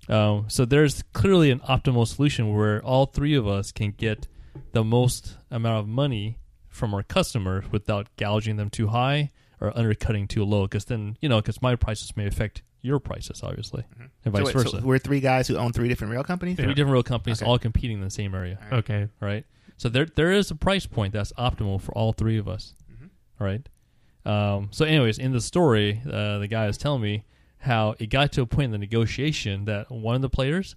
Um, 0.09 0.45
so 0.49 0.65
there's 0.65 1.03
clearly 1.13 1.51
an 1.51 1.59
optimal 1.61 2.07
solution 2.07 2.55
where 2.55 2.81
all 2.85 3.07
three 3.07 3.35
of 3.35 3.47
us 3.49 3.73
can 3.73 3.91
get 3.91 4.29
the 4.73 4.85
most 4.85 5.37
amount 5.51 5.79
of 5.81 5.89
money 5.89 6.39
from 6.69 6.95
our 6.95 7.03
customers 7.03 7.65
without 7.73 8.07
gouging 8.17 8.57
them 8.57 8.71
too 8.71 8.89
high 8.89 9.31
or 9.61 9.77
undercutting 9.77 10.29
too 10.29 10.45
low. 10.45 10.63
Because 10.67 10.85
then, 10.85 11.17
you 11.21 11.29
know, 11.29 11.41
because 11.41 11.61
my 11.61 11.75
prices 11.75 12.17
may 12.17 12.27
affect 12.27 12.63
your 12.83 13.01
prices, 13.01 13.41
obviously, 13.43 13.83
and 14.25 14.33
vice 14.33 14.43
so, 14.43 14.47
wait, 14.47 14.53
versa. 14.53 14.81
so 14.81 14.87
we're 14.87 14.99
three 14.99 15.19
guys 15.19 15.49
who 15.49 15.57
own 15.57 15.73
three 15.73 15.89
different 15.89 16.13
rail 16.13 16.23
companies 16.23 16.57
Three 16.57 16.73
different 16.75 16.93
rail 16.93 17.03
companies 17.03 17.43
Okay. 17.43 17.51
all 17.51 17.59
competing 17.59 17.97
in 17.99 18.05
the 18.05 18.11
same 18.11 18.33
area, 18.33 18.61
Okay. 18.71 19.09
right? 19.19 19.45
So 19.77 19.89
there 19.89 20.07
there 20.07 20.33
is 20.33 20.51
a 20.51 20.55
price 20.55 20.87
point 20.87 21.13
that's 21.13 21.33
optimal 21.33 21.81
for 21.81 21.93
all 21.93 22.13
three 22.13 22.39
of 22.39 22.49
us, 22.49 22.75
Mhm. 22.91 23.11
right? 23.39 23.69
Um, 24.25 24.69
so, 24.73 24.85
anyways, 24.85 25.19
in 25.19 25.33
the 25.33 25.41
story, 25.41 26.01
uh, 26.11 26.39
the 26.39 26.49
guy 26.49 26.67
is 26.67 26.77
telling 26.79 27.03
me 27.03 27.25
how 27.59 27.95
it 27.99 28.07
got 28.09 28.33
to 28.33 28.43
a 28.43 28.47
point 28.47 28.67
in 28.67 28.71
the 28.73 28.79
negotiation 28.79 29.65
that 29.67 29.91
one 29.91 30.17
of 30.17 30.23
the 30.23 30.29
players 30.31 30.75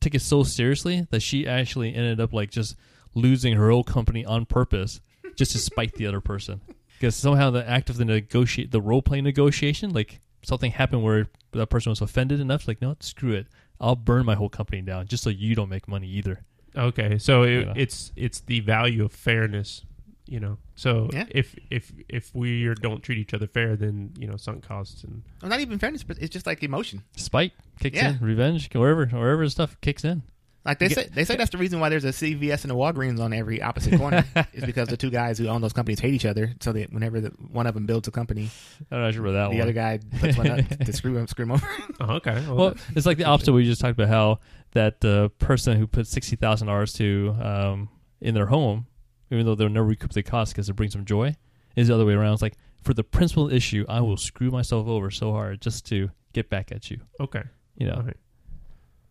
took 0.00 0.14
it 0.14 0.20
so 0.22 0.42
seriously 0.42 1.06
that 1.10 1.20
she 1.20 1.46
actually 1.46 1.94
ended 1.94 2.20
up 2.20 2.32
like 2.32 2.50
just 2.50 2.76
losing 3.14 3.54
her 3.56 3.70
whole 3.70 3.84
company 3.84 4.24
on 4.24 4.44
purpose 4.46 5.00
just 5.36 5.52
to 5.52 5.58
spite 5.58 5.94
the 5.94 6.06
other 6.06 6.20
person 6.20 6.60
because 6.98 7.16
somehow 7.16 7.50
the 7.50 7.66
act 7.68 7.88
of 7.90 7.96
the 7.96 8.04
negotiate 8.04 8.70
the 8.70 8.80
role 8.80 9.00
playing 9.02 9.24
negotiation 9.24 9.90
like 9.90 10.20
something 10.42 10.70
happened 10.72 11.02
where 11.02 11.26
that 11.52 11.68
person 11.68 11.88
was 11.90 12.00
offended 12.02 12.38
enough 12.40 12.68
like 12.68 12.80
no 12.82 12.94
screw 13.00 13.32
it 13.32 13.46
I'll 13.80 13.96
burn 13.96 14.26
my 14.26 14.34
whole 14.34 14.50
company 14.50 14.82
down 14.82 15.06
just 15.06 15.22
so 15.24 15.30
you 15.30 15.54
don't 15.54 15.70
make 15.70 15.88
money 15.88 16.08
either 16.08 16.44
Okay, 16.76 17.18
so 17.18 17.42
it, 17.42 17.66
Yeah. 17.66 17.72
it's 17.76 18.12
it's 18.16 18.40
the 18.40 18.60
value 18.60 19.04
of 19.04 19.12
fairness, 19.12 19.84
you 20.26 20.40
know. 20.40 20.58
So 20.74 21.08
Yeah. 21.12 21.24
if 21.30 21.54
if 21.70 21.92
if 22.08 22.34
we 22.34 22.72
don't 22.80 23.02
treat 23.02 23.18
each 23.18 23.32
other 23.34 23.46
fair, 23.46 23.76
then 23.76 24.12
you 24.18 24.26
know 24.26 24.36
sunk 24.36 24.66
costs 24.66 25.02
and 25.04 25.22
well, 25.40 25.48
not 25.50 25.60
even 25.60 25.78
fairness 25.78 26.02
but 26.02 26.18
it's 26.18 26.32
just 26.32 26.46
like 26.46 26.62
emotion 26.62 27.02
spite 27.16 27.52
kicks 27.80 27.96
Yeah. 27.96 28.10
in 28.16 28.18
revenge 28.20 28.68
wherever 28.74 29.06
wherever 29.06 29.48
stuff 29.48 29.76
kicks 29.80 30.04
in 30.04 30.22
Like 30.66 30.80
they 30.80 30.88
say, 30.88 31.08
they 31.14 31.24
say 31.24 31.36
that's 31.36 31.50
the 31.52 31.58
reason 31.58 31.78
why 31.78 31.88
there's 31.90 32.04
a 32.04 32.08
CVS 32.12 32.64
and 32.64 32.72
a 32.72 32.74
Walgreens 32.74 33.20
on 33.20 33.32
every 33.32 33.62
opposite 33.62 33.96
corner 34.02 34.24
is 34.52 34.64
because 34.64 34.88
the 34.88 34.96
two 34.96 35.10
guys 35.10 35.38
who 35.38 35.46
own 35.46 35.60
those 35.62 35.72
companies 35.72 36.00
hate 36.00 36.12
each 36.12 36.24
other. 36.26 36.54
So 36.60 36.72
that 36.72 36.92
whenever 36.92 37.20
the, 37.20 37.28
one 37.52 37.68
of 37.68 37.74
them 37.74 37.86
builds 37.86 38.08
a 38.08 38.10
company, 38.10 38.50
I'm 38.90 39.00
not 39.02 39.14
sure 39.14 39.24
about 39.26 39.32
that 39.32 39.50
the 39.50 39.58
one 39.58 39.62
other 39.62 39.72
guy 39.72 40.00
puts 40.18 40.36
one 40.36 40.50
up 40.50 40.66
to 40.84 40.92
screw 40.92 41.16
him, 41.16 41.28
screw 41.28 41.44
him 41.44 41.52
over. 41.52 41.68
oh, 42.00 42.14
okay. 42.16 42.34
Well, 42.48 42.56
well, 42.56 42.74
it's 42.96 43.06
like 43.06 43.16
the 43.16 43.26
opposite. 43.26 43.52
We 43.52 43.64
just 43.64 43.80
talked 43.80 43.92
about 43.96 44.08
how 44.08 44.40
that 44.76 45.00
the 45.00 45.30
person 45.38 45.78
who 45.78 45.86
put 45.86 46.06
sixty 46.06 46.36
thousand 46.36 46.68
dollars 46.68 46.92
to 46.94 47.34
um, 47.40 47.88
in 48.20 48.34
their 48.34 48.46
home, 48.46 48.86
even 49.30 49.44
though 49.46 49.54
they'll 49.54 49.68
never 49.68 49.86
recoup 49.86 50.12
the 50.12 50.22
cost 50.22 50.52
because 50.52 50.68
it 50.68 50.74
brings 50.74 50.92
them 50.92 51.04
joy, 51.04 51.34
is 51.74 51.88
the 51.88 51.94
other 51.94 52.04
way 52.04 52.12
around. 52.12 52.34
It's 52.34 52.42
like 52.42 52.56
for 52.82 52.94
the 52.94 53.02
principal 53.02 53.50
issue, 53.50 53.84
I 53.88 54.00
will 54.00 54.16
screw 54.16 54.50
myself 54.50 54.86
over 54.86 55.10
so 55.10 55.32
hard 55.32 55.60
just 55.60 55.86
to 55.86 56.10
get 56.32 56.50
back 56.50 56.70
at 56.70 56.90
you. 56.90 57.00
okay. 57.18 57.42
You 57.76 57.88
know, 57.88 58.02
right. 58.06 58.16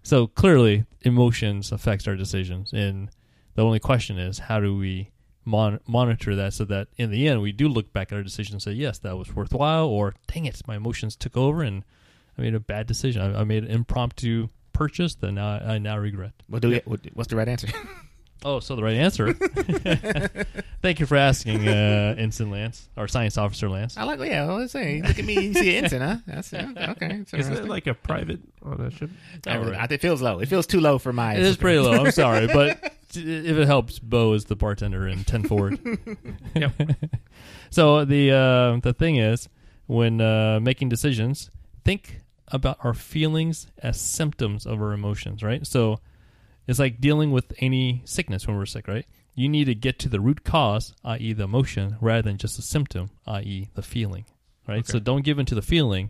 So 0.01 0.28
clearly, 0.28 0.86
emotions 1.01 1.71
affects 1.71 2.08
our 2.08 2.15
decisions, 2.15 2.71
and 2.73 3.10
the 3.56 3.63
only 3.63 3.80
question 3.80 4.17
is 4.17 4.39
how 4.39 4.60
do 4.60 4.75
we 4.78 5.12
mon- 5.45 5.80
monitor 5.88 6.36
that 6.36 6.54
so 6.54 6.65
that 6.65 6.88
in 6.97 7.10
the 7.12 7.28
end 7.28 7.41
we 7.41 7.51
do 7.51 7.67
look 7.67 7.91
back 7.93 8.12
at 8.12 8.15
our 8.15 8.23
decision 8.23 8.56
and 8.56 8.62
say 8.62 8.71
yes 8.71 8.99
that 8.99 9.17
was 9.17 9.36
worthwhile, 9.36 9.88
or 9.88 10.13
dang 10.28 10.45
it, 10.45 10.62
my 10.67 10.75
emotions 10.75 11.15
took 11.15 11.36
over 11.36 11.63
and 11.63 11.84
I 12.38 12.41
made 12.41 12.54
a 12.54 12.60
bad 12.60 12.86
decision. 12.86 13.21
I, 13.21 13.41
I 13.41 13.43
made 13.43 13.63
an 13.63 13.71
impromptu 13.71 14.49
purchase 14.76 15.16
that 15.16 15.32
now 15.32 15.48
I 15.48 15.78
now 15.78 15.98
regret. 15.98 16.34
What 16.48 16.62
do 16.62 16.70
we, 16.70 16.82
what, 16.86 17.00
what's 17.14 17.30
the 17.30 17.36
right 17.36 17.48
answer? 17.48 17.68
Oh, 18.44 18.60
so 18.60 18.76
the 18.76 18.84
right 18.84 18.96
answer. 18.96 19.34
Thank 20.84 21.00
you 21.00 21.08
for 21.08 21.16
asking, 21.16 21.68
uh, 21.68 22.14
Ensign 22.16 22.52
Lance, 22.52 22.88
or 22.96 23.08
Science 23.08 23.40
Officer 23.40 23.68
Lance. 23.68 23.98
I 23.98 24.04
like. 24.04 24.20
Yeah, 24.20 24.44
let's 24.44 24.72
say. 24.72 25.02
Look 25.02 25.18
at 25.18 25.26
me. 25.26 25.48
You 25.48 25.54
see 25.56 25.76
an 25.76 25.86
ensign, 25.86 26.02
huh? 26.02 26.18
That's 26.28 26.54
yeah, 26.54 26.92
okay. 26.92 27.22
It's 27.22 27.34
Isn't 27.34 27.56
it 27.56 27.68
like 27.68 27.88
a 27.88 27.96
private 27.96 28.42
on 28.62 28.82
a 28.82 28.92
ship? 28.92 29.10
I 29.48 29.58
right. 29.58 29.92
It 29.92 30.00
feels 30.00 30.22
low. 30.22 30.38
It 30.40 30.48
feels 30.48 30.68
too 30.68 30.80
low 30.80 31.00
for 31.00 31.12
my. 31.12 31.34
It 31.34 31.42
is 31.42 31.58
pretty 31.58 31.80
low. 31.80 31.94
I'm 31.94 32.12
sorry, 32.12 32.46
but 32.46 32.84
if 33.16 33.58
it 33.58 33.66
helps, 33.66 33.98
Bo 33.98 34.34
is 34.34 34.46
the 34.46 34.56
bartender 34.56 35.08
in 35.08 35.24
Ten 35.24 35.42
Forward. 35.42 35.80
Yep. 36.54 36.74
so 37.72 38.06
the 38.06 38.32
uh, 38.32 38.80
the 38.80 38.94
thing 38.94 39.16
is, 39.16 39.50
when 39.88 40.22
uh, 40.22 40.60
making 40.62 40.90
decisions, 40.90 41.50
think 41.84 42.22
about 42.50 42.78
our 42.84 42.94
feelings 42.94 43.68
as 43.80 44.00
symptoms 44.00 44.66
of 44.66 44.82
our 44.82 44.94
emotions. 44.94 45.44
Right. 45.44 45.66
So 45.66 46.00
it's 46.68 46.80
like 46.80 47.00
dealing 47.02 47.32
with 47.32 47.54
any 47.60 48.02
sickness 48.06 48.48
when 48.48 48.58
we're 48.58 48.66
sick. 48.66 48.88
Right. 48.88 49.06
You 49.36 49.50
need 49.50 49.66
to 49.66 49.76
get 49.76 50.00
to 50.00 50.10
the 50.10 50.20
root 50.22 50.44
cause, 50.46 50.94
i.e., 51.04 51.34
the 51.34 51.44
emotion, 51.44 51.98
rather 52.00 52.22
than 52.22 52.38
just 52.38 52.56
the 52.56 52.62
symptom, 52.62 53.10
i.e., 53.28 53.70
the 53.76 53.82
feeling. 53.82 54.26
Right. 54.68 54.80
Okay. 54.80 54.92
So 54.94 55.00
don't 55.00 55.24
give 55.26 55.40
in 55.40 55.46
to 55.48 55.56
the 55.56 55.62
feeling. 55.62 56.10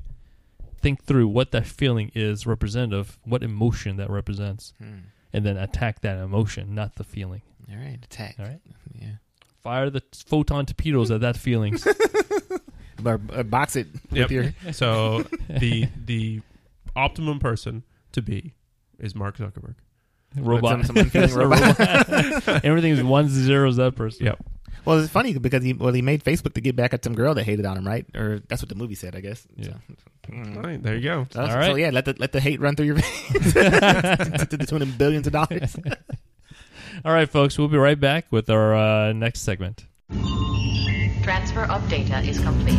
Think 0.82 1.04
through 1.06 1.28
what 1.30 1.52
that 1.52 1.66
feeling 1.66 2.12
is 2.14 2.46
representative, 2.46 3.18
what 3.24 3.42
emotion 3.42 3.98
that 3.98 4.10
represents 4.12 4.74
Hmm. 4.78 4.98
and 5.34 5.44
then 5.46 5.58
attack 5.58 6.02
that 6.02 6.18
emotion, 6.20 6.76
not 6.76 6.96
the 6.96 7.04
feeling. 7.04 7.42
All 7.72 7.78
right, 7.78 7.98
attack. 8.04 8.36
All 8.38 8.46
right. 8.46 8.62
Yeah. 8.94 9.14
Fire 9.64 9.90
the 9.90 10.04
photon 10.28 10.68
torpedoes 10.68 11.10
at 11.10 11.22
that 11.22 11.38
feeling. 11.38 11.80
Or, 13.04 13.20
or 13.36 13.44
box 13.44 13.76
it 13.76 13.88
Yep. 14.12 14.30
with 14.30 14.32
your. 14.32 14.54
So 14.74 15.24
the 15.50 15.88
the 16.06 16.42
optimum 16.96 17.40
person 17.40 17.84
to 18.14 18.22
be 18.22 18.54
is 19.00 19.16
Mark 19.16 19.38
Zuckerberg. 19.38 19.76
robot. 20.38 20.86
Some- 20.86 20.96
some 20.96 20.98
unfeeling 20.98 21.30
Yes, 21.30 21.36
a 21.36 21.48
robot. 22.48 22.66
Everything's 22.66 23.04
ones 23.04 23.36
and 23.36 23.46
zeros. 23.46 23.76
That 23.78 23.96
person. 23.96 24.26
Yep. 24.28 24.44
Well, 24.86 25.00
it's 25.00 25.12
funny 25.12 25.36
because 25.38 25.64
he 25.64 25.74
well 25.74 25.94
he 25.94 26.02
made 26.04 26.24
Facebook 26.24 26.54
to 26.54 26.62
get 26.62 26.76
back 26.76 26.94
at 26.94 27.04
some 27.04 27.16
girl 27.16 27.34
that 27.34 27.44
hated 27.44 27.66
on 27.66 27.76
him, 27.78 27.88
right? 27.88 28.06
Or 28.16 28.40
that's 28.48 28.62
what 28.62 28.70
the 28.70 28.76
movie 28.76 28.94
said, 28.96 29.16
I 29.16 29.20
guess. 29.22 29.46
Yeah. 29.58 29.74
So, 30.28 30.32
mm. 30.32 30.56
All 30.58 30.62
right, 30.62 30.82
there 30.82 30.96
you 30.96 31.02
go. 31.02 31.26
So, 31.32 31.42
All 31.42 31.48
so, 31.50 31.56
right. 31.56 31.76
yeah, 31.78 31.90
let 31.90 32.06
the 32.06 32.16
let 32.20 32.32
the 32.34 32.40
hate 32.40 32.60
run 32.62 32.76
through 32.76 32.86
your 32.86 32.96
veins 32.96 33.54
to 33.54 34.58
the 34.58 34.66
tune 34.68 34.84
of 34.84 34.96
billions 34.98 35.26
of 35.28 35.34
dollars. 35.34 35.76
All 37.04 37.12
right, 37.12 37.28
folks. 37.30 37.58
We'll 37.58 37.68
be 37.68 37.78
right 37.78 38.00
back 38.00 38.28
with 38.32 38.50
our 38.50 38.76
uh, 38.76 39.14
next 39.14 39.42
segment. 39.42 39.86
Transfer 41.26 41.64
of 41.72 41.90
data 41.90 42.20
is 42.20 42.40
complete. 42.40 42.76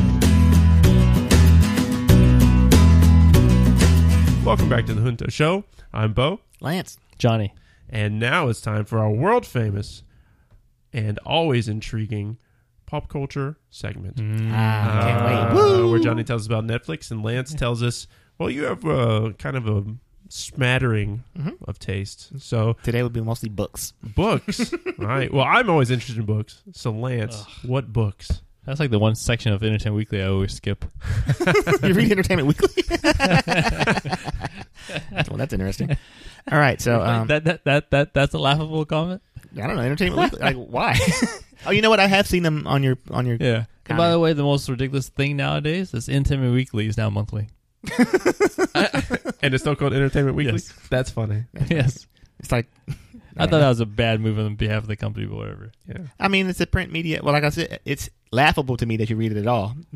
Welcome 4.44 4.68
back 4.68 4.86
to 4.86 4.94
the 4.94 5.00
Junto 5.02 5.28
Show. 5.28 5.64
I'm 5.92 6.12
Bo, 6.12 6.38
Lance, 6.60 6.96
Johnny. 7.18 7.52
and 7.90 8.20
now 8.20 8.46
it's 8.48 8.60
time 8.60 8.84
for 8.84 9.00
our 9.00 9.10
world 9.10 9.44
famous 9.44 10.04
and 10.92 11.18
always 11.26 11.66
intriguing 11.66 12.38
pop 12.86 13.08
culture 13.08 13.56
segment. 13.70 14.20
ah, 14.52 15.00
can't 15.02 15.22
Uh, 15.22 15.54
wait. 15.54 15.54
Woo! 15.56 15.90
Where 15.90 15.98
Johnny 15.98 16.22
tells 16.22 16.42
us 16.42 16.46
about 16.46 16.64
Netflix 16.64 17.10
and 17.10 17.24
Lance 17.24 17.52
tells 17.52 17.82
us, 17.82 18.06
well, 18.38 18.48
you 18.48 18.62
have 18.66 18.84
uh, 18.86 19.32
kind 19.40 19.56
of 19.56 19.66
a 19.66 19.84
smattering 20.28 21.24
Mhm. 21.38 21.54
of 21.66 21.78
taste. 21.78 22.30
So 22.40 22.76
Today 22.82 23.02
would 23.02 23.12
be 23.12 23.20
mostly 23.20 23.48
books. 23.48 23.92
books, 24.02 24.72
All 24.72 24.78
right. 25.06 25.32
Well, 25.32 25.44
I'm 25.44 25.68
always 25.70 25.90
interested 25.90 26.18
in 26.18 26.24
books. 26.26 26.62
So 26.72 26.90
Lance, 26.90 27.44
what 27.62 27.92
books? 27.92 28.42
That's 28.64 28.80
like 28.80 28.90
the 28.90 28.98
one 28.98 29.14
section 29.14 29.52
of 29.52 29.62
Entertainment 29.62 29.96
Weekly 29.96 30.22
I 30.22 30.26
always 30.26 30.52
skip. 30.54 30.84
you 31.84 31.94
read 31.94 32.10
Entertainment 32.10 32.48
Weekly? 32.48 32.82
well, 35.28 35.36
that's 35.36 35.52
interesting. 35.52 35.96
All 36.50 36.58
right, 36.58 36.80
so 36.80 37.00
um, 37.02 37.26
that, 37.28 37.44
that 37.44 37.64
that 37.64 37.90
that 37.90 38.14
that's 38.14 38.34
a 38.34 38.38
laughable 38.38 38.84
comment. 38.84 39.22
I 39.56 39.66
don't 39.66 39.76
know 39.76 39.82
Entertainment 39.82 40.32
Weekly. 40.32 40.40
Like, 40.40 40.56
why? 40.56 40.98
oh, 41.66 41.70
you 41.70 41.80
know 41.82 41.90
what? 41.90 42.00
I 42.00 42.06
have 42.08 42.26
seen 42.26 42.42
them 42.42 42.66
on 42.66 42.82
your 42.82 42.98
on 43.10 43.26
your. 43.26 43.36
Yeah. 43.40 43.64
And 43.88 43.96
by 43.96 44.10
the 44.10 44.18
way, 44.18 44.32
the 44.32 44.42
most 44.42 44.68
ridiculous 44.68 45.08
thing 45.10 45.36
nowadays 45.36 45.94
is 45.94 46.08
Entertainment 46.08 46.52
Weekly 46.52 46.88
is 46.88 46.96
now 46.96 47.08
monthly. 47.08 47.48
And 49.42 49.54
it's 49.54 49.62
still 49.62 49.76
called 49.76 49.92
Entertainment 49.92 50.36
Weekly. 50.36 50.54
Yes. 50.54 50.72
That's 50.90 51.10
funny. 51.10 51.44
yes. 51.68 52.06
It's 52.40 52.50
like 52.50 52.66
I 53.36 53.46
thought 53.46 53.58
that 53.60 53.68
was 53.68 53.80
a 53.80 53.86
bad 53.86 54.20
move 54.20 54.38
on 54.38 54.56
behalf 54.56 54.82
of 54.82 54.88
the 54.88 54.96
company, 54.96 55.26
but 55.26 55.36
whatever. 55.36 55.70
Yeah. 55.86 55.98
I 56.18 56.28
mean, 56.28 56.48
it's 56.48 56.60
a 56.60 56.66
print 56.66 56.90
media. 56.90 57.20
Well, 57.22 57.32
like 57.34 57.44
I 57.44 57.50
said, 57.50 57.80
it's 57.84 58.08
laughable 58.32 58.76
to 58.78 58.86
me 58.86 58.96
that 58.96 59.08
you 59.10 59.16
read 59.16 59.32
it 59.32 59.38
at 59.38 59.46
all. 59.46 59.76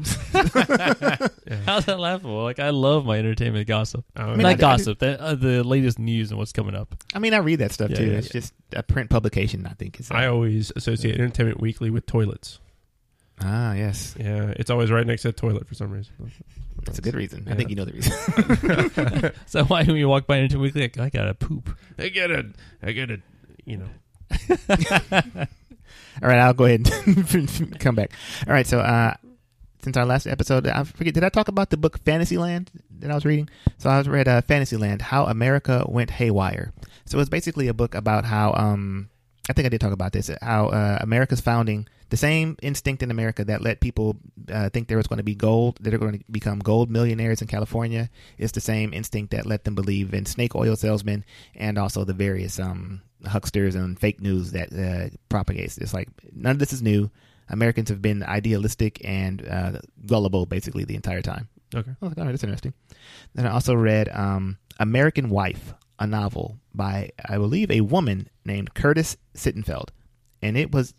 How's 1.67 1.85
that 1.87 1.97
laughable? 1.99 2.43
Like 2.45 2.59
I 2.61 2.71
love 2.71 3.05
my 3.07 3.19
entertainment 3.19 3.67
gossip. 3.67 4.05
I 4.15 4.27
mean, 4.27 4.41
I- 4.41 4.43
Not 4.43 4.47
I- 4.53 4.55
gossip, 4.55 4.99
the, 4.99 5.21
uh, 5.21 5.35
the 5.35 5.65
latest 5.65 5.99
news 5.99 6.31
and 6.31 6.39
what's 6.39 6.53
coming 6.53 6.75
up. 6.75 6.95
I 7.15 7.19
mean, 7.19 7.35
I 7.35 7.39
read 7.39 7.57
that 7.61 7.73
stuff 7.73 7.91
Yeah, 7.91 7.97
too. 7.97 8.07
yeah, 8.07 8.19
it's 8.19 8.29
yeah. 8.29 8.33
just 8.41 8.55
a 8.75 8.83
print 8.83 9.11
publication. 9.11 9.67
I 9.67 9.73
think 9.73 9.99
is. 10.01 10.11
I 10.11 10.27
always 10.27 10.71
associate 10.77 11.15
Entertainment 11.17 11.61
Weekly 11.61 11.91
with 11.91 12.07
toilets. 12.07 12.61
ah, 13.43 13.73
yes, 13.73 14.15
Yeah, 14.19 14.53
it's 14.57 14.71
always 14.71 14.91
right 14.91 15.07
next 15.07 15.23
to 15.23 15.29
a 15.31 15.33
toilet 15.33 15.67
for 15.67 15.75
some 15.75 15.91
reason. 15.91 16.13
That's 16.85 16.99
a 16.99 17.03
good 17.03 17.15
reason. 17.15 17.47
I 17.51 17.55
think 17.55 17.71
you 17.71 17.77
know 17.77 17.85
the 17.85 17.93
reason. 17.93 19.33
So 19.47 19.65
why 19.65 19.85
when 19.85 19.97
you 19.97 20.09
walk 20.09 20.27
by 20.27 20.39
Entertainment 20.39 20.75
Weekly, 20.75 20.83
like, 20.83 20.99
I 20.99 21.11
gotta 21.11 21.35
poop. 21.35 21.77
I 21.99 22.09
get 22.09 22.31
it. 22.31 22.47
I 22.83 22.93
get 22.93 23.11
it. 23.11 23.21
You 23.65 23.79
know. 23.79 23.89
All 26.23 26.29
right, 26.29 26.39
I'll 26.39 26.55
go 26.55 26.65
ahead 26.65 26.91
and 27.07 27.79
come 27.81 27.95
back. 27.95 28.13
All 28.47 28.53
right, 28.53 28.67
so 28.67 28.81
uh, 28.81 29.15
since 29.83 29.97
our 29.97 30.07
last 30.07 30.27
episode, 30.27 30.67
I 30.67 30.85
forget. 30.85 31.15
Did 31.15 31.25
I 31.25 31.29
talk 31.29 31.49
about 31.49 31.71
the 31.71 31.77
book 31.77 31.99
Fantasyland 32.05 32.71
that 32.99 33.11
I 33.11 33.15
was 33.15 33.25
reading? 33.25 33.49
So 33.79 33.91
I 33.91 33.99
was 33.99 34.09
read 34.09 34.29
uh, 34.29 34.41
Fantasyland: 34.43 35.03
How 35.03 35.27
America 35.27 35.85
Went 35.89 36.11
Haywire. 36.11 36.73
So 37.07 37.19
it's 37.19 37.29
basically 37.31 37.69
a 37.69 37.75
book 37.75 37.95
about 37.95 38.25
how 38.25 38.53
um, 38.55 39.10
I 39.51 39.53
think 39.53 39.67
I 39.67 39.69
did 39.69 39.81
talk 39.81 39.93
about 39.93 40.13
this. 40.13 40.31
How 40.41 40.69
uh, 40.69 40.99
America's 41.01 41.41
founding, 41.41 41.89
the 42.11 42.17
same 42.17 42.57
instinct 42.63 43.03
in 43.03 43.11
America 43.11 43.45
that 43.45 43.63
let 43.63 43.81
people 43.81 44.17
uh, 44.49 44.71
think 44.71 44.87
there 44.87 44.97
was 44.97 45.09
going 45.09 45.17
to 45.17 45.25
be 45.25 45.35
gold, 45.35 45.77
that 45.81 45.93
are 45.93 45.99
going 45.99 46.21
to 46.21 46.25
become 46.31 46.61
gold 46.61 46.89
millionaires 46.89 47.43
in 47.43 47.49
California, 47.49 48.11
is 48.39 48.53
the 48.53 48.61
same 48.61 48.95
instinct 48.95 49.33
that 49.33 49.47
let 49.47 49.65
them 49.65 49.75
believe 49.75 50.15
in 50.15 50.25
snake 50.25 50.55
oil 50.55 50.77
salesmen 50.77 51.25
and 51.57 51.79
also 51.79 52.05
the 52.05 52.13
various 52.13 52.61
um, 52.61 53.03
hucksters 53.27 53.75
and 53.75 53.99
fake 53.99 54.21
news 54.21 54.53
that 54.53 54.73
uh, 54.73 55.15
propagates. 55.29 55.79
It's 55.79 55.93
like 55.93 56.09
none 56.33 56.53
of 56.53 56.59
this 56.61 56.73
is 56.73 56.81
new. 56.81 57.11
Americans 57.49 57.89
have 57.89 58.01
been 58.01 58.23
idealistic 58.23 59.01
and 59.05 59.45
uh, 59.49 59.81
gullible 60.07 60.47
basically 60.47 60.85
the 60.85 60.95
entire 60.95 61.23
time. 61.23 61.49
Okay. 61.75 61.91
Oh, 62.01 62.07
all 62.07 62.13
right, 62.17 62.31
that's 62.31 62.45
interesting. 62.45 62.75
Then 63.35 63.47
I 63.47 63.51
also 63.51 63.75
read 63.75 64.09
um, 64.11 64.59
American 64.79 65.29
Wife, 65.29 65.75
a 66.01 66.07
novel 66.07 66.59
by, 66.75 67.11
I 67.29 67.37
believe, 67.37 67.71
a 67.71 67.83
woman 67.83 68.29
named 68.45 68.75
Curtis 68.75 69.17
Sittenfeld. 69.35 69.91
And 70.43 70.57
it 70.57 70.73
was 70.73 70.95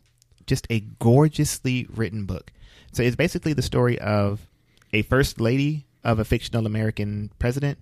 just 0.45 0.67
a 0.69 0.81
gorgeously 0.99 1.87
written 1.89 2.25
book. 2.25 2.51
So 2.93 3.01
it's 3.01 3.15
basically 3.15 3.53
the 3.53 3.63
story 3.63 3.99
of 3.99 4.47
a 4.93 5.01
first 5.01 5.41
lady 5.41 5.87
of 6.03 6.19
a 6.19 6.25
fictional 6.25 6.65
American 6.65 7.31
president. 7.39 7.79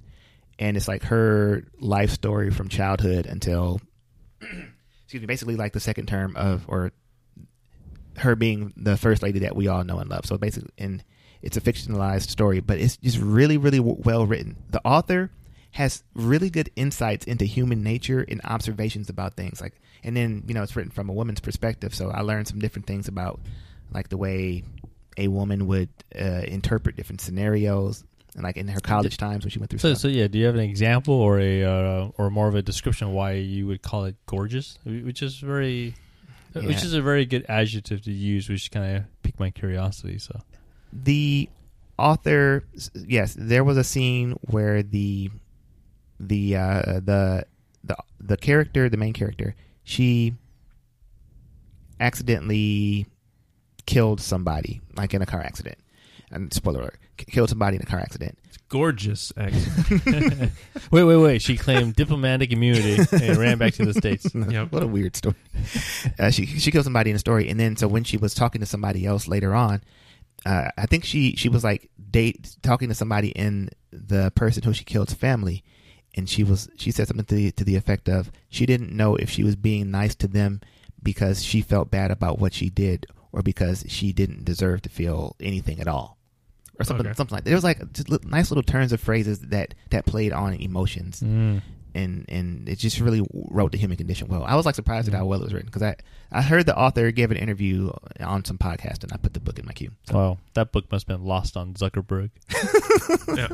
And 0.57 0.77
it's 0.77 0.87
like 0.87 1.03
her 1.03 1.63
life 1.79 2.11
story 2.11 2.51
from 2.51 2.69
childhood 2.69 3.25
until, 3.25 3.81
excuse 4.41 5.21
me, 5.21 5.27
basically 5.27 5.55
like 5.55 5.73
the 5.73 5.79
second 5.79 6.07
term 6.07 6.35
of, 6.37 6.63
or 6.67 6.91
her 8.17 8.35
being 8.35 8.73
the 8.77 8.97
first 8.97 9.21
lady 9.23 9.39
that 9.39 9.55
we 9.55 9.67
all 9.67 9.83
know 9.83 9.99
and 9.99 10.09
love. 10.09 10.25
So 10.25 10.37
basically, 10.37 10.71
and 10.77 11.03
it's 11.41 11.57
a 11.57 11.61
fictionalized 11.61 12.29
story, 12.29 12.59
but 12.59 12.77
it's 12.79 12.97
just 12.97 13.17
really, 13.17 13.57
really 13.57 13.77
w- 13.77 14.01
well 14.03 14.25
written. 14.25 14.57
The 14.69 14.81
author 14.85 15.31
has 15.71 16.03
really 16.15 16.49
good 16.49 16.69
insights 16.75 17.25
into 17.25 17.45
human 17.45 17.83
nature 17.83 18.25
and 18.27 18.41
observations 18.43 19.09
about 19.09 19.35
things. 19.35 19.61
Like, 19.61 19.79
and 20.03 20.15
then 20.17 20.43
you 20.47 20.53
know, 20.53 20.63
it's 20.63 20.75
written 20.75 20.91
from 20.91 21.09
a 21.09 21.13
woman's 21.13 21.39
perspective, 21.39 21.93
so 21.93 22.09
I 22.09 22.21
learned 22.21 22.47
some 22.47 22.59
different 22.59 22.87
things 22.87 23.07
about 23.07 23.39
like 23.91 24.09
the 24.09 24.17
way 24.17 24.63
a 25.17 25.27
woman 25.27 25.67
would 25.67 25.89
uh, 26.19 26.43
interpret 26.47 26.95
different 26.95 27.21
scenarios, 27.21 28.03
and 28.35 28.43
like 28.43 28.57
in 28.57 28.67
her 28.67 28.79
college 28.79 29.17
times 29.17 29.43
when 29.43 29.49
she 29.51 29.59
went 29.59 29.69
through 29.69 29.79
So, 29.79 29.89
stuff. 29.93 30.01
so 30.01 30.07
yeah, 30.07 30.27
do 30.27 30.37
you 30.39 30.45
have 30.45 30.55
an 30.55 30.61
example 30.61 31.13
or 31.15 31.39
a 31.39 31.63
uh, 31.63 32.09
or 32.17 32.29
more 32.29 32.47
of 32.47 32.55
a 32.55 32.61
description 32.61 33.07
of 33.09 33.13
why 33.13 33.33
you 33.33 33.67
would 33.67 33.81
call 33.81 34.05
it 34.05 34.15
gorgeous, 34.25 34.77
which 34.85 35.21
is 35.21 35.35
very, 35.39 35.95
which 36.53 36.83
is 36.83 36.93
a 36.93 37.01
very 37.01 37.25
good 37.25 37.45
adjective 37.49 38.01
to 38.03 38.11
use, 38.11 38.47
which 38.49 38.71
kind 38.71 38.97
of 38.97 39.03
piqued 39.23 39.39
my 39.39 39.49
curiosity. 39.51 40.17
So, 40.19 40.39
the 40.93 41.49
author 41.97 42.63
yes 42.95 43.35
there 43.37 43.63
was 43.65 43.75
a 43.75 43.83
scene 43.83 44.33
where 44.43 44.81
the 44.81 45.29
the 46.19 46.55
uh 46.55 46.99
the 47.03 47.45
the 47.83 47.95
the 48.19 48.37
character 48.37 48.89
the 48.89 48.97
main 48.97 49.13
character 49.13 49.55
she 49.83 50.33
accidentally 51.99 53.05
killed 53.85 54.21
somebody 54.21 54.81
like 54.95 55.13
in 55.13 55.21
a 55.21 55.25
car 55.25 55.41
accident 55.41 55.77
and 56.31 56.53
spoiler 56.53 56.81
alert, 56.81 56.97
killed 57.17 57.49
somebody 57.49 57.75
in 57.75 57.81
a 57.81 57.85
car 57.85 57.99
accident. 57.99 58.37
It's 58.45 58.57
gorgeous 58.69 59.33
accent. 59.35 60.51
Wait, 60.91 61.03
wait, 61.03 61.17
wait. 61.17 61.41
She 61.41 61.57
claimed 61.57 61.95
diplomatic 61.95 62.51
immunity 62.51 62.97
and 63.11 63.37
ran 63.37 63.57
back 63.57 63.73
to 63.75 63.85
the 63.85 63.93
states. 63.93 64.27
Yep. 64.35 64.71
What 64.71 64.83
a 64.83 64.87
weird 64.87 65.15
story. 65.15 65.35
Uh, 66.17 66.31
she 66.31 66.45
she 66.45 66.71
killed 66.71 66.83
somebody 66.85 67.09
in 67.09 67.15
the 67.15 67.19
story, 67.19 67.49
and 67.49 67.59
then 67.59 67.75
so 67.75 67.87
when 67.87 68.03
she 68.03 68.17
was 68.17 68.33
talking 68.33 68.61
to 68.61 68.65
somebody 68.65 69.05
else 69.05 69.27
later 69.27 69.53
on, 69.53 69.81
uh, 70.45 70.69
I 70.77 70.85
think 70.85 71.03
she 71.03 71.35
she 71.35 71.49
was 71.49 71.63
like 71.63 71.89
date 72.09 72.55
talking 72.63 72.89
to 72.89 72.95
somebody 72.95 73.29
in 73.29 73.69
the 73.91 74.31
person 74.35 74.63
who 74.63 74.73
she 74.73 74.83
killed's 74.85 75.13
family, 75.13 75.63
and 76.15 76.29
she 76.29 76.43
was 76.43 76.69
she 76.77 76.91
said 76.91 77.07
something 77.07 77.25
to 77.25 77.35
the 77.35 77.51
to 77.51 77.63
the 77.63 77.75
effect 77.75 78.09
of 78.09 78.31
she 78.49 78.65
didn't 78.65 78.91
know 78.91 79.15
if 79.15 79.29
she 79.29 79.43
was 79.43 79.55
being 79.55 79.91
nice 79.91 80.15
to 80.15 80.27
them 80.27 80.59
because 81.01 81.43
she 81.43 81.61
felt 81.61 81.89
bad 81.91 82.11
about 82.11 82.39
what 82.39 82.53
she 82.53 82.69
did 82.69 83.05
or 83.31 83.41
because 83.41 83.85
she 83.87 84.11
didn't 84.11 84.43
deserve 84.43 84.81
to 84.81 84.89
feel 84.89 85.35
anything 85.39 85.79
at 85.79 85.87
all. 85.87 86.17
Or 86.79 86.83
something, 86.83 87.05
Okay. 87.05 87.15
something 87.15 87.35
like 87.35 87.43
that. 87.43 87.49
There 87.49 87.57
was 87.57 87.63
like 87.63 87.91
just 87.93 88.09
li- 88.09 88.17
nice 88.25 88.49
little 88.51 88.63
turns 88.63 88.91
of 88.93 88.99
phrases 89.01 89.39
that 89.39 89.75
that 89.91 90.05
played 90.05 90.31
on 90.33 90.53
emotions 90.55 91.21
Mm. 91.21 91.61
and 91.93 92.25
and 92.29 92.67
it 92.69 92.79
just 92.79 92.99
really 93.01 93.21
wrote 93.33 93.71
the 93.73 93.77
human 93.77 93.97
condition 93.97 94.27
well. 94.29 94.43
I 94.45 94.55
was 94.55 94.65
like 94.65 94.75
surprised 94.75 95.07
at 95.09 95.13
how 95.13 95.25
well 95.25 95.41
it 95.41 95.43
was 95.43 95.53
written 95.53 95.67
because 95.67 95.83
I 95.83 95.95
I 96.31 96.41
heard 96.41 96.65
the 96.65 96.77
author 96.77 97.11
give 97.11 97.31
an 97.31 97.37
interview 97.37 97.91
on 98.21 98.45
some 98.45 98.57
podcast 98.57 99.03
and 99.03 99.11
I 99.13 99.17
put 99.17 99.33
the 99.33 99.39
book 99.41 99.59
in 99.59 99.65
my 99.65 99.73
queue. 99.73 99.91
So, 100.09 100.13
Wow, 100.15 100.37
that 100.53 100.71
book 100.71 100.89
must 100.91 101.07
have 101.07 101.17
been 101.19 101.27
lost 101.27 101.55
on 101.57 101.73
Zuckerberg. 101.73 102.29
yeah. 103.37 103.47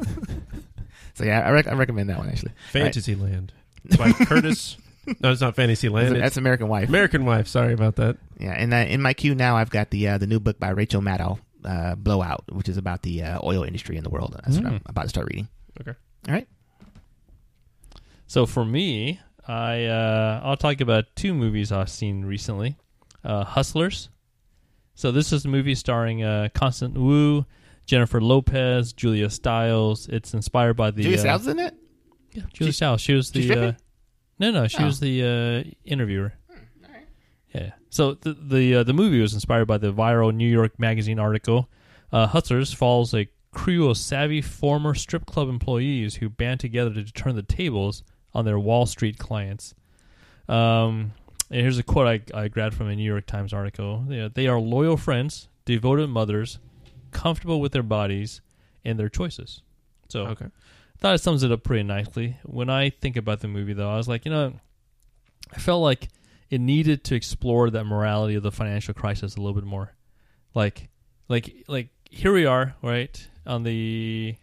So 1.15 1.23
yeah, 1.25 1.41
I, 1.45 1.49
rec- 1.51 1.67
I 1.67 1.73
recommend 1.73 2.09
that 2.09 2.17
one 2.17 2.29
actually. 2.29 2.51
Fantasyland 2.71 3.51
by 3.97 4.11
Curtis. 4.25 4.77
No, 5.21 5.31
it's 5.31 5.41
not 5.41 5.55
Fantasyland. 5.55 6.09
That's, 6.15 6.19
that's 6.21 6.37
American 6.37 6.67
Wife. 6.67 6.89
American 6.89 7.25
Wife. 7.25 7.47
Sorry 7.47 7.73
about 7.73 7.95
that. 7.97 8.17
yeah, 8.39 8.51
and 8.53 8.73
uh, 8.73 8.77
in 8.77 9.01
my 9.01 9.13
queue 9.13 9.35
now 9.35 9.55
I've 9.57 9.69
got 9.69 9.89
the 9.91 10.07
uh, 10.09 10.17
the 10.17 10.27
new 10.27 10.39
book 10.39 10.59
by 10.59 10.69
Rachel 10.69 11.01
Maddow, 11.01 11.39
uh, 11.63 11.95
Blowout, 11.95 12.43
which 12.51 12.67
is 12.69 12.77
about 12.77 13.01
the 13.03 13.23
uh, 13.23 13.39
oil 13.43 13.63
industry 13.63 13.97
in 13.97 14.03
the 14.03 14.09
world. 14.09 14.39
That's 14.43 14.57
what 14.57 14.65
Mm. 14.65 14.75
I'm 14.75 14.81
about 14.87 15.03
to 15.03 15.09
start 15.09 15.27
reading. 15.27 15.47
Okay. 15.81 15.93
All 16.27 16.33
right. 16.33 16.47
So 18.27 18.45
for 18.45 18.65
me, 18.65 19.19
I 19.47 19.85
uh, 19.85 20.41
I'll 20.43 20.57
talk 20.57 20.81
about 20.81 21.05
two 21.15 21.33
movies 21.33 21.71
I've 21.71 21.89
seen 21.89 22.25
recently. 22.25 22.75
Uh, 23.23 23.43
Hustlers. 23.43 24.09
So 24.95 25.11
this 25.11 25.33
is 25.33 25.45
a 25.45 25.47
movie 25.49 25.75
starring 25.75 26.23
uh, 26.23 26.49
Constance 26.53 26.97
Wu, 26.97 27.45
Jennifer 27.85 28.19
Lopez, 28.21 28.93
Julia 28.93 29.29
Stiles. 29.29 30.07
It's 30.07 30.33
inspired 30.33 30.75
by 30.75 30.91
the 30.91 31.03
Julia 31.03 31.17
uh, 31.17 31.21
Stiles 31.21 31.47
in 31.47 31.59
it. 31.59 31.75
Yeah, 32.31 32.43
Julia 32.53 32.71
She's- 32.71 32.75
Stiles. 32.77 33.01
She 33.01 33.13
was 33.13 33.31
the 33.31 33.51
uh, 33.53 33.71
no, 34.39 34.51
no. 34.51 34.67
She 34.67 34.79
Oh. 34.79 34.85
was 34.85 34.99
the 34.99 35.23
uh, 35.67 35.71
interviewer. 35.85 36.33
Yeah. 37.53 37.71
So 37.89 38.15
the 38.15 38.33
the 38.33 38.75
uh, 38.75 38.83
the 38.83 38.93
movie 38.93 39.21
was 39.21 39.33
inspired 39.33 39.65
by 39.65 39.77
the 39.77 39.93
viral 39.93 40.33
New 40.35 40.49
York 40.49 40.77
Magazine 40.79 41.19
article. 41.19 41.69
Uh, 42.11 42.27
Hustlers 42.27 42.73
follows 42.73 43.13
a 43.13 43.27
crew 43.51 43.89
of 43.89 43.97
savvy 43.97 44.41
former 44.41 44.93
strip 44.93 45.25
club 45.25 45.47
employees 45.47 46.15
who 46.15 46.27
band 46.29 46.59
together 46.59 46.93
to 46.93 47.05
turn 47.13 47.35
the 47.37 47.41
tables 47.43 48.03
on 48.33 48.43
their 48.43 48.59
Wall 48.59 48.85
Street 48.85 49.17
clients. 49.17 49.73
Um, 50.49 51.13
and 51.49 51.61
here's 51.61 51.77
a 51.77 51.83
quote 51.83 52.07
I, 52.33 52.39
I 52.43 52.47
grabbed 52.49 52.75
from 52.75 52.89
a 52.89 52.95
New 52.95 53.03
York 53.09 53.25
Times 53.25 53.53
article. 53.53 54.03
They, 54.07 54.27
they 54.33 54.47
are 54.47 54.59
loyal 54.59 54.97
friends, 54.97 55.47
devoted 55.63 56.09
mothers, 56.09 56.59
comfortable 57.15 57.59
with 57.61 57.71
their 57.71 57.83
bodies 57.83 58.41
and 58.83 58.99
their 58.99 59.09
choices. 59.09 59.61
So 60.09 60.27
Okay. 60.27 60.45
I 60.45 60.97
thought 60.99 61.15
it 61.15 61.19
sums 61.21 61.43
it 61.43 61.51
up 61.51 61.63
pretty 61.63 61.83
nicely. 61.83 62.37
When 62.43 62.69
I 62.69 62.89
think 62.89 63.17
about 63.17 63.39
the 63.39 63.47
movie, 63.47 63.73
though, 63.73 63.89
I 63.89 63.97
was 63.97 64.07
like, 64.07 64.25
you 64.25 64.31
know, 64.31 64.53
I 65.53 65.57
felt 65.59 65.81
like 65.81 66.09
it 66.49 66.61
needed 66.61 67.03
to 67.05 67.15
explore 67.15 67.69
that 67.71 67.83
morality 67.85 68.35
of 68.35 68.43
the 68.43 68.51
financial 68.51 68.93
crisis 68.93 69.35
a 69.35 69.39
little 69.41 69.53
bit 69.55 69.63
more. 69.65 69.93
Like, 70.53 70.89
like, 71.27 71.65
like 71.67 71.89
here 72.09 72.33
we 72.33 72.45
are, 72.45 72.75
right 72.81 73.27
on 73.45 73.63
the, 73.63 74.35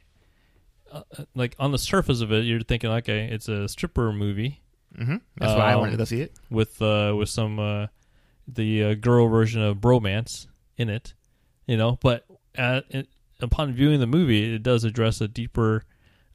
uh, 0.93 1.03
uh, 1.19 1.25
like 1.35 1.55
on 1.59 1.73
the 1.73 1.79
surface 1.79 2.21
of 2.21 2.33
it, 2.33 2.45
you're 2.45 2.61
thinking, 2.61 2.91
okay, 2.91 3.29
it's 3.31 3.49
a 3.49 3.69
stripper 3.69 4.13
movie 4.13 4.59
Mm-hmm. 4.99 5.17
That's 5.39 5.55
why 5.55 5.71
I 5.71 5.73
Um, 5.73 5.81
wanted 5.81 5.97
to 5.97 6.05
see 6.07 6.21
it. 6.21 6.33
with 6.51 6.83
uh, 6.83 7.15
with 7.17 7.31
some 7.31 7.59
uh, 7.59 7.87
the 8.47 8.85
uh, 8.85 8.95
girl 8.95 9.27
version 9.29 9.63
of 9.63 9.79
bromance 9.79 10.49
in 10.77 10.91
it, 10.91 11.15
you 11.67 11.79
know. 11.79 11.97
But 12.03 12.27
at, 12.55 12.85
it, 12.91 13.09
upon 13.41 13.73
viewing 13.73 14.01
the 14.01 14.07
movie, 14.07 14.55
it 14.55 14.63
does 14.63 14.85
address 14.85 15.21
a 15.21 15.29
deeper 15.29 15.85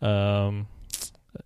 um, 0.01 0.67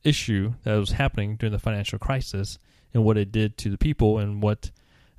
issue 0.04 0.54
that 0.64 0.76
was 0.76 0.92
happening 0.92 1.36
during 1.36 1.54
the 1.54 1.60
financial 1.60 2.00
crisis 2.00 2.58
and 2.94 3.04
what 3.04 3.18
it 3.18 3.32
did 3.32 3.58
to 3.58 3.70
the 3.70 3.78
people 3.78 4.18
and 4.18 4.42
what 4.42 4.72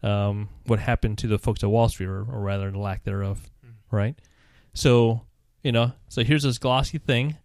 um, 0.03 0.48
what 0.66 0.80
happened 0.80 1.16
to 1.18 1.28
the 1.28 1.38
folks 1.38 1.62
at 1.62 1.70
Wall 1.70 1.88
Street, 1.88 2.09
or, 2.09 2.22
or 2.22 2.40
rather, 2.40 2.68
the 2.70 2.78
lack 2.78 3.05
thereof, 3.05 3.48
right? 3.90 4.18
So 4.74 5.22
you 5.62 5.70
know, 5.72 5.92
so 6.09 6.24
here's 6.24 6.42
this 6.42 6.59
glossy 6.59 6.98
thing 6.98 7.36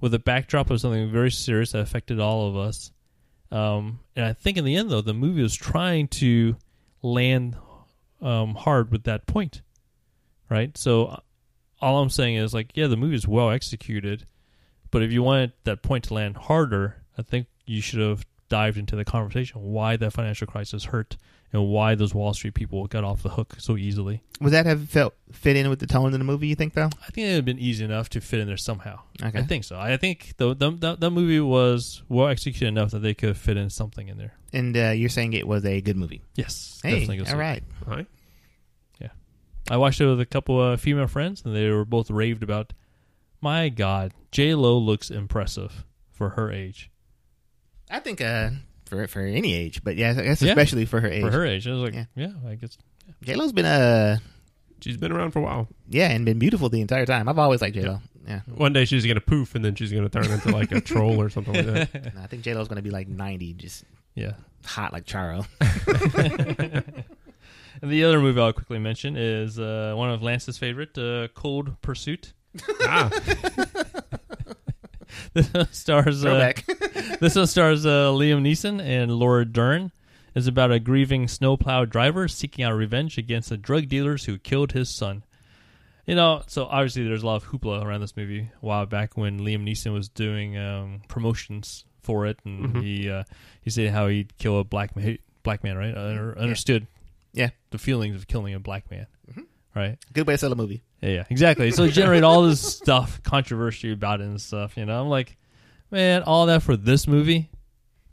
with 0.00 0.12
a 0.14 0.18
backdrop 0.18 0.70
of 0.70 0.80
something 0.80 1.10
very 1.10 1.30
serious 1.30 1.72
that 1.72 1.80
affected 1.80 2.18
all 2.18 2.48
of 2.48 2.56
us. 2.56 2.90
Um, 3.52 4.00
and 4.16 4.24
I 4.24 4.32
think 4.32 4.56
in 4.56 4.64
the 4.64 4.76
end, 4.76 4.90
though, 4.90 5.00
the 5.00 5.14
movie 5.14 5.42
was 5.42 5.54
trying 5.54 6.08
to 6.08 6.56
land 7.02 7.56
um, 8.20 8.54
hard 8.54 8.90
with 8.90 9.04
that 9.04 9.26
point, 9.26 9.62
right? 10.48 10.76
So 10.76 11.20
all 11.80 12.02
I'm 12.02 12.10
saying 12.10 12.36
is, 12.36 12.52
like, 12.54 12.70
yeah, 12.74 12.86
the 12.86 12.96
movie 12.96 13.14
is 13.16 13.26
well 13.28 13.50
executed, 13.50 14.26
but 14.90 15.02
if 15.02 15.12
you 15.12 15.22
wanted 15.22 15.52
that 15.64 15.82
point 15.82 16.04
to 16.04 16.14
land 16.14 16.36
harder, 16.36 16.96
I 17.18 17.22
think 17.22 17.46
you 17.66 17.80
should 17.80 18.00
have 18.00 18.24
dived 18.48 18.76
into 18.78 18.96
the 18.96 19.04
conversation 19.04 19.60
why 19.62 19.96
that 19.96 20.12
financial 20.12 20.46
crisis 20.46 20.84
hurt 20.86 21.16
and 21.52 21.68
why 21.68 21.94
those 21.94 22.12
Wall 22.14 22.32
Street 22.34 22.54
people 22.54 22.86
got 22.88 23.04
off 23.04 23.22
the 23.22 23.28
hook 23.28 23.54
so 23.58 23.76
easily. 23.76 24.22
Would 24.40 24.52
that 24.52 24.66
have 24.66 24.88
felt 24.88 25.14
fit 25.32 25.56
in 25.56 25.68
with 25.68 25.78
the 25.80 25.86
tone 25.86 26.06
of 26.06 26.12
the 26.18 26.24
movie? 26.24 26.48
You 26.48 26.54
think 26.56 26.74
though? 26.74 26.86
I 27.06 27.10
think 27.10 27.26
it 27.26 27.30
would 27.30 27.36
have 27.36 27.44
been 27.44 27.58
easy 27.58 27.84
enough 27.84 28.08
to 28.10 28.20
fit 28.20 28.40
in 28.40 28.46
there 28.48 28.56
somehow. 28.56 29.00
Okay. 29.22 29.38
I 29.38 29.42
think 29.42 29.64
so. 29.64 29.78
I 29.78 29.96
think 29.96 30.34
the, 30.36 30.54
the, 30.54 30.70
the, 30.70 30.96
that 30.96 31.10
movie 31.10 31.40
was 31.40 32.02
well 32.08 32.28
executed 32.28 32.68
enough 32.68 32.90
that 32.92 33.00
they 33.00 33.14
could 33.14 33.36
fit 33.36 33.56
in 33.56 33.70
something 33.70 34.08
in 34.08 34.16
there. 34.18 34.34
And 34.52 34.76
uh, 34.76 34.90
you're 34.90 35.08
saying 35.08 35.32
it 35.34 35.46
was 35.46 35.64
a 35.64 35.80
good 35.80 35.96
movie. 35.96 36.22
Yes, 36.34 36.80
Hey, 36.82 36.90
definitely. 36.92 37.18
go 37.18 37.24
see 37.24 37.30
all 37.32 37.38
it. 37.38 37.40
right. 37.42 37.62
All 37.86 37.96
right. 37.96 38.06
I 39.70 39.76
watched 39.78 40.00
it 40.00 40.06
with 40.06 40.20
a 40.20 40.26
couple 40.26 40.60
of 40.62 40.80
female 40.80 41.06
friends, 41.06 41.42
and 41.44 41.54
they 41.56 41.70
were 41.70 41.84
both 41.86 42.10
raved 42.10 42.42
about. 42.42 42.72
My 43.40 43.68
God, 43.70 44.12
J 44.32 44.54
Lo 44.54 44.76
looks 44.76 45.10
impressive 45.10 45.84
for 46.10 46.30
her 46.30 46.50
age. 46.52 46.90
I 47.88 48.00
think 48.00 48.20
uh, 48.20 48.50
for 48.86 49.06
for 49.06 49.20
any 49.20 49.54
age, 49.54 49.82
but 49.82 49.96
yeah, 49.96 50.10
I 50.10 50.22
guess 50.22 50.42
Yeah. 50.42 50.50
especially 50.50 50.84
for 50.84 51.00
her 51.00 51.08
age. 51.08 51.22
For 51.22 51.30
her 51.30 51.46
age, 51.46 51.66
I 51.66 51.72
was 51.72 51.80
like, 51.82 51.94
Yeah. 51.94 52.04
yeah, 52.14 52.32
I 52.46 52.56
guess. 52.56 52.76
J 53.22 53.34
Lo's 53.36 53.52
been 53.52 53.64
uh 53.64 54.18
She's 54.82 54.96
been 54.96 55.12
around 55.12 55.30
for 55.32 55.38
a 55.38 55.42
while. 55.42 55.68
yeah, 55.88 56.10
and 56.10 56.24
been 56.24 56.38
beautiful 56.38 56.68
the 56.68 56.80
entire 56.80 57.06
time. 57.06 57.28
I've 57.28 57.38
always 57.38 57.62
liked 57.62 57.74
J 57.76 57.82
Lo. 57.82 58.00
Yeah, 58.26 58.40
One 58.54 58.72
day 58.74 58.84
she's 58.84 59.06
gonna 59.06 59.20
poof, 59.20 59.54
and 59.54 59.64
then 59.64 59.74
she's 59.74 59.92
gonna 59.92 60.08
turn 60.10 60.26
into 60.30 60.50
like 60.50 60.70
a 60.72 60.80
troll 60.90 61.20
or 61.20 61.30
something 61.30 61.54
like 61.54 61.90
that. 61.92 62.14
No, 62.14 62.20
I 62.22 62.26
think 62.26 62.42
J 62.42 62.54
Lo's 62.54 62.68
gonna 62.68 62.82
be 62.82 62.90
like 62.90 63.08
ninety, 63.08 63.54
just 63.54 63.84
Yeah. 64.14 64.32
hot 64.64 64.92
like 64.92 65.06
Charo. 65.06 65.46
And 67.82 67.90
the 67.90 68.04
other 68.04 68.20
movie 68.20 68.40
I'll 68.40 68.52
quickly 68.52 68.78
mention 68.78 69.16
is 69.16 69.58
uh, 69.58 69.94
one 69.96 70.10
of 70.10 70.22
Lance's 70.22 70.58
favorite, 70.58 70.96
uh, 70.98 71.28
Cold 71.34 71.80
Pursuit. 71.82 72.32
ah, 72.82 73.08
this 75.34 75.52
one 75.52 75.72
stars 75.72 76.24
uh, 76.24 76.52
this 77.20 77.36
one 77.36 77.46
stars 77.46 77.86
uh, 77.86 78.08
Liam 78.10 78.42
Neeson 78.42 78.80
and 78.82 79.12
Laura 79.12 79.44
Dern. 79.44 79.92
It's 80.34 80.46
about 80.46 80.70
a 80.70 80.78
grieving 80.78 81.26
snowplow 81.26 81.86
driver 81.86 82.28
seeking 82.28 82.64
out 82.64 82.74
revenge 82.74 83.18
against 83.18 83.48
the 83.48 83.56
drug 83.56 83.88
dealers 83.88 84.24
who 84.26 84.38
killed 84.38 84.72
his 84.72 84.88
son. 84.88 85.24
You 86.06 86.14
know, 86.14 86.42
so 86.46 86.66
obviously 86.66 87.04
there's 87.04 87.22
a 87.22 87.26
lot 87.26 87.36
of 87.36 87.44
hoopla 87.48 87.84
around 87.84 88.00
this 88.00 88.16
movie 88.16 88.50
a 88.62 88.66
while 88.66 88.86
back 88.86 89.16
when 89.16 89.40
Liam 89.40 89.64
Neeson 89.68 89.92
was 89.92 90.08
doing 90.08 90.56
um, 90.58 91.02
promotions 91.08 91.84
for 92.02 92.26
it, 92.26 92.38
and 92.44 92.74
Mhm. 92.74 92.82
he 92.82 93.10
uh, 93.10 93.24
he 93.62 93.70
said 93.70 93.90
how 93.90 94.08
he'd 94.08 94.36
kill 94.38 94.58
a 94.60 94.64
black 94.64 94.96
man, 94.96 95.18
black 95.42 95.62
man, 95.62 95.76
right? 95.76 95.96
Under, 95.96 96.36
understood, 96.38 96.86
Yeah. 97.32 97.50
the 97.70 97.78
feelings 97.78 98.16
of 98.16 98.26
killing 98.26 98.54
a 98.54 98.60
black 98.60 98.90
man, 98.90 99.06
right? 99.74 99.98
Good 100.12 100.26
way 100.26 100.34
to 100.34 100.38
sell 100.38 100.52
a 100.52 100.56
movie. 100.56 100.82
Yeah, 101.00 101.10
yeah, 101.10 101.24
exactly. 101.30 101.70
So 101.70 101.84
it 101.84 101.92
generate 101.92 102.22
all 102.24 102.42
this 102.42 102.60
stuff, 102.76 103.22
controversy 103.22 103.92
about 103.92 104.20
it 104.20 104.24
and 104.24 104.40
stuff. 104.40 104.76
You 104.76 104.84
know, 104.86 105.00
I'm 105.00 105.08
like, 105.08 105.36
man, 105.90 106.22
all 106.22 106.46
that 106.46 106.62
for 106.62 106.76
this 106.76 107.06
movie, 107.06 107.50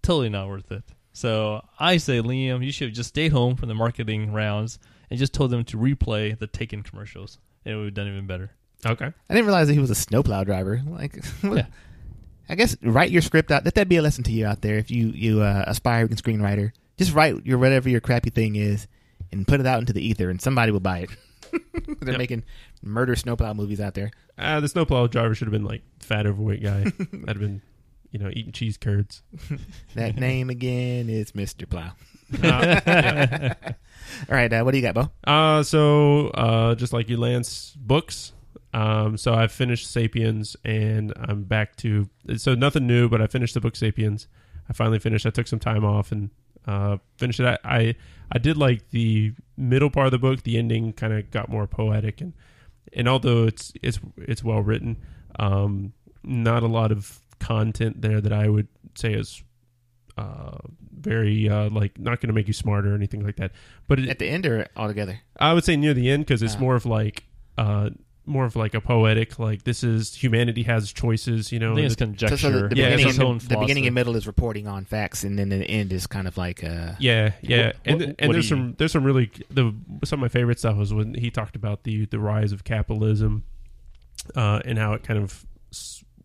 totally 0.01 0.30
not 0.30 0.47
worth 0.47 0.72
it. 0.72 0.84
So 1.13 1.65
I 1.80 1.97
say, 1.97 2.22
Liam, 2.22 2.63
you 2.63 2.72
should 2.72 2.89
have 2.89 2.95
just 2.95 3.09
stayed 3.09 3.32
home 3.32 3.55
from 3.55 3.70
the 3.70 3.76
marketing 3.76 4.32
rounds 4.34 4.78
and 5.09 5.18
just 5.20 5.34
told 5.34 5.49
them 5.51 5.63
to 5.65 5.78
replay 5.78 6.38
the 6.38 6.47
Taken 6.47 6.84
commercials. 6.84 7.39
and 7.65 7.74
It 7.74 7.78
would 7.78 7.86
have 7.86 7.93
done 7.95 8.07
even 8.07 8.28
better. 8.28 8.51
okay. 8.86 9.05
I 9.07 9.34
didn't 9.34 9.45
realize 9.47 9.68
that 9.68 9.74
he 9.74 9.80
was 9.80 9.89
a 9.89 9.95
snowplow 9.95 10.43
driver. 10.43 10.82
Like, 10.88 11.20
Yeah. 11.43 11.65
I 12.49 12.55
guess 12.55 12.78
write 12.82 13.09
your 13.11 13.22
script 13.24 13.51
out. 13.51 13.65
Let 13.65 13.76
that 13.76 13.89
be 13.89 13.97
a 13.97 14.01
lesson 14.01 14.24
to 14.26 14.32
you 14.32 14.45
out 14.45 14.61
there. 14.61 14.78
If 14.78 14.89
you 14.91 15.07
you 15.09 15.41
uh, 15.41 15.65
aspiring 15.68 16.07
screenwriter, 16.09 16.72
just 16.97 17.13
write 17.13 17.45
your 17.45 17.57
whatever 17.57 17.89
your 17.89 17.99
crappy 17.99 18.30
thing 18.30 18.55
is, 18.55 18.88
and 19.32 19.47
put 19.47 19.59
it 19.59 19.65
out 19.65 19.80
into 19.80 19.93
the 19.93 20.05
ether, 20.05 20.30
and 20.30 20.41
somebody 20.41 20.71
will 20.71 20.80
buy 20.80 20.99
it. 20.99 21.09
They're 22.01 22.11
Yep. 22.11 22.17
making 22.17 22.43
murder 22.84 23.15
snowplow 23.15 23.53
movies 23.53 23.80
out 23.80 23.93
there. 23.93 24.11
Uh, 24.38 24.59
the 24.59 24.67
snowplow 24.67 25.07
driver 25.07 25.34
should 25.36 25.47
have 25.47 25.53
been 25.53 25.63
like 25.65 25.82
fat, 25.99 26.25
overweight 26.28 26.61
guy. 26.63 26.84
That'd 26.84 27.28
have 27.28 27.39
been, 27.39 27.61
you 28.11 28.19
know, 28.19 28.30
eating 28.34 28.51
cheese 28.51 28.78
curds. 28.78 29.23
That 29.95 30.15
name 30.17 30.49
again 30.49 31.09
is 31.09 31.34
Mister 31.36 31.65
Plow. 31.65 31.91
Uh, 32.43 32.82
yeah. 32.86 33.53
All 34.30 34.36
right, 34.36 34.51
uh, 34.51 34.61
what 34.63 34.71
do 34.71 34.78
you 34.78 34.84
got, 34.84 34.95
Bo? 34.95 35.09
Uh, 35.25 35.63
so 35.63 36.28
uh, 36.30 36.75
just 36.75 36.91
like 36.91 37.07
you, 37.07 37.15
Lance, 37.17 37.73
books. 37.80 38.34
Um, 38.73 39.15
so 39.17 39.34
I 39.34 39.47
finished 39.47 39.89
Sapiens, 39.89 40.57
and 40.65 41.13
I'm 41.15 41.43
back 41.43 41.78
to 41.78 42.09
so 42.36 42.53
nothing 42.53 42.86
new, 42.86 43.07
but 43.07 43.21
I 43.21 43.28
finished 43.28 43.53
the 43.53 43.61
book 43.61 43.78
Sapiens. 43.78 44.28
I 44.69 44.73
finally 44.73 44.99
finished. 44.99 45.25
I 45.25 45.30
took 45.30 45.47
some 45.47 45.59
time 45.59 45.86
off 45.86 46.11
and 46.11 46.30
uh, 46.68 46.97
finished 47.18 47.39
it. 47.39 47.45
I, 47.63 47.78
I 47.78 47.95
I 48.32 48.38
did 48.39 48.57
like 48.57 48.89
the 48.89 49.34
middle 49.55 49.89
part 49.89 50.07
of 50.07 50.11
the 50.11 50.18
book. 50.20 50.43
The 50.43 50.57
ending 50.57 50.93
kind 50.93 51.13
of 51.13 51.32
got 51.32 51.49
more 51.49 51.65
poetic, 51.68 52.22
and 52.22 52.34
and 52.93 53.07
although 53.07 53.45
it's 53.45 53.72
it's 53.82 53.99
it's 54.18 54.43
well 54.43 54.61
written, 54.61 54.97
um, 55.39 55.93
not 56.24 56.63
a 56.63 56.68
lot 56.68 56.91
of 56.91 57.20
content 57.39 58.01
there 58.01 58.20
that 58.20 58.34
I 58.34 58.49
would 58.49 58.68
say 58.95 59.13
is 59.13 59.43
uh, 60.18 60.57
very 60.99 61.47
uh, 61.47 61.70
like 61.70 61.97
not 61.99 62.20
going 62.20 62.28
to 62.30 62.34
make 62.34 62.47
you 62.47 62.53
smarter 62.53 62.91
or 62.91 62.95
anything 62.95 63.24
like 63.24 63.36
that. 63.38 63.51
But 63.88 63.99
it, 63.99 64.09
At 64.09 64.20
the 64.20 64.28
end 64.28 64.45
or 64.45 64.68
altogether? 64.76 65.20
I 65.39 65.53
would 65.53 65.63
say 65.63 65.78
near 65.78 65.93
the 65.93 66.09
end 66.09 66.26
because 66.26 66.41
it's 66.43 66.55
Ah. 66.55 66.59
more 66.59 66.76
of 66.76 66.86
like 66.86 67.24
uh, 67.57 67.91
more 68.28 68.45
of 68.45 68.55
like 68.55 68.73
a 68.73 68.82
poetic 68.82 69.39
like 69.39 69.63
this 69.63 69.84
is 69.84 70.13
humanity 70.13 70.63
has 70.63 70.91
choices. 70.91 71.51
You 71.51 71.59
know, 71.59 71.71
I 71.71 71.75
think 71.75 71.86
it's 71.88 71.95
the- 71.95 72.05
So, 72.05 72.05
conjecture. 72.07 72.38
so 72.38 72.51
the, 72.51 72.67
the, 72.67 72.75
Yeah, 72.75 72.89
beginning, 72.89 73.07
its 73.09 73.19
own 73.19 73.32
and, 73.32 73.41
the 73.41 73.57
beginning 73.57 73.86
and 73.86 73.95
middle 73.95 74.15
is 74.15 74.28
reporting 74.28 74.67
on 74.67 74.86
facts, 74.86 75.23
and 75.23 75.39
then 75.39 75.49
the 75.49 75.63
end 75.65 75.93
is 75.93 76.05
kind 76.07 76.28
of 76.28 76.38
like 76.38 76.63
uh, 76.63 76.93
yeah, 76.99 77.32
yeah, 77.41 77.67
What- 77.67 77.75
and 77.86 77.99
what- 77.99 78.15
and 78.19 78.28
what 78.30 78.34
there's 78.34 78.49
do 78.49 78.55
you- 78.55 78.61
some 78.61 78.75
there's 78.78 78.91
some 78.91 79.03
really 79.03 79.32
the 79.49 79.73
some 80.03 80.19
of 80.19 80.21
my 80.21 80.28
favorite 80.28 80.59
stuff 80.59 80.75
was 80.78 80.93
when 80.93 81.13
he 81.15 81.32
talked 81.32 81.55
about 81.55 81.84
the 81.84 82.05
the 82.05 82.19
rise 82.19 82.51
of 82.51 82.63
capitalism, 82.63 83.43
uh, 84.36 84.61
and 84.65 84.78
how 84.78 84.93
it 84.93 85.03
kind 85.03 85.19
of 85.19 85.45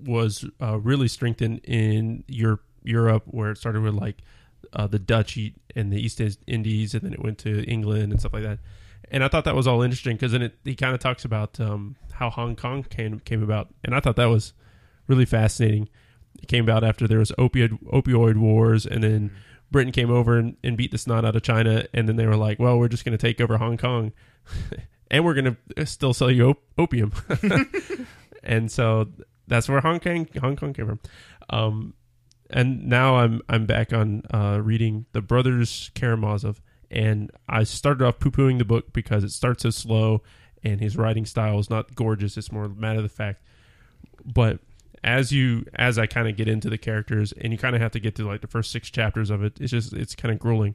was 0.04 0.44
uh, 0.60 0.78
really 0.80 1.06
strengthened 1.08 1.60
in 1.64 2.24
Europe, 2.26 2.62
Europe, 2.82 3.22
where 3.26 3.52
it 3.52 3.58
started 3.58 3.82
with 3.82 3.94
like 3.94 4.16
uh, 4.72 4.86
the 4.86 4.98
Dutch 4.98 5.38
and 5.76 5.92
the 5.92 6.00
East 6.00 6.20
Indies, 6.46 6.94
and 6.94 7.02
then 7.02 7.12
it 7.12 7.22
went 7.22 7.38
to 7.38 7.62
England 7.64 8.10
and 8.12 8.18
stuff 8.20 8.32
like 8.32 8.42
that. 8.42 8.58
And 9.12 9.22
I 9.22 9.28
thought 9.28 9.44
that 9.44 9.54
was 9.54 9.66
all 9.66 9.82
interesting 9.82 10.16
because 10.16 10.32
then 10.32 10.42
it, 10.42 10.58
he 10.64 10.74
kind 10.74 10.94
of 10.94 11.00
talks 11.00 11.24
about 11.24 11.60
um, 11.60 11.96
how 12.12 12.30
Hong 12.30 12.56
Kong 12.56 12.82
came 12.82 13.20
came 13.20 13.42
about, 13.42 13.68
and 13.84 13.94
I 13.94 14.00
thought 14.00 14.16
that 14.16 14.26
was 14.26 14.54
really 15.06 15.26
fascinating. 15.26 15.90
It 16.42 16.48
came 16.48 16.64
about 16.64 16.82
after 16.82 17.06
there 17.06 17.18
was 17.18 17.30
opioid 17.32 17.78
opioid 17.92 18.38
wars, 18.38 18.86
and 18.86 19.04
then 19.04 19.30
Britain 19.70 19.92
came 19.92 20.10
over 20.10 20.38
and, 20.38 20.56
and 20.64 20.78
beat 20.78 20.92
the 20.92 20.98
snot 20.98 21.26
out 21.26 21.36
of 21.36 21.42
China, 21.42 21.84
and 21.92 22.08
then 22.08 22.16
they 22.16 22.26
were 22.26 22.38
like, 22.38 22.58
"Well, 22.58 22.78
we're 22.78 22.88
just 22.88 23.04
going 23.04 23.16
to 23.16 23.18
take 23.18 23.38
over 23.38 23.58
Hong 23.58 23.76
Kong, 23.76 24.12
and 25.10 25.26
we're 25.26 25.34
going 25.34 25.56
to 25.76 25.86
still 25.86 26.14
sell 26.14 26.30
you 26.30 26.48
op- 26.48 26.62
opium." 26.78 27.12
and 28.42 28.72
so 28.72 29.08
that's 29.46 29.68
where 29.68 29.80
Hong 29.82 30.00
Kong 30.00 30.26
Hong 30.40 30.56
Kong 30.56 30.72
came 30.72 30.86
from. 30.86 31.00
Um, 31.50 31.94
and 32.48 32.86
now 32.86 33.16
I'm 33.16 33.42
I'm 33.50 33.66
back 33.66 33.92
on 33.92 34.22
uh, 34.32 34.58
reading 34.62 35.04
the 35.12 35.20
Brothers 35.20 35.90
Karamazov, 35.94 36.62
and 36.92 37.30
I 37.48 37.64
started 37.64 38.04
off 38.06 38.18
poo 38.18 38.30
pooing 38.30 38.58
the 38.58 38.64
book 38.64 38.92
because 38.92 39.24
it 39.24 39.30
starts 39.30 39.62
so 39.62 39.70
slow, 39.70 40.22
and 40.62 40.80
his 40.80 40.96
writing 40.96 41.26
style 41.26 41.58
is 41.58 41.68
not 41.70 41.94
gorgeous. 41.94 42.36
It's 42.36 42.52
more 42.52 42.68
matter 42.68 42.98
of 42.98 43.02
the 43.02 43.08
fact. 43.08 43.42
But 44.24 44.60
as 45.04 45.32
you 45.32 45.64
as 45.74 45.98
I 45.98 46.06
kind 46.06 46.28
of 46.28 46.36
get 46.36 46.48
into 46.48 46.70
the 46.70 46.78
characters, 46.78 47.32
and 47.32 47.52
you 47.52 47.58
kind 47.58 47.74
of 47.74 47.82
have 47.82 47.92
to 47.92 48.00
get 48.00 48.14
to 48.16 48.24
like 48.26 48.40
the 48.40 48.46
first 48.46 48.70
six 48.70 48.90
chapters 48.90 49.30
of 49.30 49.42
it, 49.42 49.60
it's 49.60 49.70
just 49.72 49.92
it's 49.92 50.14
kind 50.14 50.32
of 50.32 50.38
grueling. 50.38 50.74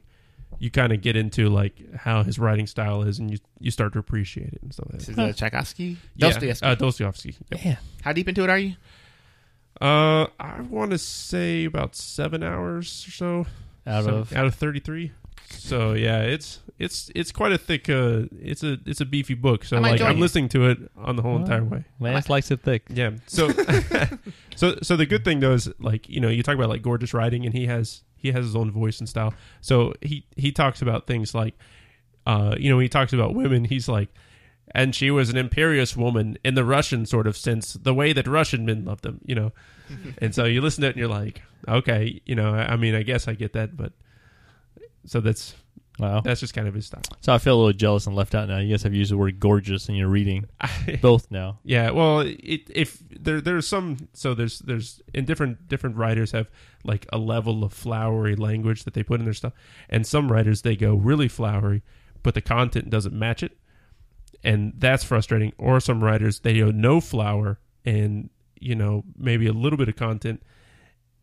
You 0.58 0.70
kind 0.70 0.92
of 0.92 1.02
get 1.02 1.14
into 1.14 1.48
like 1.50 1.94
how 1.94 2.22
his 2.22 2.38
writing 2.38 2.66
style 2.66 3.02
is, 3.02 3.18
and 3.18 3.30
you 3.30 3.38
you 3.60 3.70
start 3.70 3.92
to 3.92 3.98
appreciate 3.98 4.52
it 4.54 4.62
and 4.62 4.72
stuff 4.72 4.86
like 4.90 4.98
this 5.00 5.06
that. 5.08 5.12
is 5.12 5.18
uh, 5.18 5.32
Tchaikovsky. 5.34 5.98
Yeah, 6.16 6.28
Dostoevsky. 6.30 6.66
uh, 6.66 6.74
Dostoevsky. 6.74 7.36
Yep. 7.52 7.64
Yeah. 7.64 7.76
How 8.02 8.12
deep 8.12 8.28
into 8.28 8.42
it 8.44 8.50
are 8.50 8.58
you? 8.58 8.74
Uh, 9.80 10.26
I 10.40 10.60
want 10.62 10.90
to 10.90 10.98
say 10.98 11.64
about 11.64 11.94
seven 11.94 12.42
hours 12.42 13.04
or 13.06 13.10
so. 13.12 13.46
Out 13.86 14.04
So- 14.04 14.16
of 14.16 14.32
out 14.34 14.46
of 14.46 14.54
thirty 14.54 14.80
three. 14.80 15.12
So 15.50 15.92
yeah, 15.94 16.20
it's 16.22 16.60
it's 16.78 17.10
it's 17.14 17.32
quite 17.32 17.52
a 17.52 17.58
thick. 17.58 17.88
Uh, 17.88 18.22
it's 18.40 18.62
a 18.62 18.78
it's 18.86 19.00
a 19.00 19.04
beefy 19.06 19.34
book. 19.34 19.64
So 19.64 19.76
I'm 19.76 19.82
like 19.82 19.92
enjoying 19.92 20.10
I'm 20.10 20.16
it. 20.18 20.20
listening 20.20 20.48
to 20.50 20.68
it 20.68 20.78
on 20.96 21.16
the 21.16 21.22
whole 21.22 21.34
Well, 21.34 21.42
entire 21.42 21.64
way. 21.64 21.84
Lance 22.00 22.28
likes 22.28 22.50
it 22.50 22.60
thick. 22.62 22.84
Yeah. 22.88 23.12
So 23.26 23.48
so 24.56 24.76
so 24.82 24.96
the 24.96 25.06
good 25.06 25.24
thing 25.24 25.40
though 25.40 25.54
is 25.54 25.70
like 25.78 26.08
you 26.08 26.20
know 26.20 26.28
you 26.28 26.42
talk 26.42 26.54
about 26.54 26.68
like 26.68 26.82
gorgeous 26.82 27.14
writing 27.14 27.44
and 27.46 27.54
he 27.54 27.66
has 27.66 28.02
he 28.16 28.32
has 28.32 28.44
his 28.44 28.56
own 28.56 28.70
voice 28.70 28.98
and 29.00 29.08
style. 29.08 29.34
So 29.60 29.94
he 30.02 30.26
he 30.36 30.52
talks 30.52 30.82
about 30.82 31.06
things 31.06 31.34
like 31.34 31.54
uh 32.26 32.54
you 32.58 32.68
know 32.68 32.76
when 32.76 32.84
he 32.84 32.88
talks 32.88 33.12
about 33.12 33.34
women 33.34 33.64
he's 33.64 33.88
like 33.88 34.08
and 34.74 34.94
she 34.94 35.10
was 35.10 35.30
an 35.30 35.38
imperious 35.38 35.96
woman 35.96 36.36
in 36.44 36.54
the 36.54 36.64
Russian 36.64 37.06
sort 37.06 37.26
of 37.26 37.38
sense, 37.38 37.72
the 37.72 37.94
way 37.94 38.12
that 38.12 38.26
Russian 38.26 38.66
men 38.66 38.84
love 38.84 39.00
them, 39.00 39.18
you 39.24 39.34
know. 39.34 39.52
and 40.18 40.34
so 40.34 40.44
you 40.44 40.60
listen 40.60 40.82
to 40.82 40.88
it 40.88 40.90
and 40.90 40.98
you're 40.98 41.08
like, 41.08 41.40
okay, 41.66 42.20
you 42.26 42.34
know, 42.34 42.52
I, 42.54 42.72
I 42.72 42.76
mean, 42.76 42.94
I 42.94 43.02
guess 43.02 43.26
I 43.28 43.32
get 43.32 43.54
that, 43.54 43.78
but 43.78 43.94
so 45.08 45.20
that's 45.20 45.54
Wow. 45.98 46.20
that's 46.20 46.38
just 46.38 46.54
kind 46.54 46.68
of 46.68 46.74
his 46.74 46.86
style. 46.86 47.02
So 47.22 47.32
I 47.34 47.38
feel 47.38 47.56
a 47.56 47.58
little 47.58 47.72
jealous 47.72 48.06
and 48.06 48.14
left 48.14 48.36
out 48.36 48.46
now. 48.46 48.58
You 48.58 48.72
guys 48.72 48.84
have 48.84 48.94
used 48.94 49.10
the 49.10 49.16
word 49.16 49.40
gorgeous 49.40 49.88
in 49.88 49.96
your 49.96 50.06
reading. 50.06 50.44
Both 51.02 51.28
now. 51.32 51.58
Yeah, 51.64 51.90
well, 51.90 52.20
it, 52.20 52.70
if 52.70 53.02
there 53.10 53.40
there's 53.40 53.66
some 53.66 54.08
so 54.12 54.32
there's 54.32 54.60
there's 54.60 55.02
in 55.12 55.24
different 55.24 55.66
different 55.66 55.96
writers 55.96 56.30
have 56.30 56.48
like 56.84 57.04
a 57.12 57.18
level 57.18 57.64
of 57.64 57.72
flowery 57.72 58.36
language 58.36 58.84
that 58.84 58.94
they 58.94 59.02
put 59.02 59.18
in 59.18 59.24
their 59.24 59.34
stuff, 59.34 59.54
and 59.88 60.06
some 60.06 60.30
writers 60.30 60.62
they 60.62 60.76
go 60.76 60.94
really 60.94 61.26
flowery, 61.26 61.82
but 62.22 62.34
the 62.34 62.42
content 62.42 62.90
doesn't 62.90 63.18
match 63.18 63.42
it, 63.42 63.58
and 64.44 64.74
that's 64.78 65.02
frustrating. 65.02 65.52
Or 65.58 65.80
some 65.80 66.04
writers 66.04 66.38
they 66.40 66.58
go 66.60 66.70
no 66.70 67.00
flower 67.00 67.58
and 67.84 68.30
you 68.60 68.76
know 68.76 69.02
maybe 69.16 69.48
a 69.48 69.52
little 69.52 69.76
bit 69.76 69.88
of 69.88 69.96
content, 69.96 70.44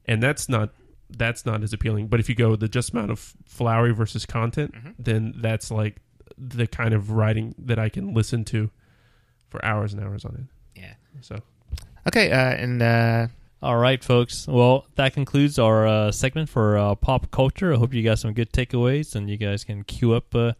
and 0.04 0.22
that's 0.22 0.50
not 0.50 0.72
that's 1.10 1.46
not 1.46 1.64
as 1.64 1.74
appealing. 1.74 2.08
But 2.08 2.20
if 2.20 2.30
you 2.30 2.36
go 2.36 2.56
the 2.56 2.68
just 2.68 2.92
amount 2.92 3.12
of 3.12 3.34
flowery 3.46 3.94
versus 3.94 4.26
content, 4.26 4.74
then 5.00 5.34
that's 5.38 5.72
like 5.72 5.98
the 6.38 6.68
kind 6.68 6.94
of 6.94 7.12
writing 7.12 7.56
that 7.60 7.80
I 7.80 7.90
can 7.90 8.14
listen 8.14 8.44
to 8.46 8.70
for 9.50 9.64
hours 9.64 9.94
and 9.94 10.04
hours 10.04 10.26
on 10.26 10.36
end. 10.36 10.48
Yeah. 10.76 10.94
So 11.22 11.42
Okay, 12.08 12.32
uh, 12.32 12.52
and 12.52 12.82
uh, 12.82 13.28
All 13.62 13.78
right, 13.78 14.04
folks. 14.04 14.48
Well, 14.48 14.86
that 14.96 15.14
concludes 15.14 15.58
our 15.58 15.88
uh, 15.88 16.12
segment 16.12 16.50
for 16.50 16.78
uh, 16.78 16.96
pop 16.96 17.32
culture. 17.32 17.74
I 17.74 17.78
hope 17.78 17.94
you 17.94 18.04
got 18.04 18.20
some 18.20 18.34
good 18.34 18.52
takeaways, 18.52 19.16
and 19.16 19.30
you 19.30 19.38
guys 19.38 19.64
can 19.64 19.84
queue 19.84 20.14
up 20.14 20.36
uh, 20.36 20.54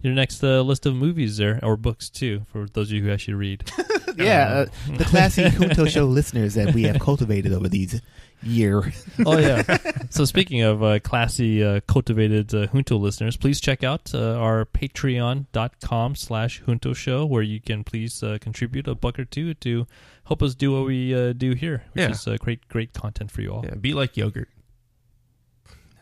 your 0.00 0.12
next 0.14 0.42
uh, 0.44 0.60
list 0.60 0.86
of 0.86 0.94
movies 0.94 1.38
there 1.38 1.58
or 1.62 1.76
books 1.76 2.08
too 2.08 2.42
for 2.52 2.66
those 2.66 2.88
of 2.88 2.92
you 2.96 3.02
who 3.02 3.10
actually 3.10 3.34
read. 3.34 3.68
yeah, 4.16 4.48
uh, 4.48 4.66
the 4.96 5.04
classy 5.04 5.48
Junto 5.48 5.84
Show 5.88 6.04
listeners 6.04 6.54
that 6.54 6.72
we 6.72 6.84
have 6.84 7.00
cultivated 7.00 7.52
over 7.52 7.68
these 7.68 8.00
year. 8.42 8.92
oh 9.26 9.38
yeah. 9.38 9.62
so 10.10 10.24
speaking 10.24 10.62
of 10.62 10.82
uh, 10.82 10.98
classy, 11.00 11.62
uh, 11.62 11.80
cultivated 11.86 12.54
uh, 12.54 12.66
Junto 12.66 12.96
listeners, 12.96 13.36
please 13.36 13.60
check 13.60 13.82
out 13.84 14.14
uh, 14.14 14.34
our 14.38 14.64
patreon.com 14.66 16.14
slash 16.16 16.62
Junto 16.66 16.92
show 16.92 17.24
where 17.26 17.42
you 17.42 17.60
can 17.60 17.84
please 17.84 18.22
uh, 18.22 18.38
contribute 18.40 18.86
a 18.88 18.94
buck 18.94 19.18
or 19.18 19.24
two 19.24 19.54
to 19.54 19.86
help 20.24 20.42
us 20.42 20.54
do 20.54 20.72
what 20.72 20.86
we 20.86 21.14
uh, 21.14 21.32
do 21.32 21.52
here, 21.52 21.84
which 21.92 22.02
Yeah. 22.02 22.10
is 22.10 22.26
uh, 22.26 22.36
great, 22.40 22.66
great 22.68 22.92
content 22.92 23.30
for 23.30 23.42
you 23.42 23.52
all. 23.52 23.64
yeah, 23.64 23.74
be 23.74 23.92
like 23.94 24.16
yogurt. 24.16 24.48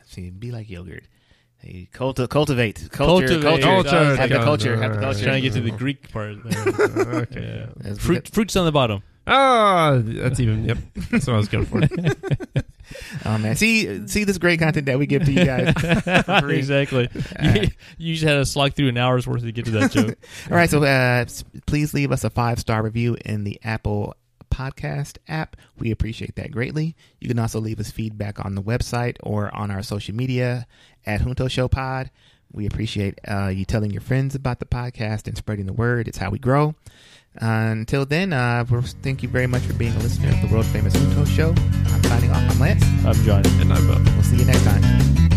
See, 0.07 0.31
be 0.31 0.51
like 0.51 0.69
yogurt. 0.69 1.05
Hey, 1.59 1.89
culti- 1.93 2.29
cultivate, 2.29 2.89
culture, 2.91 3.27
Cultivate. 3.27 3.43
culture, 3.43 3.63
Culture. 3.91 4.17
have 4.17 4.31
the 4.31 4.37
culture, 4.39 4.77
have 4.77 4.95
the 4.95 5.01
culture. 5.01 5.25
Trying 5.25 5.43
to 5.43 5.49
get 5.51 5.53
to 5.55 5.61
the 5.61 5.71
Greek 5.71 6.11
part. 6.11 6.37
There. 6.43 6.99
okay. 7.23 7.67
Yeah. 7.85 7.95
Fruit, 7.95 8.27
fruits 8.29 8.57
on 8.57 8.65
the 8.65 8.73
bottom. 8.73 9.03
Ah, 9.31 10.01
that's 10.03 10.41
even. 10.41 10.65
Yep, 10.65 10.79
that's 11.11 11.27
what 11.27 11.35
I 11.35 11.37
was 11.39 11.49
going 11.49 11.67
for. 11.67 11.81
Oh 13.25 13.39
man, 13.39 13.55
see, 13.57 14.07
see 14.09 14.25
this 14.25 14.39
great 14.39 14.59
content 14.59 14.87
that 14.87 14.99
we 14.99 15.07
give 15.07 15.25
to 15.25 15.33
you 15.33 15.45
guys. 15.45 15.73
for 16.25 16.41
free. 16.41 16.59
exactly. 16.59 17.09
you, 17.41 17.69
you 17.99 18.15
just 18.15 18.27
had 18.27 18.35
to 18.35 18.45
slog 18.45 18.75
through 18.75 18.89
an 18.89 18.97
hour's 18.97 19.27
worth 19.27 19.43
to 19.43 19.53
get 19.53 19.67
to 19.67 19.71
that 19.73 19.93
joke. 19.93 20.19
All 20.51 20.57
right, 20.57 20.69
so 20.69 20.83
uh, 20.83 21.25
please 21.67 21.95
leave 21.95 22.13
us 22.13 22.25
a 22.25 22.31
five 22.31 22.59
star 22.59 22.83
review 22.83 23.17
in 23.25 23.45
the 23.45 23.61
Apple 23.63 24.15
Podcast 24.51 25.19
app. 25.29 25.57
We 25.79 25.91
appreciate 25.91 26.35
that 26.37 26.51
greatly. 26.51 26.97
You 27.21 27.29
can 27.29 27.39
also 27.39 27.61
leave 27.61 27.79
us 27.79 27.91
feedback 27.91 28.45
on 28.45 28.55
the 28.55 28.63
website 28.63 29.17
or 29.23 29.55
on 29.55 29.71
our 29.71 29.83
social 29.83 30.15
media 30.15 30.67
at 31.07 31.21
Junto 31.23 31.49
Show 31.49 31.69
Pod. 31.69 32.11
We 32.53 32.67
appreciate 32.67 33.21
uh, 33.29 33.47
you 33.49 33.65
telling 33.65 33.93
your 33.93 34.01
friends 34.01 34.35
about 34.35 34.59
the 34.59 34.67
podcast 34.67 35.29
and 35.29 35.37
spreading 35.37 35.67
the 35.67 35.73
word. 35.73 36.09
It's 36.09 36.19
how 36.19 36.31
we 36.31 36.41
grow. 36.41 36.75
Uh, 37.41 37.71
until 37.71 38.05
then, 38.05 38.33
uh, 38.33 38.65
we'll- 38.69 38.83
thank 39.03 39.23
you 39.23 39.29
very 39.29 39.47
much 39.47 39.63
for 39.63 39.73
being 39.75 39.95
a 39.95 39.99
listener 40.01 40.31
of 40.31 40.41
the 40.41 40.49
world 40.49 40.67
famous 40.67 40.93
Junto 40.95 41.25
Show. 41.25 41.55
I'm 41.93 42.03
signing 42.05 42.31
off. 42.31 42.43
I'm 42.51 42.59
Lance. 42.59 42.85
I'm 43.07 43.15
Johnny. 43.25 43.49
And 43.61 43.73
I'm. 43.73 43.91
Uh, 43.91 43.99
We'll 44.15 44.23
see 44.25 44.37
you 44.37 44.45
next 44.45 44.65
time. 44.65 45.30